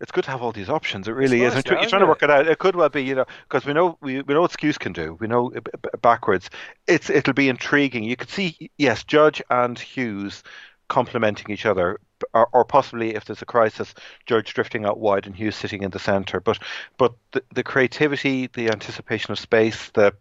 [0.00, 1.06] It's good to have all these options.
[1.06, 1.64] It really nice is.
[1.64, 2.48] Now, you're trying to work it out.
[2.48, 4.92] It could well be, you know, because we know we, we know what Skuse can
[4.92, 5.16] do.
[5.20, 6.50] We know uh, backwards.
[6.88, 8.02] It's it'll be intriguing.
[8.02, 10.42] You could see, yes, Judge and Huws
[10.88, 11.98] complementing each other,
[12.32, 13.94] or, or, possibly if there's a crisis,
[14.26, 16.40] George drifting out wide and Huws sitting in the centre.
[16.40, 16.58] But
[16.98, 20.14] but the, the creativity, the anticipation of space, the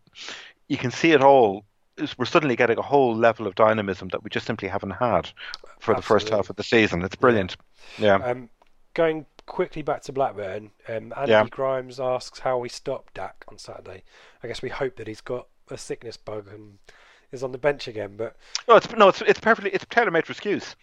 [0.67, 1.65] you can see it all.
[2.17, 5.29] We're suddenly getting a whole level of dynamism that we just simply haven't had
[5.79, 5.95] for Absolutely.
[5.95, 7.03] the first half of the season.
[7.03, 7.55] It's brilliant.
[7.99, 8.15] Yeah.
[8.15, 8.49] Um,
[8.95, 11.45] going quickly back to Blackburn, um, Andy yeah.
[11.49, 14.03] Grimes asks how we stop Dack on Saturday.
[14.41, 16.79] I guess we hope that he's got a sickness bug and
[17.33, 18.13] is on the bench again.
[18.15, 18.35] But
[18.67, 20.75] no, it's no, it's it's perfectly it's tailor made for Skuse.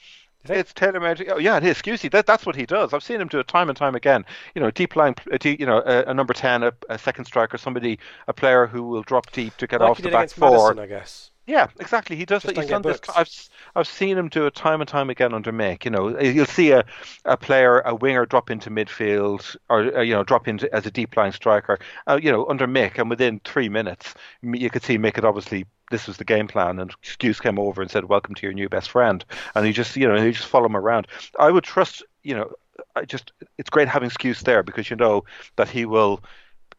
[0.49, 1.29] It's tailor made.
[1.29, 1.77] Oh, yeah, it is.
[1.77, 2.95] Skuse, that, that's what he does.
[2.95, 4.25] I've seen him do it time and time again.
[4.55, 5.15] You know, deep line,
[5.45, 9.03] you know, a, a number 10, a, a, second striker, somebody, a player who will
[9.03, 10.75] drop deep to get like off the back four.
[10.75, 11.31] Maddison, I guess.
[11.51, 12.15] Yeah, exactly.
[12.15, 12.45] He does.
[12.45, 13.01] Just he's done this.
[13.17, 13.29] I've
[13.75, 15.85] I've seen him do it time and time again under Mick.
[15.85, 16.85] You know, you'll see a,
[17.25, 20.93] a player, a winger, drop into midfield, or uh, you know, drop into as a
[20.93, 21.81] deep line striker.
[22.07, 25.67] Uh, you know, under Mick, and within three minutes, you could see Mick had obviously
[25.91, 28.69] this was the game plan, and Skuse came over and said, "Welcome to your new
[28.69, 29.25] best friend,"
[29.57, 31.09] and he just, you know, he just follow him around.
[31.37, 32.53] I would trust, you know,
[32.95, 35.25] I just it's great having Skuse there because you know
[35.57, 36.23] that he will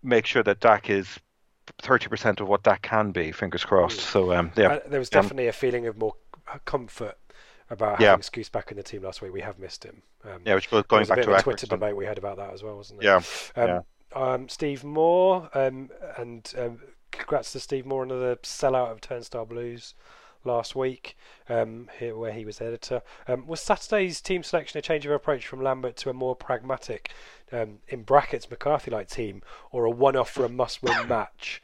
[0.02, 1.20] make sure that Dack is
[1.82, 3.32] thirty percent of what that can be.
[3.32, 4.00] Fingers crossed.
[4.00, 6.16] So um, yeah, there was definitely a feeling of more
[6.66, 7.18] comfort
[7.70, 8.18] about having yeah.
[8.18, 9.34] Skuse back in the team last week.
[9.34, 10.02] We have missed him.
[10.24, 12.62] Um, yeah, which was going back to a Twitter debate we had about that as
[12.64, 13.06] well, wasn't it?
[13.06, 13.16] Yeah.
[13.56, 13.82] Um, yeah.
[14.14, 16.80] Um, Steve Moore um, and um,
[17.12, 19.96] congrats to Steve Moore, another sellout of Turnstile Blues
[20.44, 21.18] last week,
[21.50, 23.02] um, here where he was editor.
[23.28, 27.12] Um, was Saturday's team selection a change of approach from Lambert to a more pragmatic,
[27.52, 29.42] um, in brackets, McCarthy-like team,
[29.72, 31.62] or a one-off for a must-win match?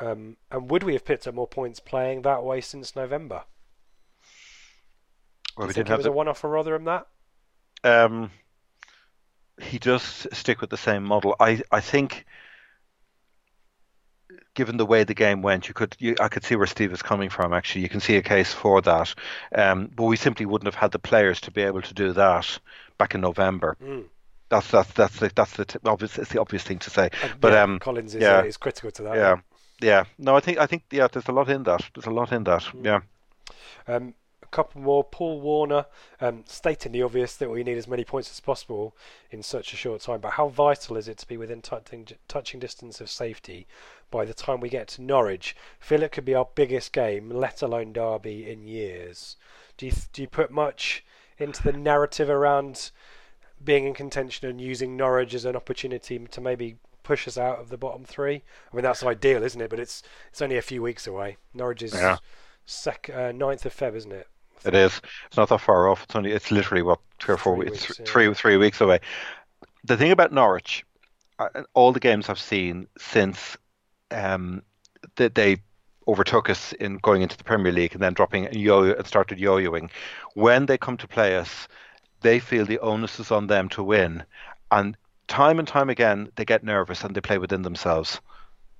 [0.00, 3.44] Um, and would we have picked up more points playing that way since November?
[5.56, 6.10] Well, we think it was the...
[6.10, 7.06] a one-off for Rotherham that?
[7.82, 8.30] Um,
[9.60, 11.34] he does stick with the same model.
[11.40, 12.26] I I think
[14.58, 17.00] given the way the game went, you could you, I could see where Steve is
[17.00, 17.52] coming from.
[17.52, 19.14] Actually, you can see a case for that.
[19.54, 22.58] Um, but we simply wouldn't have had the players to be able to do that
[22.98, 23.76] back in November.
[23.80, 24.06] Mm.
[24.48, 27.10] That's that's that's the that's the t- obvious it's the obvious thing to say.
[27.22, 29.14] And but yeah, um, Collins is, yeah, uh, is critical to that.
[29.14, 29.36] Yeah,
[29.80, 30.04] yeah.
[30.18, 31.88] No, I think I think yeah, there's a lot in that.
[31.94, 32.62] There's a lot in that.
[32.62, 32.84] Mm.
[32.84, 33.00] Yeah.
[33.86, 34.14] Um,
[34.50, 35.04] couple more.
[35.04, 35.86] Paul Warner
[36.20, 38.96] um, stating the obvious that we need as many points as possible
[39.30, 40.20] in such a short time.
[40.20, 43.66] But how vital is it to be within touching, touching distance of safety
[44.10, 45.56] by the time we get to Norwich?
[45.78, 49.36] Feel it could be our biggest game, let alone Derby, in years.
[49.76, 51.04] Do you do you put much
[51.38, 52.90] into the narrative around
[53.62, 57.70] being in contention and using Norwich as an opportunity to maybe push us out of
[57.70, 58.42] the bottom three?
[58.72, 59.70] I mean that's ideal, isn't it?
[59.70, 61.36] But it's it's only a few weeks away.
[61.54, 62.18] Norwich is yeah.
[62.66, 64.28] sec, uh, 9th of Feb, isn't it?
[64.64, 65.00] It is.
[65.26, 66.04] It's not that far off.
[66.04, 66.32] It's only.
[66.32, 67.88] It's literally what three or four three weeks.
[67.88, 68.06] weeks yeah.
[68.06, 69.00] Three three weeks away.
[69.84, 70.84] The thing about Norwich,
[71.74, 73.56] all the games I've seen since
[74.10, 74.62] um,
[75.16, 75.58] that they
[76.06, 79.90] overtook us in going into the Premier League and then dropping yo and started yo-yoing.
[80.34, 81.68] When they come to play us,
[82.22, 84.24] they feel the onus is on them to win,
[84.70, 84.96] and
[85.28, 88.20] time and time again they get nervous and they play within themselves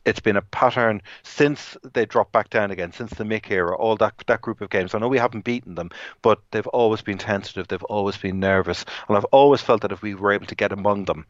[0.09, 3.97] it's been a pattern since they dropped back down again, since the Mick era, all
[3.97, 4.94] that that group of games.
[4.94, 5.90] I know we haven't beaten them,
[6.22, 10.02] but they've always been tentative, they've always been nervous, and I've always felt that if
[10.02, 11.26] we were able to get among them,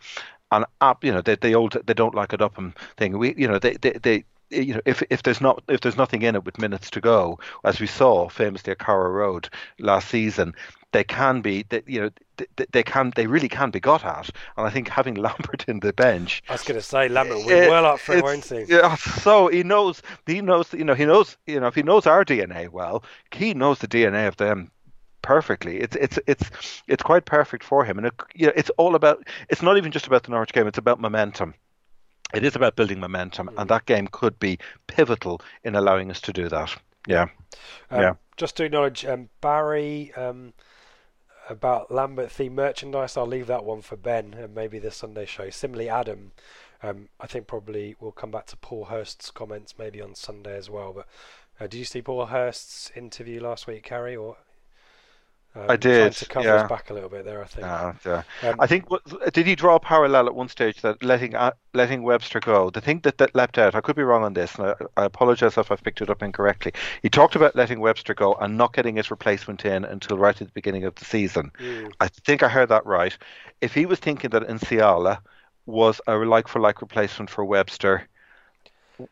[0.50, 3.18] and uh, you know, they they old they don't like it up and thing.
[3.18, 3.92] We you know they they.
[3.92, 7.02] they you know, if if there's not if there's nothing in it with minutes to
[7.02, 10.54] go, as we saw famously at Carrow Road last season,
[10.92, 12.10] they can be, they, you know,
[12.56, 14.30] they, they, can, they really can be got at.
[14.56, 17.50] And I think having Lambert in the bench, I was going to say Lambert will
[17.50, 18.64] it, well up for it, won't he?
[18.68, 22.06] Yeah, so he knows, he knows, you know, he knows, you know, if he knows
[22.06, 24.70] our DNA well, he knows the DNA of them
[25.22, 25.78] perfectly.
[25.78, 29.26] It's it's it's it's quite perfect for him, and it, you know, it's all about.
[29.50, 30.66] It's not even just about the Norwich game.
[30.66, 31.54] It's about momentum.
[32.34, 36.32] It is about building momentum, and that game could be pivotal in allowing us to
[36.32, 36.74] do that.
[37.06, 37.28] Yeah,
[37.90, 38.14] Um, yeah.
[38.36, 40.52] Just to acknowledge um, Barry um,
[41.48, 43.16] about Lambert theme merchandise.
[43.16, 45.50] I'll leave that one for Ben and maybe the Sunday show.
[45.50, 46.32] Similarly, Adam.
[46.82, 50.70] Um, I think probably we'll come back to Paul Hurst's comments maybe on Sunday as
[50.70, 50.92] well.
[50.92, 51.06] But
[51.58, 54.14] uh, did you see Paul Hurst's interview last week, Harry?
[54.14, 54.36] Or
[55.54, 56.66] um, I did, to cover yeah.
[56.66, 57.42] back a little bit there.
[57.42, 57.66] I think.
[57.66, 58.22] Uh, yeah.
[58.42, 61.52] Um, I think what- did he draw a parallel at one stage that letting uh,
[61.74, 62.70] letting Webster go?
[62.70, 65.04] The thing that, that leapt out, I could be wrong on this, and I, I
[65.04, 66.72] apologize if I've picked it up incorrectly.
[67.02, 70.46] He talked about letting Webster go and not getting his replacement in until right at
[70.46, 71.50] the beginning of the season.
[71.58, 71.92] Mm.
[72.00, 73.16] I think I heard that right.
[73.60, 75.18] If he was thinking that Nsiala
[75.66, 78.06] was a like for like replacement for Webster,
[78.98, 79.08] it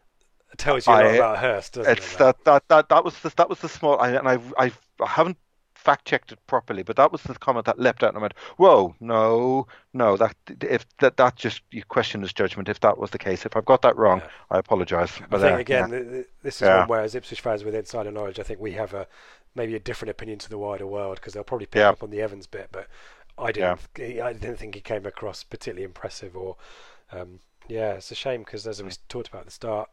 [0.58, 2.18] tells you a lot I- about Hurst, doesn't it's it?
[2.18, 5.06] that that that that was the, that was the small I, and I I I
[5.06, 5.38] haven't
[5.86, 8.34] fact checked it properly, but that was the comment that leapt out and I went,
[8.56, 13.10] "Whoa, no, no, that if that that just you question his judgment if that was
[13.10, 13.46] the case.
[13.46, 15.98] If I've got that wrong, I apologise." I But, think uh, again, yeah.
[15.98, 16.78] th- th- this is Yeah.
[16.80, 19.06] one where as Ipswich fans with insider knowledge, I think we have a
[19.54, 21.90] maybe a different opinion to the wider world because they'll probably pick Yeah.
[21.90, 22.86] up on the Evans bit, but
[23.38, 23.80] I didn't.
[23.98, 26.36] I didn't think he came across particularly impressive.
[26.36, 26.56] Or
[27.12, 29.88] um, yeah, it's a shame because as we talked about at the start,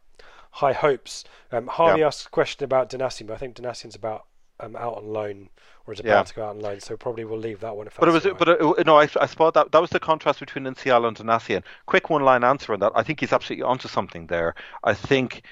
[0.50, 1.24] high hopes.
[1.52, 2.08] Um, Harvey Yeah.
[2.08, 4.26] asked a question about Donacien, but I think Donacien's about
[4.60, 5.48] um, out on loan
[5.86, 6.22] or is about Yeah.
[6.22, 7.86] to go out on loan, so probably we'll leave that one.
[7.86, 8.38] If But it was, right.
[8.38, 9.72] but it, no, I, I spot that.
[9.72, 11.62] That was the contrast between Nsiala and Donacien.
[11.86, 12.92] Quick one-line answer on that.
[12.94, 14.54] I think he's absolutely onto something there.
[14.82, 15.42] I think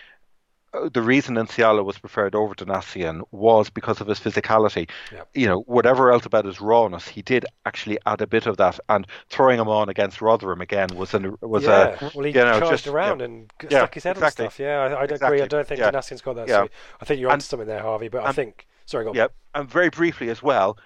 [0.73, 4.89] uh, the reason Nsiala was preferred over Donacien was because of his physicality.
[5.13, 5.29] Yep.
[5.35, 8.81] You know, whatever else about his rawness, he did actually add a bit of that.
[8.89, 12.37] And throwing him on against Rotherham again was an was yeah, a well, he you
[12.43, 13.25] know charged just around yeah.
[13.27, 14.47] and g- Yeah, stuck his head exactly.
[14.47, 14.61] on stuff.
[14.61, 15.43] Yeah, I, I'd agree.
[15.43, 15.91] I don't think Yeah.
[15.91, 16.49] Donacien's got that.
[16.49, 16.63] Yeah.
[16.65, 16.69] So
[17.03, 18.09] I think you're onto something there, Harvey.
[18.09, 19.15] But I think sorry, go.
[19.15, 20.79] Yeah, and very briefly as well,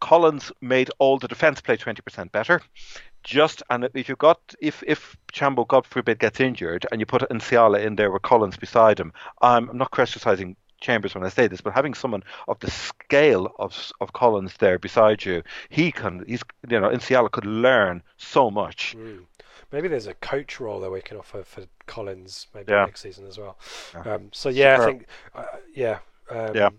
[0.00, 2.60] Collins made all the defence play twenty percent better.
[3.24, 7.22] Just and if you got if if Chambo God forbid gets injured and you put
[7.30, 9.12] Nsiala in there with Collins beside him,
[9.42, 13.52] I'm, I'm not criticizing Chambers when I say this, but having someone of the scale
[13.58, 18.50] of of Collins there beside you, he can he's you know Nsiala could learn so
[18.50, 18.94] much.
[18.96, 19.24] Mm.
[19.72, 22.84] Maybe there's a coach role that we can offer for Collins maybe Yeah.
[22.86, 23.58] next season as well.
[23.94, 24.14] Yeah.
[24.14, 25.44] Um, so yeah, I think uh,
[25.74, 25.98] yeah.
[26.30, 26.70] Um, Yeah.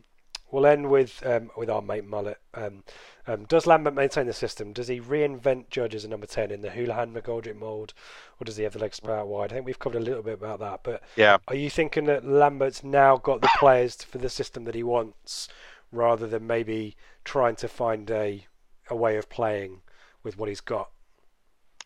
[0.52, 2.40] We'll end with um, with our mate Mullet.
[2.54, 2.84] Um,
[3.28, 4.74] um, does Lambert maintain the system?
[4.74, 7.94] Does he reinvent Judge as a number ten in the Houlihan McGoldrick mould,
[8.40, 9.52] or does he have the legs spread out wide?
[9.52, 10.82] I think we've covered a little bit about that.
[10.84, 11.38] But Yeah.
[11.48, 15.48] are you thinking that Lambert's now got the players for the system that he wants,
[15.92, 18.46] rather than maybe trying to find a
[18.90, 19.82] a way of playing
[20.24, 20.90] with what he's got?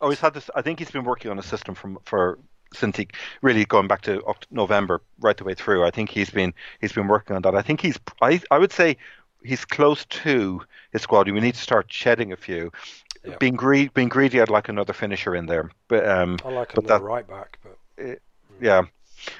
[0.00, 0.48] Oh, he's had this.
[0.54, 2.38] I think he's been working on a system from for
[2.74, 3.08] since he
[3.42, 5.84] really going back to November right the way through.
[5.84, 7.54] I think he's been he's been working on that.
[7.54, 8.96] I think he's I I would say
[9.42, 11.28] he's close to his squad.
[11.30, 12.70] We need to start shedding a few.
[13.24, 13.36] Yeah.
[13.38, 15.70] Being greedy, being greedy, I'd like another finisher in there.
[15.88, 18.18] But um, I like but another that right back, but
[18.60, 18.82] yeah.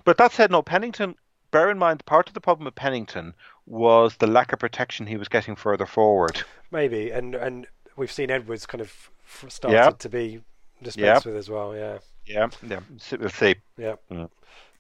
[0.05, 1.15] But that said, no, Pennington.
[1.51, 3.35] Bear in mind, part of the problem with Pennington
[3.67, 6.43] was the lack of protection he was getting further forward.
[6.71, 7.11] maybe.
[7.11, 7.67] And and
[7.97, 9.11] we've seen Edwards kind of
[9.49, 9.91] started Yeah.
[9.91, 10.41] to be
[10.83, 11.31] dispensed Yeah.
[11.31, 11.77] with as well.
[11.77, 12.81] Yeah, Yeah, yeah.
[13.19, 13.57] We'll see.
[13.77, 13.95] yeah.
[14.11, 14.31] Mm.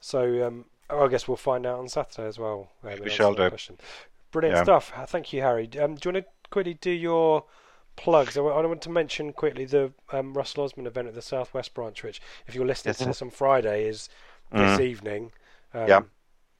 [0.00, 2.70] So um, oh, I guess we'll find out on Saturday as well.
[2.82, 3.48] um, We shall do.
[3.48, 3.78] Question.
[4.32, 4.62] Brilliant Yeah.
[4.64, 4.92] stuff.
[4.96, 5.64] Uh, Thank you, Harry.
[5.78, 7.44] Um, do you want to quickly do your
[7.96, 8.36] plugs?
[8.36, 12.20] I want to mention quickly the um, Russell Osman event at the Southwest branch, which,
[12.46, 14.08] if you're listening Yes, to this on Friday, is
[14.50, 14.80] this Mm.
[14.80, 15.32] evening.
[15.72, 16.00] Um, Yeah.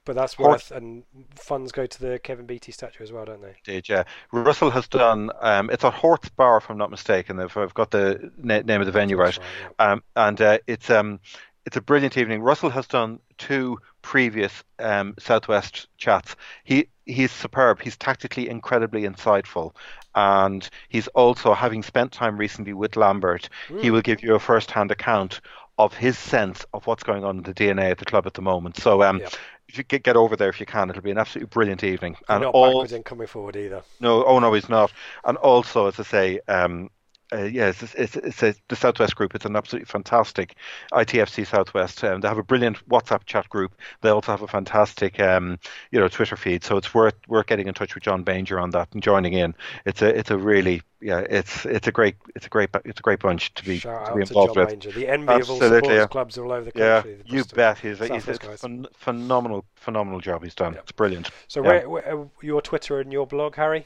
[0.05, 1.03] But that's worth, and
[1.35, 3.55] funds go to the Kevin Beattie statue as well, don't they?
[3.63, 4.03] Did yeah.
[4.31, 5.31] Russell has done.
[5.41, 7.39] Um, it's at Hort's Bar, if I'm not mistaken.
[7.39, 9.45] If I've got the na- name of the venue right, right,
[9.79, 9.91] yeah.
[9.91, 11.19] um, and uh, it's um,
[11.65, 12.41] it's a brilliant evening.
[12.41, 16.35] Russell has done two previous um, Southwest chats.
[16.63, 17.81] He he's superb.
[17.81, 19.75] He's tactically incredibly insightful,
[20.13, 23.49] and he's also having spent time recently with Lambert.
[23.79, 25.41] He will give you a first-hand account
[25.77, 28.41] of his sense of what's going on in the DNA at the club at the
[28.41, 28.77] moment.
[28.77, 29.29] So um, Yeah.
[29.75, 32.15] If you get, get over there if you can, it'll be an absolutely brilliant evening.
[32.29, 33.83] And not all backwards in coming forward either.
[33.99, 34.91] no, oh no, he's not.
[35.25, 36.89] And also, as I say, um,
[37.35, 39.35] uh, yeah, it's, it's, it's a, the Southwest group.
[39.35, 40.55] It's an absolutely fantastic
[40.93, 42.03] ITFC Southwest.
[42.03, 43.75] Um, they have a brilliant WhatsApp chat group.
[44.01, 45.59] They also have a fantastic, um,
[45.91, 46.63] you know, Twitter feed.
[46.63, 49.53] So it's worth worth getting in touch with John Banger on that and joining in.
[49.85, 53.03] It's a it's a really yeah, it's it's a great it's a great it's a
[53.03, 54.69] great bunch to be Shout to be to involved John with.
[54.69, 56.07] Ranger, the envy of all Absolutely, yeah.
[56.07, 57.23] clubs all over the Yeah, country.
[57.27, 57.79] the you bet.
[57.79, 60.73] He's a, he's a phenomenal phenomenal job he's done.
[60.73, 60.79] Yeah.
[60.79, 61.29] It's brilliant.
[61.47, 61.67] So Yeah.
[61.67, 63.85] where, where uh, your Twitter and your blog, Harry?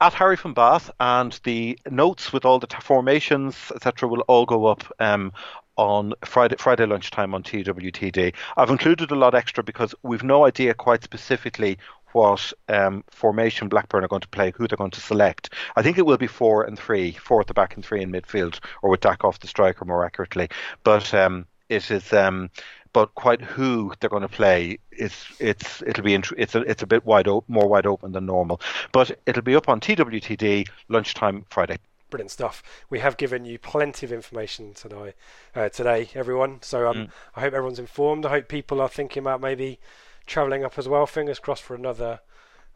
[0.00, 4.46] At Harry from Bath, and the notes with all the t- formations, etc., will all
[4.46, 5.32] go up um,
[5.76, 8.34] on Friday Friday lunchtime on TWTD.
[8.56, 11.78] I've included a lot extra because we've no idea quite specifically
[12.12, 15.52] what um, formation Blackburn are going to play, who they're going to select.
[15.76, 18.12] I think it will be four and three, four at the back and three in
[18.12, 20.48] midfield, or with Dack off the striker more accurately.
[20.84, 22.12] But um, it is.
[22.12, 22.50] Um,
[22.92, 26.86] but quite who they're going to play is it's it'll be it's a it's a
[26.86, 28.60] bit wide open, more wide open than normal.
[28.92, 31.78] But it'll be up on TWTD lunchtime Friday.
[32.10, 32.62] Brilliant stuff.
[32.88, 35.12] We have given you plenty of information today,
[35.54, 36.62] uh, today, everyone.
[36.62, 37.10] So um, mm.
[37.36, 38.24] I hope everyone's informed.
[38.24, 39.78] I hope people are thinking about maybe
[40.26, 41.06] travelling up as well.
[41.06, 42.20] Fingers crossed for another.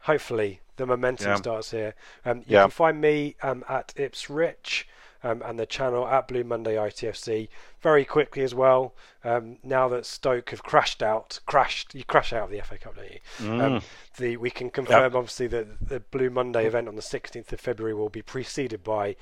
[0.00, 1.36] Hopefully, the momentum yeah.
[1.36, 1.94] starts here.
[2.24, 2.62] Um, you yeah.
[2.62, 4.84] can find me um, at Ipsrich
[5.22, 7.48] um, and the channel at Blue Monday ITFC
[7.80, 8.94] very quickly as well.
[9.24, 12.96] Um, now that Stoke have crashed out, crashed, you crash out of the FA Cup,
[12.96, 13.18] don't you?
[13.38, 13.62] Mm.
[13.62, 13.82] Um,
[14.18, 15.14] the we can confirm yep.
[15.14, 19.16] obviously that the Blue Monday event on the 16th of February will be preceded by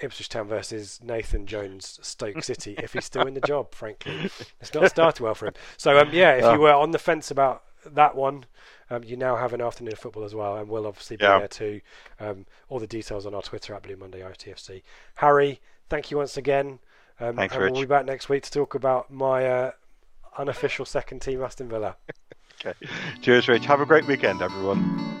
[0.00, 3.74] Ipswich Town versus Nathan Jones Stoke City if he's still in the job.
[3.74, 4.30] Frankly,
[4.60, 5.54] it's not started well for him.
[5.76, 8.46] So um, yeah, if you were on the fence about that one,
[8.92, 11.38] um, you now have an afternoon of football as well, and we'll obviously be yeah.
[11.38, 11.80] there too.
[12.20, 14.82] Um, all the details on our Twitter at Blue Monday ITFC.
[15.16, 16.78] Harry, thank you once again.
[17.18, 17.72] Um, Thanks, and Rich.
[17.72, 19.70] we'll be back next week to talk about my uh,
[20.38, 21.96] unofficial second team, Aston Villa.
[22.66, 22.74] okay.
[23.20, 23.64] Cheers, Rich.
[23.66, 25.20] Have a great weekend, everyone.